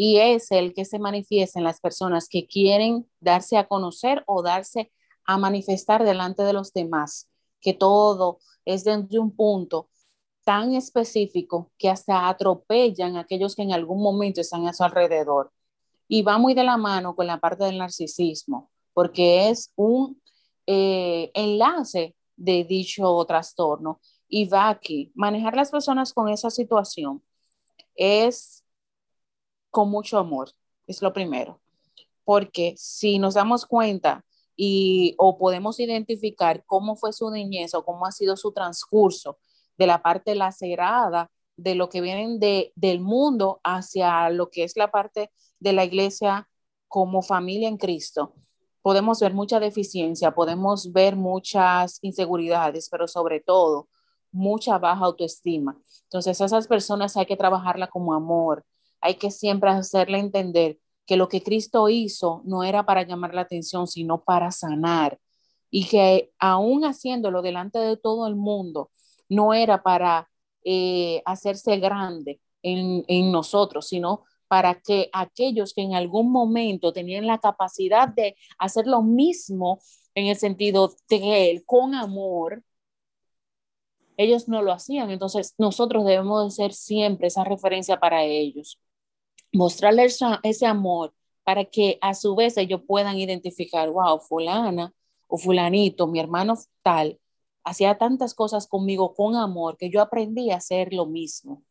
y 0.00 0.18
es 0.18 0.52
el 0.52 0.74
que 0.74 0.84
se 0.84 1.00
manifiesta 1.00 1.58
en 1.58 1.64
las 1.64 1.80
personas 1.80 2.28
que 2.28 2.46
quieren 2.46 3.10
darse 3.18 3.56
a 3.56 3.66
conocer 3.66 4.22
o 4.28 4.42
darse 4.44 4.92
a 5.24 5.38
manifestar 5.38 6.04
delante 6.04 6.44
de 6.44 6.52
los 6.52 6.72
demás, 6.72 7.28
que 7.60 7.74
todo 7.74 8.38
es 8.64 8.84
de 8.84 9.18
un 9.18 9.34
punto 9.34 9.88
tan 10.44 10.72
específico 10.74 11.72
que 11.76 11.88
hasta 11.90 12.28
atropellan 12.28 13.16
a 13.16 13.22
aquellos 13.22 13.56
que 13.56 13.62
en 13.62 13.72
algún 13.72 14.00
momento 14.00 14.40
están 14.40 14.68
a 14.68 14.72
su 14.72 14.84
alrededor. 14.84 15.50
Y 16.06 16.22
va 16.22 16.38
muy 16.38 16.54
de 16.54 16.62
la 16.62 16.76
mano 16.76 17.16
con 17.16 17.26
la 17.26 17.40
parte 17.40 17.64
del 17.64 17.78
narcisismo, 17.78 18.70
porque 18.94 19.48
es 19.48 19.72
un 19.74 20.22
eh, 20.68 21.32
enlace 21.34 22.14
de 22.36 22.62
dicho 22.62 23.24
trastorno. 23.26 24.00
Y 24.28 24.46
va 24.46 24.68
aquí, 24.68 25.10
manejar 25.16 25.56
las 25.56 25.72
personas 25.72 26.12
con 26.12 26.28
esa 26.28 26.50
situación 26.50 27.20
es 27.96 28.57
con 29.70 29.90
mucho 29.90 30.18
amor, 30.18 30.50
es 30.86 31.02
lo 31.02 31.12
primero. 31.12 31.60
Porque 32.24 32.74
si 32.76 33.18
nos 33.18 33.34
damos 33.34 33.66
cuenta 33.66 34.24
y 34.56 35.14
o 35.18 35.38
podemos 35.38 35.78
identificar 35.80 36.64
cómo 36.66 36.96
fue 36.96 37.12
su 37.12 37.30
niñez 37.30 37.74
o 37.74 37.84
cómo 37.84 38.06
ha 38.06 38.12
sido 38.12 38.36
su 38.36 38.52
transcurso 38.52 39.38
de 39.76 39.86
la 39.86 40.02
parte 40.02 40.34
lacerada 40.34 41.30
de 41.56 41.74
lo 41.74 41.88
que 41.88 42.00
vienen 42.00 42.38
de, 42.40 42.72
del 42.76 43.00
mundo 43.00 43.60
hacia 43.64 44.30
lo 44.30 44.50
que 44.50 44.64
es 44.64 44.76
la 44.76 44.90
parte 44.90 45.30
de 45.58 45.72
la 45.72 45.84
iglesia 45.84 46.48
como 46.88 47.22
familia 47.22 47.68
en 47.68 47.76
Cristo, 47.76 48.34
podemos 48.82 49.20
ver 49.20 49.34
mucha 49.34 49.60
deficiencia, 49.60 50.30
podemos 50.34 50.92
ver 50.92 51.16
muchas 51.16 51.98
inseguridades, 52.02 52.88
pero 52.88 53.06
sobre 53.06 53.40
todo 53.40 53.88
mucha 54.32 54.78
baja 54.78 55.04
autoestima. 55.04 55.76
Entonces, 56.04 56.40
esas 56.40 56.66
personas 56.66 57.16
hay 57.16 57.26
que 57.26 57.36
trabajarla 57.36 57.88
como 57.88 58.14
amor, 58.14 58.64
hay 59.00 59.14
que 59.14 59.30
siempre 59.30 59.70
hacerle 59.70 60.18
entender 60.18 60.78
que 61.08 61.16
lo 61.16 61.28
que 61.28 61.42
Cristo 61.42 61.88
hizo 61.88 62.42
no 62.44 62.64
era 62.64 62.84
para 62.84 63.02
llamar 63.02 63.34
la 63.34 63.40
atención, 63.40 63.86
sino 63.86 64.22
para 64.22 64.50
sanar. 64.50 65.18
Y 65.70 65.88
que 65.88 66.32
aún 66.38 66.84
haciéndolo 66.84 67.42
delante 67.42 67.78
de 67.78 67.96
todo 67.96 68.26
el 68.26 68.36
mundo, 68.36 68.90
no 69.28 69.54
era 69.54 69.82
para 69.82 70.28
eh, 70.64 71.22
hacerse 71.24 71.78
grande 71.78 72.40
en, 72.62 73.32
nosotros, 73.32 73.88
sino 73.88 74.24
para 74.48 74.80
que 74.80 75.08
aquellos 75.12 75.72
que 75.74 75.82
en 75.82 75.94
algún 75.94 76.30
momento 76.30 76.92
tenían 76.92 77.26
la 77.26 77.38
capacidad 77.38 78.08
de 78.08 78.36
hacer 78.58 78.86
lo 78.86 79.02
mismo 79.02 79.80
en 80.14 80.26
el 80.26 80.36
sentido 80.36 80.94
de 81.08 81.50
él 81.50 81.64
con 81.66 81.94
amor, 81.94 82.62
ellos 84.18 84.48
no 84.48 84.62
lo 84.62 84.72
hacían. 84.72 85.10
Entonces 85.10 85.54
nosotros 85.58 86.04
debemos 86.04 86.44
de 86.44 86.50
ser 86.50 86.72
siempre 86.74 87.28
esa 87.28 87.44
referencia 87.44 87.98
para 88.00 88.24
ellos 88.24 88.78
mostrarle 89.52 90.06
ese 90.42 90.66
amor 90.66 91.14
para 91.44 91.64
que 91.64 91.98
a 92.00 92.14
su 92.14 92.34
vez 92.34 92.56
ellos 92.56 92.82
puedan 92.86 93.16
identificar, 93.16 93.88
wow, 93.90 94.20
fulana 94.20 94.92
o 95.26 95.38
fulanito, 95.38 96.06
mi 96.06 96.20
hermano 96.20 96.58
tal, 96.82 97.18
hacía 97.64 97.96
tantas 97.96 98.34
cosas 98.34 98.66
conmigo 98.66 99.14
con 99.14 99.36
amor 99.36 99.76
que 99.76 99.90
yo 99.90 100.00
aprendí 100.00 100.50
a 100.50 100.56
hacer 100.56 100.92
lo 100.92 101.06
mismo. 101.06 101.62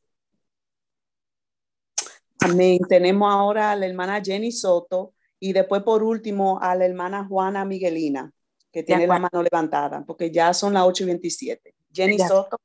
Amén. 2.39 2.79
Tenemos 2.87 3.31
ahora 3.31 3.71
a 3.71 3.75
la 3.75 3.85
hermana 3.87 4.21
Jenny 4.23 4.51
Soto 4.51 5.13
y 5.39 5.53
después 5.53 5.83
por 5.83 6.03
último 6.03 6.59
a 6.61 6.75
la 6.75 6.85
hermana 6.85 7.25
Juana 7.27 7.65
Miguelina, 7.65 8.31
que 8.71 8.83
tiene 8.83 9.07
la 9.07 9.19
mano 9.19 9.43
levantada, 9.43 10.03
porque 10.05 10.31
ya 10.31 10.53
son 10.53 10.73
las 10.73 10.83
8 10.83 11.03
y 11.03 11.05
27. 11.07 11.75
Jenny 11.91 12.19
Soto 12.19 12.57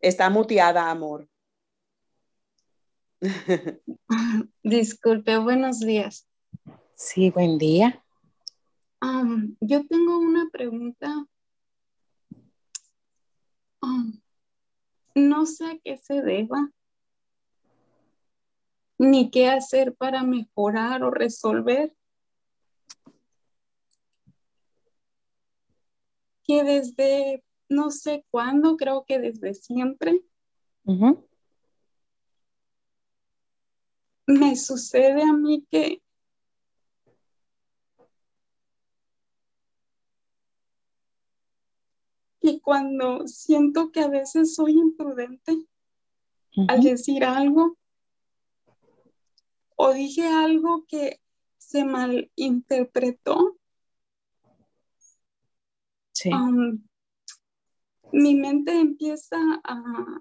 está 0.00 0.30
muteada, 0.30 0.90
amor. 0.90 1.28
Disculpe, 4.62 5.38
buenos 5.38 5.80
días. 5.80 6.28
Sí, 6.94 7.30
buen 7.30 7.58
día. 7.58 8.04
yo 9.60 9.86
tengo 9.86 10.18
una 10.18 10.48
pregunta. 10.50 11.26
no 15.14 15.46
sé 15.46 15.64
a 15.66 15.78
qué 15.84 15.96
se 15.96 16.22
deba, 16.22 16.70
ni 18.98 19.30
qué 19.30 19.48
hacer 19.48 19.94
para 19.94 20.22
mejorar 20.24 21.04
o 21.04 21.10
resolver. 21.10 21.94
Que 26.42 26.64
desde 26.64 27.44
no 27.68 27.90
sé 27.90 28.24
cuándo, 28.30 28.76
creo 28.76 29.04
que 29.06 29.18
desde 29.18 29.54
siempre, 29.54 30.20
me 34.26 34.56
sucede 34.56 35.22
a 35.22 35.32
mí 35.32 35.66
que 35.70 36.02
y 42.40 42.60
cuando 42.60 43.26
siento 43.26 43.90
que 43.90 44.00
a 44.00 44.08
veces 44.08 44.54
soy 44.54 44.72
imprudente 44.72 45.66
al 46.68 46.82
decir 46.82 47.24
algo 47.24 47.78
o 49.76 49.92
dije 49.92 50.26
algo 50.28 50.84
que 50.86 51.20
se 51.56 51.84
malinterpretó, 51.84 53.56
sí. 56.12 56.30
mi 58.12 58.34
mente 58.34 58.78
empieza 58.78 59.38
a, 59.64 60.20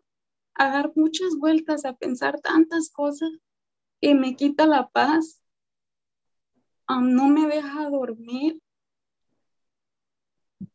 a 0.55 0.69
dar 0.69 0.93
muchas 0.95 1.35
vueltas, 1.37 1.85
a 1.85 1.93
pensar 1.93 2.39
tantas 2.39 2.89
cosas 2.89 3.29
y 4.03 4.15
me 4.15 4.35
quita 4.35 4.67
la 4.67 4.89
paz. 4.89 5.41
no 6.89 7.29
me 7.29 7.47
deja 7.47 7.89
dormir 7.89 8.61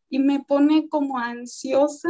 y 0.08 0.18
me 0.18 0.40
pone 0.40 0.88
como 0.88 1.18
ansiosa. 1.18 2.08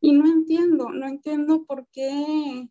Y 0.00 0.12
no 0.12 0.26
entiendo, 0.30 0.90
no 0.90 1.08
entiendo 1.08 1.64
por 1.64 1.86
qué 1.88 2.68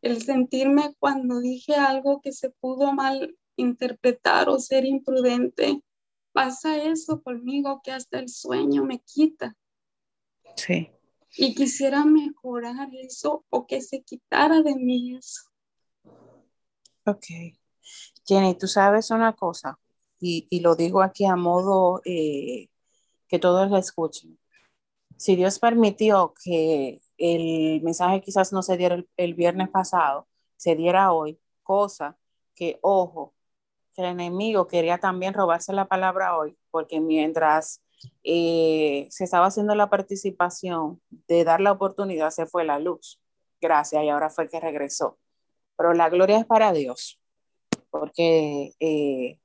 el 0.00 0.22
sentirme 0.22 0.94
cuando 1.00 1.40
dije 1.40 1.74
algo 1.74 2.20
que 2.20 2.30
se 2.30 2.50
pudo 2.50 2.92
mal 2.92 3.36
interpretar 3.56 4.48
o 4.48 4.60
ser 4.60 4.84
imprudente, 4.84 5.82
pasa 6.30 6.76
eso 6.84 7.20
conmigo 7.20 7.80
que 7.82 7.90
hasta 7.90 8.20
el 8.20 8.28
sueño 8.28 8.84
me 8.84 9.00
quita. 9.00 9.56
Sí. 10.56 10.88
Y 11.36 11.54
quisiera 11.54 12.04
mejorar 12.04 12.88
eso 12.94 13.44
o 13.48 13.66
que 13.66 13.80
se 13.80 14.02
quitara 14.02 14.62
de 14.62 14.74
mí 14.76 15.16
eso. 15.16 15.42
Ok. 17.06 17.26
Jenny, 18.26 18.54
tú 18.56 18.68
sabes 18.68 19.10
una 19.10 19.34
cosa, 19.34 19.78
y, 20.22 20.60
lo 20.60 20.76
digo 20.76 21.02
aquí 21.02 21.24
a 21.26 21.34
modo 21.36 22.00
eh, 22.04 22.68
que 23.26 23.38
todos 23.38 23.70
lo 23.70 23.76
escuchen. 23.76 24.38
Si 25.16 25.36
Dios 25.36 25.58
permitió 25.58 26.34
que 26.44 27.00
el 27.18 27.82
mensaje 27.82 28.20
quizás 28.20 28.52
no 28.52 28.62
se 28.62 28.76
diera 28.76 29.04
el, 29.16 29.34
viernes 29.34 29.68
pasado, 29.70 30.28
se 30.56 30.76
diera 30.76 31.12
hoy, 31.12 31.40
cosa 31.62 32.16
que, 32.54 32.78
ojo, 32.82 33.34
que 33.94 34.02
el 34.02 34.08
enemigo 34.08 34.68
quería 34.68 34.98
también 34.98 35.34
robarse 35.34 35.72
la 35.72 35.86
palabra 35.88 36.36
hoy, 36.36 36.56
porque 36.70 37.00
mientras 37.00 37.82
eh, 38.24 39.06
se 39.10 39.24
estaba 39.24 39.46
haciendo 39.46 39.74
la 39.74 39.90
participación 39.90 41.00
de 41.10 41.44
dar 41.44 41.60
la 41.60 41.72
oportunidad, 41.72 42.30
se 42.30 42.46
fue 42.46 42.64
la 42.64 42.78
luz. 42.78 43.20
Gracias, 43.60 44.02
y 44.02 44.08
ahora 44.08 44.30
fue 44.30 44.48
que 44.48 44.60
regresó. 44.60 45.18
Pero 45.76 45.94
la 45.94 46.08
gloria 46.08 46.38
es 46.38 46.46
para 46.46 46.72
Dios, 46.72 47.20
porque 47.90 48.72
eh, 48.80 49.38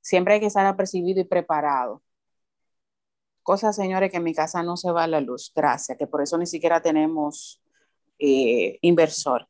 siempre 0.00 0.34
hay 0.34 0.40
que 0.40 0.46
estar 0.46 0.66
apercibido 0.66 1.20
y 1.20 1.24
preparado. 1.24 2.02
Cosa, 3.42 3.72
señores, 3.72 4.10
que 4.10 4.18
en 4.18 4.24
mi 4.24 4.34
casa 4.34 4.62
no 4.62 4.76
se 4.76 4.90
va 4.90 5.06
la 5.06 5.20
luz, 5.20 5.52
gracias, 5.54 5.96
que 5.96 6.06
por 6.06 6.22
eso 6.22 6.36
ni 6.36 6.46
siquiera 6.46 6.82
tenemos 6.82 7.62
eh, 8.18 8.78
inversor. 8.82 9.48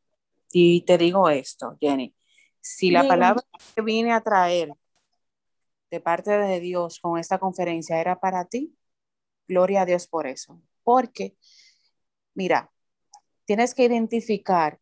Y 0.53 0.82
te 0.82 0.97
digo 0.97 1.28
esto, 1.28 1.76
Jenny, 1.80 2.14
si 2.61 2.91
la 2.91 3.07
palabra 3.07 3.43
que 3.74 3.82
vine 3.82 4.12
a 4.12 4.20
traer 4.20 4.72
de 5.91 6.01
parte 6.01 6.30
de 6.30 6.61
Dios 6.61 7.01
con 7.01 7.18
esta 7.18 7.39
conferencia 7.39 8.01
era 8.01 8.20
para 8.20 8.45
ti, 8.45 8.76
gloria 9.47 9.82
a 9.82 9.86
Dios 9.86 10.07
por 10.07 10.26
eso. 10.26 10.61
Porque, 10.82 11.36
mira, 12.34 12.70
tienes 13.45 13.74
que 13.74 13.84
identificar 13.84 14.78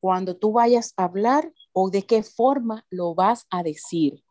cuando 0.00 0.36
tú 0.36 0.52
vayas 0.52 0.94
a 0.96 1.04
hablar 1.04 1.52
o 1.72 1.90
de 1.90 2.04
qué 2.04 2.22
forma 2.22 2.84
lo 2.90 3.14
vas 3.14 3.46
a 3.50 3.62
decir. 3.62 4.24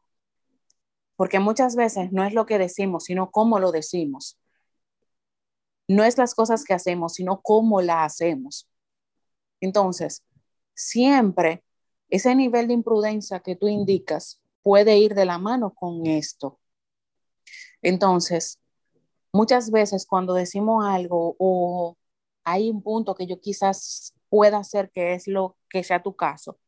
Porque 1.15 1.39
muchas 1.39 1.75
veces 1.75 2.11
no 2.11 2.25
es 2.25 2.33
lo 2.33 2.45
que 2.45 2.57
decimos, 2.57 3.05
sino 3.05 3.31
cómo 3.31 3.59
lo 3.59 3.71
decimos. 3.71 4.39
No 5.87 6.03
es 6.03 6.17
las 6.17 6.35
cosas 6.35 6.63
que 6.63 6.73
hacemos, 6.73 7.13
sino 7.13 7.41
cómo 7.41 7.81
la 7.81 8.03
hacemos. 8.03 8.67
Entonces, 9.59 10.23
siempre 10.73 11.63
ese 12.09 12.35
nivel 12.35 12.67
de 12.67 12.73
imprudencia 12.73 13.39
que 13.39 13.55
tú 13.55 13.67
indicas 13.67 14.40
puede 14.63 14.97
ir 14.97 15.15
de 15.15 15.25
la 15.25 15.37
mano 15.37 15.73
con 15.73 16.05
esto. 16.05 16.59
Entonces, 17.81 18.59
muchas 19.33 19.71
veces 19.71 20.05
cuando 20.05 20.33
decimos 20.33 20.85
algo 20.85 21.35
o 21.39 21.97
hay 22.43 22.69
un 22.69 22.81
punto 22.81 23.15
que 23.15 23.27
yo 23.27 23.39
quizás 23.39 24.13
pueda 24.29 24.57
hacer 24.59 24.91
que 24.91 25.13
es 25.13 25.27
lo 25.27 25.57
que 25.69 25.83
sea 25.83 26.03
tu 26.03 26.15
caso, 26.15 26.59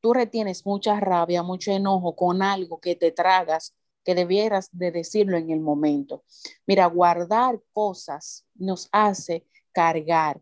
tú 0.00 0.12
retienes 0.12 0.64
mucha 0.66 1.00
rabia, 1.00 1.42
mucho 1.42 1.72
enojo 1.72 2.14
con 2.16 2.42
algo 2.42 2.80
que 2.80 2.94
te 2.96 3.12
tragas, 3.12 3.74
que 4.04 4.14
debieras 4.14 4.68
de 4.72 4.92
decirlo 4.92 5.36
en 5.36 5.50
el 5.50 5.60
momento. 5.60 6.22
Mira, 6.66 6.86
guardar 6.86 7.60
cosas 7.72 8.46
nos 8.54 8.88
hace 8.92 9.46
cargar 9.72 10.40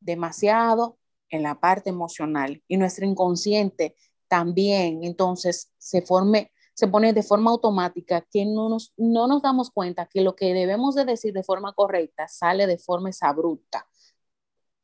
demasiado 0.00 0.98
en 1.30 1.42
la 1.42 1.58
parte 1.58 1.90
emocional 1.90 2.62
y 2.68 2.76
nuestro 2.76 3.06
inconsciente 3.06 3.96
también 4.30 5.04
entonces 5.04 5.72
se 5.76 6.00
forme 6.02 6.52
se 6.80 6.88
pone 6.88 7.12
de 7.12 7.22
forma 7.22 7.50
automática 7.50 8.26
que 8.30 8.46
no 8.46 8.70
nos, 8.70 8.94
no 8.96 9.26
nos 9.26 9.42
damos 9.42 9.70
cuenta 9.70 10.06
que 10.06 10.22
lo 10.22 10.34
que 10.34 10.54
debemos 10.54 10.94
de 10.94 11.04
decir 11.04 11.34
de 11.34 11.42
forma 11.42 11.74
correcta 11.74 12.26
sale 12.26 12.66
de 12.66 12.78
forma 12.78 13.10
abrupta, 13.20 13.86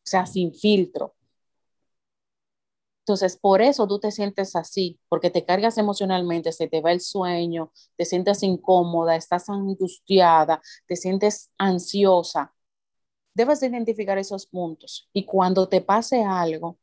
o 0.05 0.09
sea, 0.09 0.27
sin 0.27 0.53
filtro. 0.55 1.15
Entonces, 3.01 3.39
por 3.39 3.63
eso 3.63 3.87
tú 3.87 3.99
te 4.01 4.11
sientes 4.11 4.57
así, 4.57 4.99
porque 5.09 5.31
te 5.31 5.45
cargas 5.45 5.79
emocionalmente, 5.79 6.53
se 6.53 6.69
te 6.69 6.81
va 6.83 6.93
el 6.93 7.01
sueño, 7.01 7.73
te 7.97 8.05
sientes 8.05 8.43
incómoda, 8.43 9.17
estás 9.17 9.49
angustiada, 9.49 10.61
te 10.87 10.97
sientes 10.97 11.51
ansiosa, 11.57 12.53
debes 13.35 13.61
de 13.61 13.69
identificar 13.69 14.19
esos 14.19 14.47
puntos 14.47 15.09
y 15.13 15.25
cuando 15.25 15.69
te 15.69 15.81
pase 15.81 16.25
algo, 16.25 16.79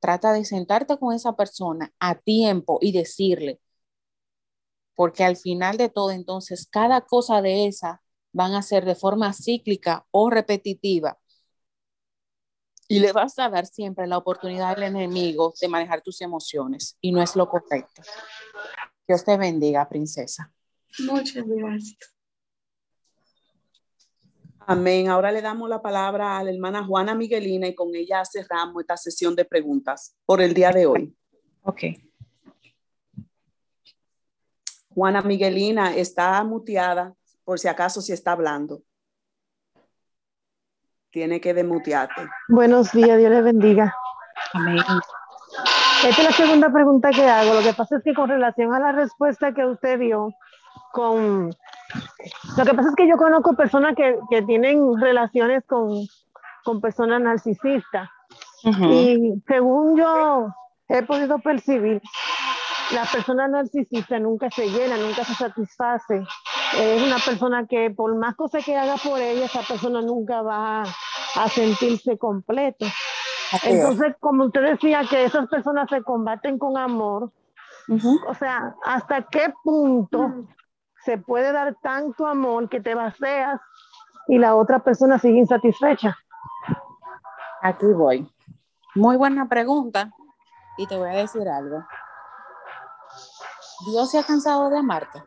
trata 0.00 0.32
de 0.32 0.44
sentarte 0.44 0.98
con 0.98 1.14
esa 1.14 1.36
persona 1.36 1.92
a 2.00 2.16
tiempo 2.16 2.78
y 2.80 2.92
decirle, 2.92 3.60
porque 4.94 5.24
al 5.24 5.36
final 5.36 5.76
de 5.76 5.88
todo, 5.88 6.10
entonces, 6.10 6.66
cada 6.70 7.02
cosa 7.02 7.40
de 7.40 7.66
esa 7.66 8.02
van 8.32 8.54
a 8.54 8.62
ser 8.62 8.84
de 8.84 8.94
forma 8.94 9.32
cíclica 9.32 10.06
o 10.10 10.30
repetitiva. 10.30 11.18
Y 12.88 12.98
le 12.98 13.12
vas 13.12 13.38
a 13.38 13.48
dar 13.48 13.66
siempre 13.66 14.06
la 14.06 14.18
oportunidad 14.18 14.72
al 14.72 14.82
enemigo 14.82 15.54
de 15.60 15.68
manejar 15.68 16.02
tus 16.02 16.20
emociones 16.20 16.96
y 17.00 17.12
no 17.12 17.22
es 17.22 17.36
lo 17.36 17.48
correcto. 17.48 18.02
Dios 19.06 19.24
te 19.24 19.36
bendiga, 19.36 19.88
princesa. 19.88 20.52
Muchas 20.98 21.46
gracias. 21.46 22.19
Amén. 24.70 25.08
Ahora 25.08 25.32
le 25.32 25.42
damos 25.42 25.68
la 25.68 25.82
palabra 25.82 26.38
a 26.38 26.44
la 26.44 26.52
hermana 26.52 26.84
Juana 26.84 27.12
Miguelina 27.12 27.66
y 27.66 27.74
con 27.74 27.92
ella 27.92 28.22
cerramos 28.24 28.80
esta 28.80 28.96
sesión 28.96 29.34
de 29.34 29.44
preguntas 29.44 30.16
por 30.24 30.40
el 30.40 30.54
día 30.54 30.70
de 30.70 30.86
hoy. 30.86 31.12
Ok. 31.62 31.82
Juana 34.94 35.22
Miguelina 35.22 35.96
está 35.96 36.44
muteada 36.44 37.12
por 37.42 37.58
si 37.58 37.66
acaso 37.66 38.00
si 38.00 38.12
está 38.12 38.30
hablando. 38.30 38.84
Tiene 41.10 41.40
que 41.40 41.52
demutearte. 41.52 42.28
Buenos 42.48 42.92
días, 42.92 43.18
Dios 43.18 43.32
le 43.32 43.42
bendiga. 43.42 43.92
Amén. 44.52 44.78
Esta 46.06 46.22
es 46.22 46.24
la 46.24 46.32
segunda 46.32 46.72
pregunta 46.72 47.10
que 47.10 47.26
hago. 47.26 47.54
Lo 47.54 47.62
que 47.62 47.74
pasa 47.74 47.96
es 47.96 48.04
que 48.04 48.14
con 48.14 48.28
relación 48.28 48.72
a 48.72 48.78
la 48.78 48.92
respuesta 48.92 49.52
que 49.52 49.66
usted 49.66 49.98
dio, 49.98 50.32
con 50.92 51.50
lo 52.56 52.64
que 52.64 52.74
pasa 52.74 52.88
es 52.88 52.94
que 52.96 53.08
yo 53.08 53.16
conozco 53.16 53.54
personas 53.54 53.94
que, 53.96 54.18
que 54.30 54.42
tienen 54.42 55.00
relaciones 55.00 55.64
con, 55.66 56.06
con 56.64 56.80
personas 56.80 57.20
narcisistas. 57.20 58.08
Y 58.62 59.42
según 59.46 59.96
yo 59.96 60.48
he 60.88 61.02
podido 61.02 61.38
percibir, 61.38 62.02
la 62.92 63.04
persona 63.04 63.48
narcisista 63.48 64.18
nunca 64.18 64.50
se 64.50 64.68
llena, 64.68 64.96
nunca 64.96 65.24
se 65.24 65.34
satisface. 65.34 66.22
Es 66.76 67.02
una 67.02 67.16
persona 67.18 67.66
que 67.66 67.90
por 67.90 68.14
más 68.16 68.36
cosas 68.36 68.64
que 68.64 68.76
haga 68.76 68.96
por 68.96 69.18
ella, 69.18 69.46
esa 69.46 69.62
persona 69.62 70.02
nunca 70.02 70.42
va 70.42 70.82
a 70.82 71.48
sentirse 71.48 72.18
completo. 72.18 72.86
Entonces, 73.64 74.14
como 74.20 74.44
usted 74.44 74.62
decía 74.62 75.02
que 75.08 75.24
esas 75.24 75.48
personas 75.48 75.88
se 75.88 76.02
combaten 76.02 76.58
con 76.58 76.76
amor, 76.76 77.32
o 78.28 78.34
sea, 78.34 78.74
¿hasta 78.84 79.22
qué 79.22 79.52
punto 79.64 80.46
se 81.10 81.18
puede 81.18 81.50
dar 81.50 81.74
tanto 81.82 82.24
amor 82.24 82.68
que 82.68 82.80
te 82.80 82.94
vacías 82.94 83.60
y 84.28 84.38
la 84.38 84.54
otra 84.54 84.78
persona 84.78 85.18
sigue 85.18 85.38
insatisfecha? 85.38 86.16
Aquí 87.62 87.86
voy. 87.86 88.32
Muy 88.94 89.16
buena 89.16 89.48
pregunta 89.48 90.12
y 90.76 90.86
te 90.86 90.96
voy 90.96 91.08
a 91.08 91.14
decir 91.14 91.48
algo. 91.48 91.84
¿Dios 93.90 94.08
se 94.08 94.20
ha 94.20 94.22
cansado 94.22 94.70
de 94.70 94.78
amarte? 94.78 95.20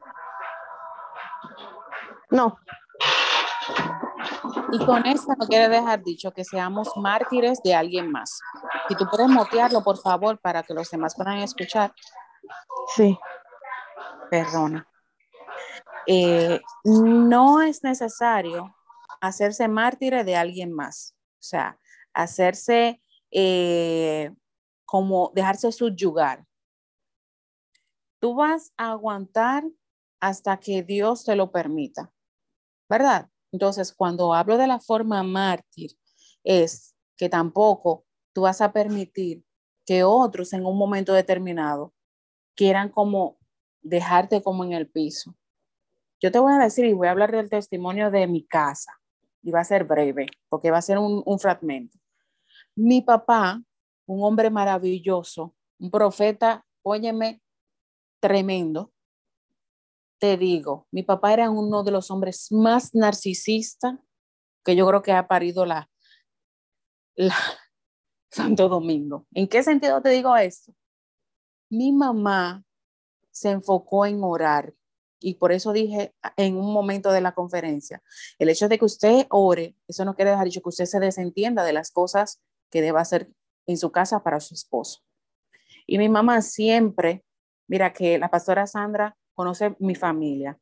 No. 2.30 2.58
Y 4.72 4.86
con 4.86 5.06
esto 5.06 5.34
no 5.38 5.46
quiere 5.48 5.68
dejar 5.68 6.02
dicho 6.02 6.32
que 6.32 6.46
seamos 6.46 6.96
mártires 6.96 7.62
de 7.62 7.76
alguien 7.76 8.10
más. 8.10 8.40
Si 8.88 8.96
tú 8.96 9.06
puedes 9.12 9.28
motearlo, 9.28 9.84
por 9.84 9.98
favor, 9.98 10.40
para 10.40 10.64
que 10.64 10.74
los 10.74 10.90
demás 10.90 11.14
puedan 11.14 11.40
escuchar. 11.40 11.94
Sí. 12.96 13.20
Perdona. 14.30 14.88
Eh, 16.08 16.60
no 16.84 17.62
es 17.62 17.84
necesario 17.84 18.76
hacerse 19.22 19.68
mártir 19.68 20.14
de 20.24 20.36
alguien 20.36 20.72
más, 20.72 21.16
o 21.40 21.44
sea, 21.44 21.80
hacerse 22.14 23.02
eh, 23.32 24.32
como 24.86 25.32
dejarse 25.34 25.72
subyugar. 25.72 26.46
Tú 28.20 28.36
vas 28.36 28.74
a 28.78 28.92
aguantar 28.92 29.64
hasta 30.20 30.58
que 30.58 30.84
Dios 30.84 31.26
te 31.26 31.36
lo 31.36 31.52
permita, 31.52 32.12
¿verdad? 32.90 33.30
Entonces, 33.52 33.94
cuando 33.94 34.34
hablo 34.34 34.58
de 34.58 34.68
la 34.68 34.80
forma 34.80 35.22
mártir, 35.24 35.92
es 36.44 36.96
que 37.18 37.30
tampoco 37.30 38.06
tú 38.34 38.42
vas 38.42 38.62
a 38.62 38.72
permitir 38.74 39.44
que 39.86 40.04
otros 40.04 40.54
en 40.54 40.66
un 40.66 40.78
momento 40.78 41.14
determinado 41.14 41.94
quieran 42.56 42.90
como 42.90 43.38
dejarte 43.82 44.42
como 44.42 44.64
en 44.64 44.74
el 44.74 44.90
piso. 44.90 45.36
Yo 46.24 46.32
te 46.32 46.40
voy 46.40 46.54
a 46.54 46.58
decir 46.58 46.86
y 46.86 46.94
voy 46.94 47.10
a 47.10 47.12
hablar 47.12 47.34
del 47.34 47.50
testimonio 47.50 48.10
de 48.10 48.28
mi 48.28 48.46
casa 48.48 48.98
y 49.42 49.52
va 49.52 49.60
a 49.60 49.66
ser 49.66 49.84
breve 49.84 50.28
porque 50.48 50.72
va 50.72 50.78
a 50.78 50.82
ser 50.82 50.98
un, 50.98 51.38
fragmento. 51.38 52.00
Mi 52.78 53.02
papá, 53.02 53.62
un 54.06 54.24
hombre 54.24 54.50
maravilloso, 54.50 55.54
un 55.80 55.92
profeta, 55.92 56.66
óyeme, 56.82 57.42
tremendo. 58.22 58.94
Te 60.18 60.38
digo, 60.38 60.88
mi 60.92 61.04
papá 61.04 61.34
era 61.34 61.50
uno 61.50 61.84
de 61.84 61.92
los 61.92 62.10
hombres 62.10 62.50
más 62.54 62.96
narcisistas 62.96 64.00
que 64.64 64.78
yo 64.78 64.88
creo 64.88 65.02
que 65.02 65.12
ha 65.12 65.28
parido 65.28 65.66
la, 65.66 65.92
la 67.16 67.36
Santo 68.32 68.70
Domingo. 68.70 69.28
¿En 69.34 69.50
qué 69.50 69.62
sentido 69.62 70.02
te 70.02 70.12
digo 70.12 70.38
esto? 70.38 70.74
Mi 71.70 71.92
mamá 71.92 72.64
se 73.30 73.52
enfocó 73.52 74.06
en 74.06 74.24
orar 74.24 74.74
y 75.24 75.36
por 75.36 75.54
eso 75.54 75.72
dije 75.72 76.14
en 76.36 76.58
un 76.58 76.74
momento 76.74 77.12
de 77.12 77.22
la 77.22 77.34
conferencia, 77.34 78.04
el 78.38 78.50
hecho 78.50 78.68
de 78.68 78.78
que 78.78 78.86
usted 78.86 79.26
ore, 79.30 79.78
eso 79.88 80.04
no 80.04 80.16
quiere 80.16 80.32
dejar 80.32 80.46
dicho 80.46 80.62
que 80.62 80.70
usted 80.70 80.86
se 80.86 81.00
desentienda 81.00 81.64
de 81.64 81.72
las 81.72 81.92
cosas 81.92 82.42
que 82.70 82.82
deba 82.82 83.00
hacer 83.00 83.32
en 83.66 83.78
su 83.78 83.90
casa 83.92 84.22
para 84.22 84.42
su 84.42 84.54
esposo. 84.54 85.00
Y 85.88 85.98
mi 85.98 86.10
mamá 86.10 86.42
siempre, 86.42 87.24
mira 87.68 87.94
que 87.94 88.20
la 88.20 88.30
pastora 88.30 88.68
Sandra 88.68 89.16
conoce 89.34 89.76
mi 89.80 89.96
familia. 89.96 90.60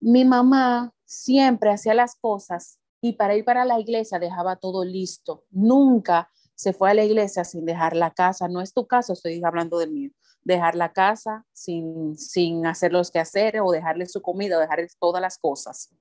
Mi 0.00 0.24
mamá 0.24 0.92
siempre 1.04 1.70
hacía 1.70 1.94
las 1.94 2.14
cosas 2.14 2.78
y 3.00 3.14
para 3.14 3.34
ir 3.34 3.44
para 3.44 3.64
la 3.64 3.80
iglesia 3.80 4.20
dejaba 4.20 4.56
todo 4.56 4.84
listo. 4.84 5.44
Nunca 5.50 6.30
se 6.54 6.72
fue 6.72 6.90
a 6.90 6.94
la 6.94 7.04
iglesia 7.04 7.44
sin 7.44 7.64
dejar 7.64 7.96
la 7.96 8.12
casa. 8.12 8.46
No 8.46 8.60
es 8.60 8.72
tu 8.72 8.86
caso, 8.86 9.12
estoy 9.12 9.42
hablando 9.44 9.78
de 9.78 9.88
mí. 9.88 10.12
Dejar 10.46 10.76
la 10.76 10.92
casa 10.92 11.44
sin, 11.52 12.16
sin 12.16 12.66
hacer 12.66 12.92
los 12.92 13.10
quehaceres 13.10 13.62
o 13.64 13.72
dejarle 13.72 14.06
su 14.06 14.22
comida 14.22 14.56
o 14.56 14.60
dejarle 14.60 14.86
todas 15.00 15.20
las 15.20 15.38
cosas. 15.38 15.92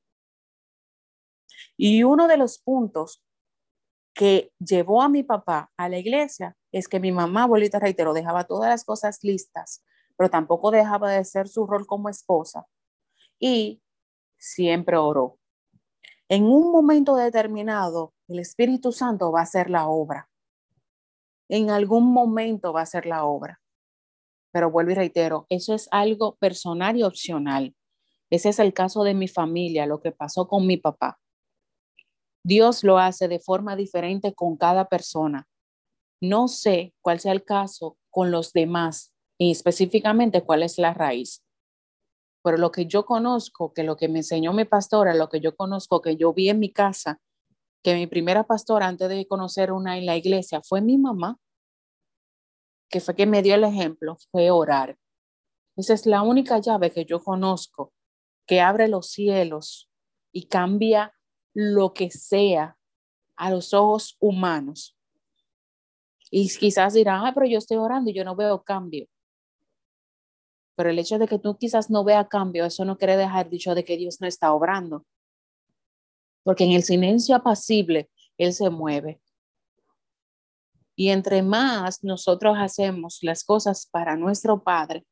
Y 1.75 2.03
uno 2.03 2.27
de 2.27 2.37
los 2.37 2.59
puntos 2.59 3.23
que 4.13 4.53
llevó 4.59 5.01
a 5.01 5.09
mi 5.09 5.23
papá 5.23 5.71
a 5.77 5.89
la 5.89 5.97
iglesia 5.97 6.55
es 6.71 6.87
que 6.87 6.99
mi 6.99 7.11
mamá, 7.11 7.43
abuelita, 7.43 7.79
reitero, 7.79 8.13
dejaba 8.13 8.43
todas 8.43 8.69
las 8.69 8.85
cosas 8.85 9.19
listas, 9.23 9.83
pero 10.15 10.29
tampoco 10.29 10.69
dejaba 10.69 11.11
de 11.11 11.25
ser 11.25 11.47
su 11.47 11.65
rol 11.65 11.87
como 11.87 12.09
esposa. 12.09 12.67
Y 13.39 13.81
siempre 14.37 14.95
oró. 14.95 15.39
En 16.29 16.43
un 16.45 16.71
momento 16.71 17.15
determinado, 17.15 18.13
el 18.27 18.39
Espíritu 18.39 18.91
Santo 18.91 19.31
va 19.31 19.39
a 19.39 19.43
hacer 19.43 19.71
la 19.71 19.87
obra. 19.87 20.29
En 21.49 21.71
algún 21.71 22.13
momento 22.13 22.73
va 22.73 22.81
a 22.81 22.83
hacer 22.83 23.05
la 23.05 23.25
obra. 23.25 23.59
Pero 24.55 24.71
vuelvo 24.71 24.91
y 24.91 24.95
reitero, 24.95 25.47
eso 25.49 25.73
es 25.73 25.89
algo 25.91 26.37
personal 26.37 26.95
y 26.95 27.03
opcional. 27.03 27.75
Ese 28.29 28.47
es 28.47 28.59
el 28.59 28.73
caso 28.73 29.03
de 29.03 29.13
mi 29.13 29.27
familia, 29.27 29.85
lo 29.85 29.99
que 29.99 30.13
pasó 30.13 30.47
con 30.47 30.65
mi 30.65 30.77
papá. 30.77 31.19
Dios 32.41 32.85
lo 32.85 32.97
hace 32.97 33.27
de 33.27 33.41
forma 33.41 33.75
diferente 33.75 34.33
con 34.33 34.55
cada 34.55 34.87
persona. 34.87 35.45
No 36.21 36.47
sé 36.47 36.93
cuál 37.01 37.19
sea 37.19 37.33
el 37.33 37.43
caso 37.43 37.97
con 38.09 38.31
los 38.31 38.53
demás 38.53 39.13
y 39.37 39.51
específicamente 39.51 40.41
cuál 40.41 40.63
es 40.63 40.77
la 40.77 40.93
raíz. 40.93 41.43
Pero 42.41 42.55
lo 42.55 42.71
que 42.71 42.85
yo 42.85 43.05
conozco, 43.05 43.73
que 43.73 43.83
lo 43.83 43.97
que 43.97 44.07
me 44.07 44.19
enseñó 44.19 44.53
mi 44.53 44.63
pastora, 44.63 45.13
lo 45.15 45.27
que 45.27 45.41
yo 45.41 45.53
conozco, 45.57 46.01
que 46.01 46.15
yo 46.15 46.33
vi 46.33 46.47
en 46.47 46.59
mi 46.59 46.71
casa, 46.71 47.19
que 47.83 47.93
mi 47.93 48.07
primera 48.07 48.45
pastora 48.45 48.87
antes 48.87 49.09
de 49.09 49.27
conocer 49.27 49.73
una 49.73 49.97
en 49.97 50.05
la 50.05 50.15
iglesia 50.15 50.61
fue 50.63 50.79
mi 50.79 50.97
mamá, 50.97 51.39
que 52.89 52.99
fue 52.99 53.15
que 53.15 53.25
me 53.25 53.41
dio 53.41 53.55
el 53.55 53.63
ejemplo, 53.63 54.17
fue 54.31 54.51
orar. 54.51 54.97
Esa 55.75 55.93
es 55.93 56.05
la 56.05 56.21
única 56.21 56.59
llave 56.59 56.91
que 56.91 57.05
yo 57.05 57.23
conozco 57.23 57.93
que 58.45 58.61
abre 58.61 58.87
los 58.87 59.09
cielos 59.09 59.89
y 60.31 60.47
cambia 60.47 61.13
lo 61.53 61.93
que 61.93 62.11
sea 62.11 62.77
a 63.35 63.49
los 63.49 63.73
ojos 63.73 64.17
humanos. 64.19 64.97
Y 66.31 66.49
quizás 66.57 66.93
dirán, 66.93 67.25
ah, 67.25 67.33
pero 67.33 67.45
yo 67.45 67.57
estoy 67.57 67.77
orando 67.77 68.09
y 68.09 68.13
yo 68.13 68.23
no 68.23 68.35
veo 68.35 68.63
cambio. 68.63 69.07
Pero 70.75 70.89
el 70.89 70.99
hecho 70.99 71.17
de 71.17 71.27
que 71.27 71.39
tú 71.39 71.57
quizás 71.57 71.89
no 71.89 72.03
vea 72.03 72.27
cambio, 72.27 72.65
eso 72.65 72.83
no 72.83 72.97
quiere 72.97 73.15
dejar 73.15 73.49
dicho 73.49 73.73
de 73.73 73.85
que 73.85 73.97
Dios 73.97 74.19
no 74.19 74.27
está 74.27 74.53
obrando. 74.53 75.05
Porque 76.43 76.65
en 76.65 76.73
el 76.73 76.83
silencio 76.83 77.35
apacible, 77.35 78.09
Él 78.37 78.53
se 78.53 78.69
mueve. 78.69 79.21
Y 80.95 81.09
entre 81.09 81.43
más 81.43 82.03
nosotros 82.03 82.57
hacemos 82.59 83.19
las 83.21 83.43
cosas 83.43 83.87
para 83.91 84.15
nuestro 84.15 84.63
Padre, 84.63 85.05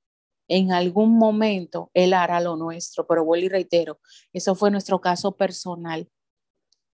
en 0.47 0.71
algún 0.71 1.17
momento 1.17 1.89
Él 1.93 2.13
hará 2.13 2.39
lo 2.39 2.55
nuestro. 2.55 3.05
Pero 3.07 3.25
vuelvo 3.25 3.45
y 3.45 3.49
reitero, 3.49 3.99
eso 4.31 4.55
fue 4.55 4.71
nuestro 4.71 5.01
caso 5.01 5.36
personal 5.36 6.09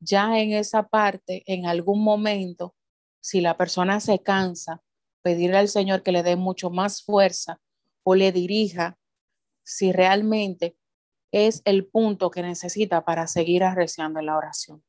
ya 0.04 0.38
en 0.38 0.52
esa 0.52 0.88
parte, 0.88 1.42
en 1.46 1.66
algún 1.66 2.02
momento, 2.02 2.74
si 3.20 3.40
la 3.40 3.56
persona 3.56 4.00
se 4.00 4.22
cansa, 4.22 4.82
pedirle 5.22 5.56
al 5.56 5.68
Señor 5.68 6.02
que 6.02 6.12
le 6.12 6.22
dé 6.22 6.36
mucho 6.36 6.70
más 6.70 7.02
fuerza 7.02 7.60
o 8.02 8.14
le 8.14 8.30
dirija 8.30 8.98
si 9.64 9.92
realmente 9.92 10.76
es 11.32 11.62
el 11.64 11.86
punto 11.86 12.30
que 12.30 12.42
necesita 12.42 13.04
para 13.04 13.26
seguir 13.26 13.64
arreciando 13.64 14.20
en 14.20 14.26
la 14.26 14.36
oración. 14.36 14.84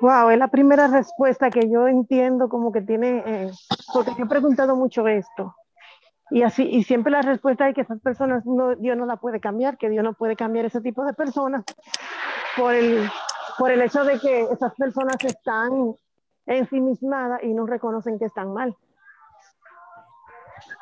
Wow, 0.00 0.30
es 0.30 0.38
la 0.38 0.48
primera 0.48 0.88
respuesta 0.88 1.50
que 1.50 1.70
yo 1.70 1.86
entiendo 1.86 2.48
como 2.48 2.72
que 2.72 2.82
tiene, 2.82 3.22
eh, 3.26 3.50
porque 3.92 4.12
yo 4.18 4.24
he 4.24 4.28
preguntado 4.28 4.76
mucho 4.76 5.06
esto. 5.06 5.54
Y 6.30 6.42
así, 6.42 6.64
y 6.64 6.82
siempre 6.84 7.12
la 7.12 7.22
respuesta 7.22 7.68
es 7.68 7.74
que 7.74 7.82
esas 7.82 8.00
personas 8.00 8.44
no, 8.44 8.74
Dios 8.74 8.96
no 8.96 9.06
la 9.06 9.16
puede 9.16 9.40
cambiar, 9.40 9.78
que 9.78 9.90
Dios 9.90 10.02
no 10.02 10.14
puede 10.14 10.36
cambiar 10.36 10.64
ese 10.64 10.80
tipo 10.80 11.04
de 11.04 11.12
personas 11.12 11.64
por 12.56 12.74
el, 12.74 13.08
por 13.58 13.70
el 13.70 13.82
hecho 13.82 14.04
de 14.04 14.18
que 14.18 14.42
esas 14.42 14.74
personas 14.74 15.16
están 15.24 15.94
ensimismadas 16.46 17.42
y 17.42 17.54
no 17.54 17.66
reconocen 17.66 18.18
que 18.18 18.24
están 18.24 18.52
mal. 18.52 18.76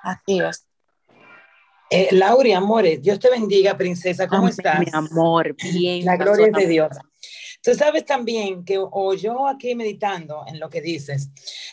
Así 0.03 0.41
es. 0.41 0.67
Eh, 1.91 2.09
Laura, 2.13 2.57
amores, 2.57 3.03
Dios 3.03 3.19
te 3.19 3.29
bendiga, 3.29 3.77
princesa, 3.77 4.27
¿cómo 4.27 4.49
estás? 4.49 4.81
Mi 4.81 4.87
amor, 4.93 5.55
bien. 5.55 6.07
La 6.07 6.17
gloria 6.17 6.47
es 6.47 6.53
de 6.53 6.67
Dios. 6.67 6.97
Tú 7.63 7.75
sabes 7.75 8.05
también 8.05 8.65
que, 8.65 8.77
o 8.79 9.15
yo 9.15 9.47
aquí 9.47 9.77
meditando 9.77 10.45
en 10.49 10.59
lo 10.59 10.69
que 10.69 10.81
dices, 10.81 11.31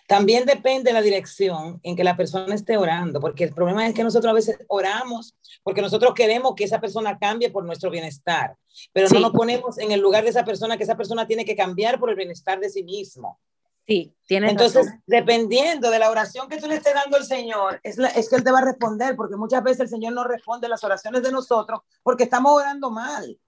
también 0.08 0.46
depende 0.46 0.90
de 0.90 0.94
la 0.94 1.02
dirección 1.02 1.80
en 1.82 1.96
que 1.96 2.04
la 2.04 2.16
persona 2.16 2.54
esté 2.54 2.78
orando, 2.78 3.20
porque 3.20 3.46
el 3.46 3.54
problema 3.54 3.88
es 3.88 3.96
que 3.96 4.04
nosotros 4.04 4.30
a 4.30 4.36
veces 4.36 4.60
oramos 4.68 5.36
porque 5.64 5.82
nosotros 5.82 6.14
queremos 6.14 6.54
que 6.56 6.66
esa 6.66 6.80
persona 6.80 7.18
cambie 7.18 7.50
por 7.50 7.66
nuestro 7.66 7.90
bienestar, 7.90 8.56
pero 8.94 9.10
no 9.10 9.20
nos 9.20 9.32
ponemos 9.32 9.80
en 9.80 9.92
el 9.92 10.00
lugar 10.00 10.24
de 10.24 10.30
esa 10.30 10.46
persona, 10.46 10.78
que 10.78 10.84
esa 10.84 10.96
persona 10.96 11.26
tiene 11.26 11.44
que 11.44 11.56
cambiar 11.56 12.00
por 12.00 12.12
el 12.12 12.16
bienestar 12.16 12.60
de 12.60 12.70
sí 12.70 12.84
mismo. 12.84 13.40
Sí, 13.88 14.16
tiene 14.28 14.52
Entonces, 14.52 14.88
dependiendo 15.08 15.90
de 15.90 15.98
la 15.98 16.12
oración 16.12 16.48
que 16.48 16.58
tú 16.58 16.68
le 16.68 16.76
estés 16.76 16.94
dando 16.94 17.18
al 17.18 17.26
Señor, 17.26 17.80
es, 17.82 17.98
es 17.98 18.30
que 18.30 18.36
Él 18.36 18.44
te 18.44 18.52
va 18.52 18.60
a 18.60 18.66
responder, 18.66 19.16
porque 19.16 19.36
muchas 19.36 19.64
veces 19.64 19.80
el 19.80 19.90
Señor 19.90 20.14
no 20.14 20.24
responde 20.24 20.70
las 20.70 20.84
oraciones 20.84 21.24
de 21.24 21.32
nosotros 21.32 21.80
porque 22.04 22.26
estamos 22.26 22.52
orando 22.52 22.92
mal. 22.92 23.40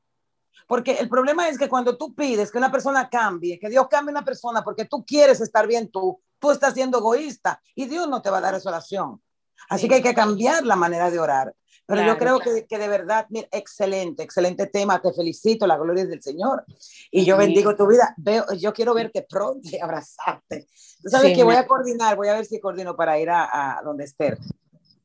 Porque 0.72 0.94
el 0.94 1.10
problema 1.10 1.50
es 1.50 1.58
que 1.58 1.68
cuando 1.68 1.98
tú 1.98 2.16
pides 2.16 2.50
que 2.50 2.58
una 2.58 2.72
persona 2.72 3.10
cambie, 3.10 3.60
que 3.60 3.68
Dios 3.68 3.88
cambie 3.90 4.14
una 4.14 4.24
persona 4.24 4.64
porque 4.64 4.86
tú 4.86 5.04
quieres 5.06 5.42
estar 5.42 5.68
bien 5.68 5.92
tú, 5.92 6.22
tú 6.40 6.50
estás 6.50 6.76
siendo 6.76 7.00
egoísta 7.00 7.62
y 7.76 7.88
Dios 7.88 8.08
no 8.08 8.22
te 8.22 8.30
va 8.30 8.38
a 8.38 8.42
dar 8.42 8.56
esa 8.56 8.70
oración. 8.70 9.22
Así 9.68 9.90
que 9.90 9.96
hay 9.96 10.02
que 10.02 10.14
cambiar 10.14 10.66
la 10.66 10.78
manera 10.78 11.12
de 11.12 11.20
orar. 11.20 11.54
Pero 11.86 12.04
yo 12.06 12.18
creo 12.18 12.40
que, 12.40 12.66
que, 12.68 12.78
de 12.78 12.88
verdad, 12.88 13.26
mira, 13.28 13.50
excelente, 13.52 14.24
excelente 14.24 14.66
tema. 14.68 15.02
Te 15.02 15.12
felicito, 15.12 15.68
la 15.68 15.76
gloria 15.76 16.04
es 16.04 16.10
del 16.10 16.24
Señor. 16.24 16.64
Y 17.12 17.26
yo 17.26 17.36
bendigo 17.36 17.76
tu 17.76 17.86
vida. 17.86 18.14
Veo, 18.16 18.46
yo 18.54 18.72
quiero 18.72 18.94
verte 18.94 19.28
pronto 19.30 19.68
y 19.70 19.78
abrazarte. 19.78 20.68
Tú 21.04 21.10
sabes 21.10 21.36
que 21.36 21.44
voy 21.44 21.56
a 21.56 21.68
coordinar, 21.68 22.16
voy 22.16 22.30
a 22.30 22.36
ver 22.36 22.46
si 22.46 22.62
coordino 22.62 22.96
para 22.96 23.20
ir 23.20 23.30
a, 23.30 23.78
a 23.78 23.82
donde 23.84 24.06
Esther. 24.06 24.38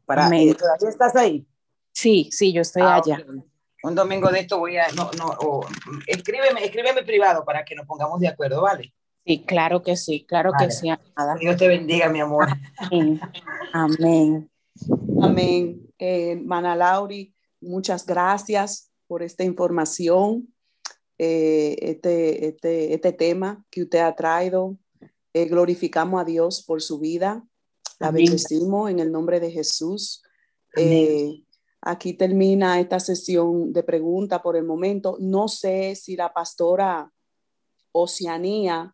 Para, 0.04 0.28
¿Todavía 0.28 0.88
estás 0.88 1.16
ahí? 1.16 1.44
Sí, 1.90 2.28
sí, 2.30 2.52
yo 2.52 2.62
estoy 2.62 2.82
ah, 2.82 3.00
allá. 3.02 3.16
Okay 3.16 3.55
un 3.82 3.94
domingo 3.94 4.30
de 4.30 4.40
esto 4.40 4.58
voy 4.58 4.76
a, 4.76 4.88
no, 4.92 5.10
no, 5.18 5.26
o, 5.40 5.66
escríbeme, 6.06 6.64
escríbeme 6.64 7.02
privado 7.02 7.44
para 7.44 7.64
que 7.64 7.74
nos 7.74 7.86
pongamos 7.86 8.20
de 8.20 8.28
acuerdo, 8.28 8.62
¿vale? 8.62 8.92
Sí, 9.24 9.44
claro 9.44 9.82
que 9.82 9.96
sí, 9.96 10.24
claro 10.24 10.52
que 10.58 10.70
sí. 10.70 10.88
Dios 11.40 11.56
te 11.56 11.66
bendiga, 11.66 12.08
mi 12.08 12.20
amor. 12.20 12.46
Amén. 13.72 14.50
Amén. 15.20 15.92
Eh, 15.98 16.36
Mana 16.44 16.76
Lauri, 16.76 17.34
muchas 17.60 18.06
gracias 18.06 18.90
por 19.08 19.22
esta 19.22 19.44
información, 19.44 20.52
eh, 21.18 21.76
este, 21.80 22.48
este, 22.48 22.94
este 22.94 23.12
tema 23.12 23.64
que 23.70 23.82
usted 23.82 24.00
ha 24.00 24.14
traído. 24.14 24.76
Eh, 25.32 25.46
glorificamos 25.46 26.20
a 26.20 26.24
Dios 26.24 26.62
por 26.62 26.80
su 26.80 26.98
vida. 26.98 27.44
La 27.98 28.10
bendecimos 28.10 28.90
en 28.90 29.00
el 29.00 29.10
nombre 29.10 29.40
de 29.40 29.50
Jesús. 29.50 30.22
Eh, 30.76 31.42
aquí 31.86 32.14
termina 32.14 32.80
esta 32.80 32.98
sesión 32.98 33.72
de 33.72 33.84
preguntas 33.84 34.40
por 34.42 34.56
el 34.56 34.64
momento. 34.64 35.16
No 35.20 35.46
sé 35.46 35.94
si 35.94 36.16
la 36.16 36.32
pastora 36.32 37.08
Oceanía 37.92 38.92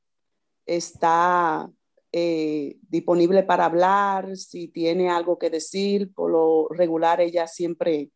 está 0.67 1.71
eh, 2.13 2.77
disponible 2.83 3.45
para 3.45 3.65
hablar, 3.65 4.37
si 4.37 4.69
tiene 4.69 5.09
algo 5.09 5.39
que 5.39 5.49
decir. 5.49 6.13
Por 6.13 6.31
lo 6.31 6.69
regular, 6.69 7.23
ella 7.23 7.47
siempre 7.47 8.11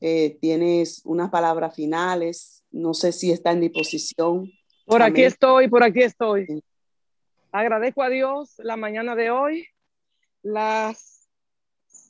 eh, 0.00 0.36
tiene 0.40 0.82
unas 1.04 1.30
palabras 1.30 1.74
finales. 1.74 2.64
No 2.72 2.94
sé 2.94 3.12
si 3.12 3.30
está 3.30 3.52
en 3.52 3.60
disposición. 3.60 4.50
Por 4.84 5.00
aquí 5.00 5.22
estoy, 5.22 5.68
por 5.68 5.84
aquí 5.84 6.02
estoy. 6.02 6.64
Agradezco 7.52 8.02
a 8.02 8.08
Dios 8.08 8.54
la 8.58 8.76
mañana 8.76 9.14
de 9.14 9.30
hoy, 9.30 9.66
las 10.42 11.21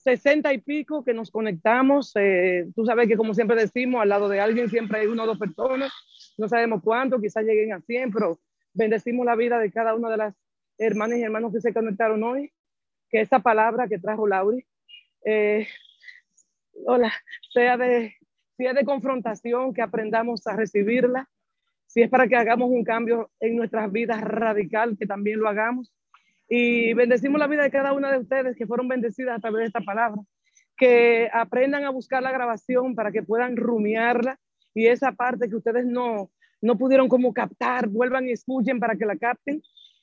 sesenta 0.02 0.52
y 0.52 0.58
pico 0.58 1.04
que 1.04 1.14
nos 1.14 1.30
conectamos. 1.30 2.12
Eh, 2.16 2.66
tú 2.74 2.84
sabes 2.84 3.08
que 3.08 3.16
como 3.16 3.34
siempre 3.34 3.56
decimos, 3.56 4.02
al 4.02 4.08
lado 4.08 4.28
de 4.28 4.40
alguien 4.40 4.68
siempre 4.68 5.00
hay 5.00 5.06
una 5.06 5.22
o 5.22 5.26
dos 5.26 5.38
personas. 5.38 5.92
No 6.36 6.48
sabemos 6.48 6.82
cuánto, 6.82 7.20
quizás 7.20 7.44
lleguen 7.44 7.72
a 7.72 7.80
100, 7.80 8.12
pero 8.12 8.40
bendecimos 8.74 9.24
la 9.24 9.36
vida 9.36 9.58
de 9.58 9.70
cada 9.70 9.94
una 9.94 10.10
de 10.10 10.16
las 10.16 10.34
hermanas 10.78 11.18
y 11.18 11.22
hermanos 11.22 11.52
que 11.52 11.60
se 11.60 11.72
conectaron 11.72 12.22
hoy. 12.24 12.52
Que 13.10 13.20
esta 13.20 13.40
palabra 13.40 13.88
que 13.88 13.98
trajo 13.98 14.26
Lauri, 14.26 14.64
eh, 15.24 15.68
hola, 16.86 17.12
sea 17.52 17.76
de, 17.76 18.16
sea 18.56 18.72
de 18.72 18.84
confrontación, 18.84 19.72
que 19.72 19.82
aprendamos 19.82 20.46
a 20.46 20.56
recibirla. 20.56 21.28
Si 21.86 22.02
es 22.02 22.08
para 22.08 22.26
que 22.26 22.36
hagamos 22.36 22.70
un 22.70 22.84
cambio 22.84 23.30
en 23.38 23.56
nuestras 23.56 23.92
vidas 23.92 24.20
radical, 24.22 24.96
que 24.98 25.06
también 25.06 25.38
lo 25.38 25.48
hagamos. 25.48 25.92
Y 26.54 26.92
bendecimos 26.92 27.38
la 27.38 27.46
vida 27.46 27.62
de 27.62 27.70
cada 27.70 27.94
una 27.94 28.12
de 28.12 28.18
ustedes 28.18 28.58
que 28.58 28.66
fueron 28.66 28.86
bendecidas 28.86 29.38
a 29.38 29.40
través 29.40 29.60
de 29.60 29.66
esta 29.68 29.80
palabra. 29.80 30.20
Que 30.76 31.30
aprendan 31.32 31.84
a 31.84 31.90
buscar 31.90 32.22
la 32.22 32.30
grabación 32.30 32.94
para 32.94 33.10
que 33.10 33.22
puedan 33.22 33.56
rumiarla 33.56 34.38
y 34.74 34.86
esa 34.88 35.12
parte 35.12 35.48
que 35.48 35.56
ustedes 35.56 35.86
no, 35.86 36.30
no 36.60 36.76
pudieron 36.76 37.08
como 37.08 37.32
captar, 37.32 37.88
vuelvan 37.88 38.28
y 38.28 38.32
escuchen 38.32 38.80
para 38.80 38.96
que 38.96 39.06
la 39.06 39.16
capten. 39.16 39.62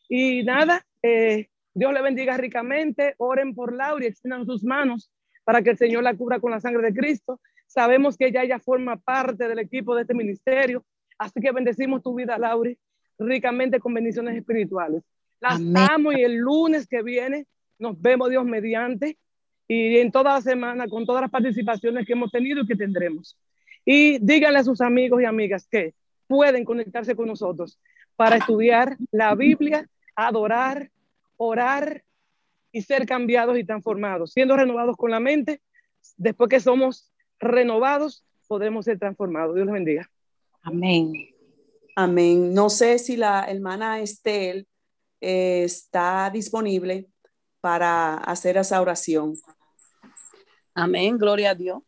Y 0.09 0.41
nada, 0.41 0.83
eh, 1.03 1.49
Dios 1.75 1.93
le 1.93 2.01
bendiga 2.01 2.35
ricamente, 2.35 3.13
oren 3.19 3.53
por 3.53 3.71
Laura 3.71 4.05
y 4.05 4.07
extiendan 4.07 4.47
sus 4.47 4.63
manos 4.63 5.11
para 5.43 5.61
que 5.61 5.69
el 5.69 5.77
Señor 5.77 6.01
la 6.01 6.15
cubra 6.15 6.39
con 6.39 6.49
la 6.49 6.59
sangre 6.59 6.81
de 6.81 6.99
Cristo. 6.99 7.39
Sabemos 7.67 8.17
que 8.17 8.25
ella 8.25 8.43
ya 8.43 8.57
forma 8.57 8.97
parte 8.97 9.47
del 9.47 9.59
equipo 9.59 9.93
de 9.93 10.01
este 10.01 10.15
ministerio, 10.15 10.83
así 11.19 11.41
que 11.41 11.51
bendecimos 11.51 12.01
tu 12.01 12.15
vida, 12.15 12.39
Laura, 12.39 12.71
ricamente 13.19 13.79
con 13.79 13.93
bendiciones 13.93 14.35
espirituales. 14.35 15.03
Las 15.39 15.61
amo 15.89 16.11
y 16.11 16.21
el 16.21 16.35
lunes 16.35 16.87
que 16.87 17.01
viene 17.01 17.45
nos 17.77 17.99
vemos 18.01 18.29
Dios 18.29 18.45
mediante 18.45 19.17
y 19.67 19.97
en 19.97 20.11
toda 20.11 20.33
la 20.33 20.41
semana 20.41 20.87
con 20.87 21.05
todas 21.05 21.21
las 21.21 21.31
participaciones 21.31 22.05
que 22.05 22.13
hemos 22.13 22.31
tenido 22.31 22.61
y 22.61 22.67
que 22.67 22.75
tendremos. 22.75 23.37
Y 23.85 24.19
díganle 24.19 24.59
a 24.59 24.63
sus 24.63 24.81
amigos 24.81 25.21
y 25.21 25.25
amigas 25.25 25.67
que 25.69 25.93
pueden 26.27 26.65
conectarse 26.65 27.15
con 27.15 27.27
nosotros 27.27 27.79
para 28.15 28.35
estudiar 28.37 28.97
la 29.11 29.33
Biblia, 29.35 29.87
adorar, 30.15 30.91
orar 31.37 32.03
y 32.71 32.81
ser 32.81 33.05
cambiados 33.05 33.57
y 33.57 33.63
transformados, 33.63 34.33
siendo 34.33 34.57
renovados 34.57 34.97
con 34.97 35.11
la 35.11 35.19
mente. 35.19 35.61
Después 36.17 36.49
que 36.49 36.59
somos 36.59 37.11
renovados, 37.39 38.25
podemos 38.47 38.85
ser 38.85 38.99
transformados. 38.99 39.55
Dios 39.55 39.67
los 39.67 39.73
bendiga. 39.73 40.09
Amén. 40.61 41.13
Amén. 41.95 42.53
No 42.53 42.69
sé 42.69 42.99
si 42.99 43.15
la 43.15 43.45
hermana 43.45 43.99
Estel 43.99 44.67
eh, 45.21 45.63
está 45.63 46.29
disponible 46.31 47.09
para 47.61 48.15
hacer 48.15 48.57
esa 48.57 48.81
oración. 48.81 49.35
Amén, 50.73 51.17
gloria 51.17 51.51
a 51.51 51.55
Dios. 51.55 51.81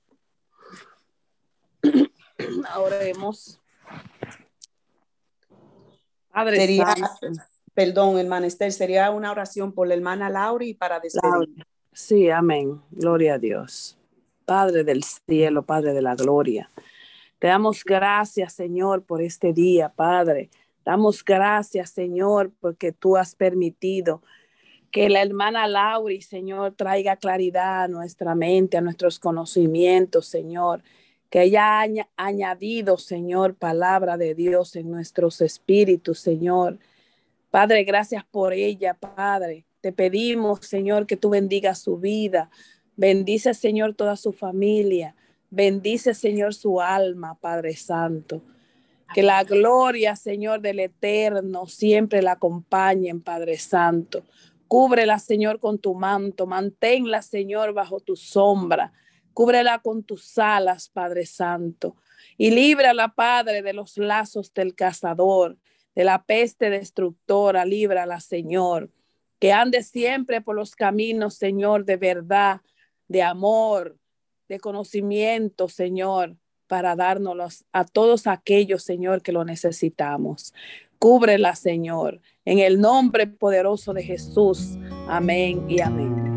Ahora 2.70 2.98
vemos. 2.98 3.60
Padre 6.32 6.58
sería, 6.58 6.96
perdón, 7.74 8.18
hermana 8.18 8.48
Esther, 8.48 8.72
sería 8.72 9.12
una 9.12 9.32
oración 9.32 9.74
por 9.74 9.88
la 9.88 9.96
hermana 9.96 10.30
Lauri 10.30 10.74
para 10.74 11.00
despedir. 11.00 11.66
Sí, 11.94 12.30
amén. 12.30 12.82
Gloria 12.92 13.36
a 13.36 13.38
Dios. 13.38 13.98
Padre 14.46 14.84
del 14.84 15.04
cielo, 15.04 15.64
Padre 15.64 15.94
de 15.94 16.02
la 16.02 16.16
gloria. 16.16 16.70
Te 17.40 17.48
damos 17.48 17.84
gracias, 17.84 18.54
Señor, 18.54 19.04
por 19.04 19.22
este 19.22 19.52
día, 19.52 19.90
Padre. 19.90 20.50
Damos 20.86 21.24
gracias, 21.24 21.92
Señor, 21.92 22.52
porque 22.60 22.92
tú 22.92 23.18
has 23.18 23.36
permitido 23.36 24.22
que 24.92 25.10
la 25.10 25.22
hermana 25.22 25.68
Lauri, 25.68 26.22
Señor, 26.22 26.74
traiga 26.74 27.16
claridad 27.16 27.84
a 27.84 27.88
nuestra 27.88 28.36
mente, 28.36 28.78
a 28.78 28.82
nuestros 28.82 29.20
conocimientos, 29.20 30.28
Señor 30.28 30.84
que 31.32 31.44
ella 31.44 31.80
haya 31.80 32.10
añadido, 32.18 32.98
Señor, 32.98 33.56
palabra 33.56 34.18
de 34.18 34.36
Dios 34.36 34.76
en 34.76 34.92
nuestros 34.92 35.40
espíritus, 35.40 36.20
Señor. 36.20 36.78
Padre, 37.50 37.86
gracias 37.86 38.26
por 38.26 38.52
ella, 38.52 38.96
Padre. 38.96 39.64
Te 39.80 39.94
pedimos, 39.94 40.60
Señor, 40.60 41.08
que 41.08 41.16
tú 41.16 41.30
bendigas 41.30 41.80
su 41.80 41.98
vida. 41.98 42.52
Bendice, 42.98 43.54
Señor, 43.54 43.96
toda 43.96 44.18
su 44.18 44.34
familia. 44.34 45.16
Bendice, 45.50 46.14
Señor, 46.14 46.54
su 46.54 46.82
alma, 46.82 47.38
Padre 47.40 47.78
Santo. 47.78 48.42
Que 49.14 49.24
la 49.24 49.44
gloria, 49.44 50.16
Señor, 50.16 50.62
del 50.62 50.80
Eterno 50.80 51.68
siempre 51.68 52.22
la 52.22 52.34
acompañe, 52.34 53.14
Padre 53.16 53.58
Santo. 53.58 54.24
Cúbrela, 54.68 55.20
Señor, 55.20 55.60
con 55.60 55.80
tu 55.80 55.96
manto. 55.96 56.48
Manténla, 56.48 57.22
Señor, 57.22 57.74
bajo 57.74 58.00
tu 58.00 58.16
sombra. 58.16 58.94
Cúbrela 59.34 59.80
con 59.80 60.04
tus 60.04 60.38
alas, 60.38 60.90
Padre 60.90 61.26
Santo, 61.26 61.96
y 62.38 62.52
líbrala, 62.52 63.10
Padre, 63.10 63.62
de 63.62 63.74
los 63.74 63.98
lazos 63.98 64.54
del 64.54 64.76
cazador, 64.76 65.58
de 65.96 66.04
la 66.04 66.24
peste 66.24 66.70
destructora, 66.70 67.66
líbrala, 67.66 68.20
Señor. 68.20 68.90
Que 69.40 69.54
ande 69.54 69.84
siempre 69.84 70.42
por 70.42 70.56
los 70.56 70.76
caminos, 70.76 71.36
Señor, 71.36 71.86
de 71.86 71.98
verdad, 71.98 72.62
de 73.08 73.24
amor, 73.24 73.98
de 74.48 74.60
conocimiento, 74.60 75.70
Señor, 75.70 76.36
para 76.72 76.96
dárnoslos 76.96 77.66
a 77.74 77.84
todos 77.84 78.28
aquellos, 78.28 78.84
Señor, 78.84 79.22
que 79.22 79.34
lo 79.34 79.44
necesitamos. 79.44 80.54
Cúbrela, 81.00 81.54
Señor, 81.54 82.22
en 82.46 82.60
el 82.60 82.80
nombre 82.80 83.28
poderoso 83.28 83.92
de 83.92 84.04
Jesús. 84.04 84.78
Amén 85.06 85.66
y 85.68 85.82
amén. 85.82 86.31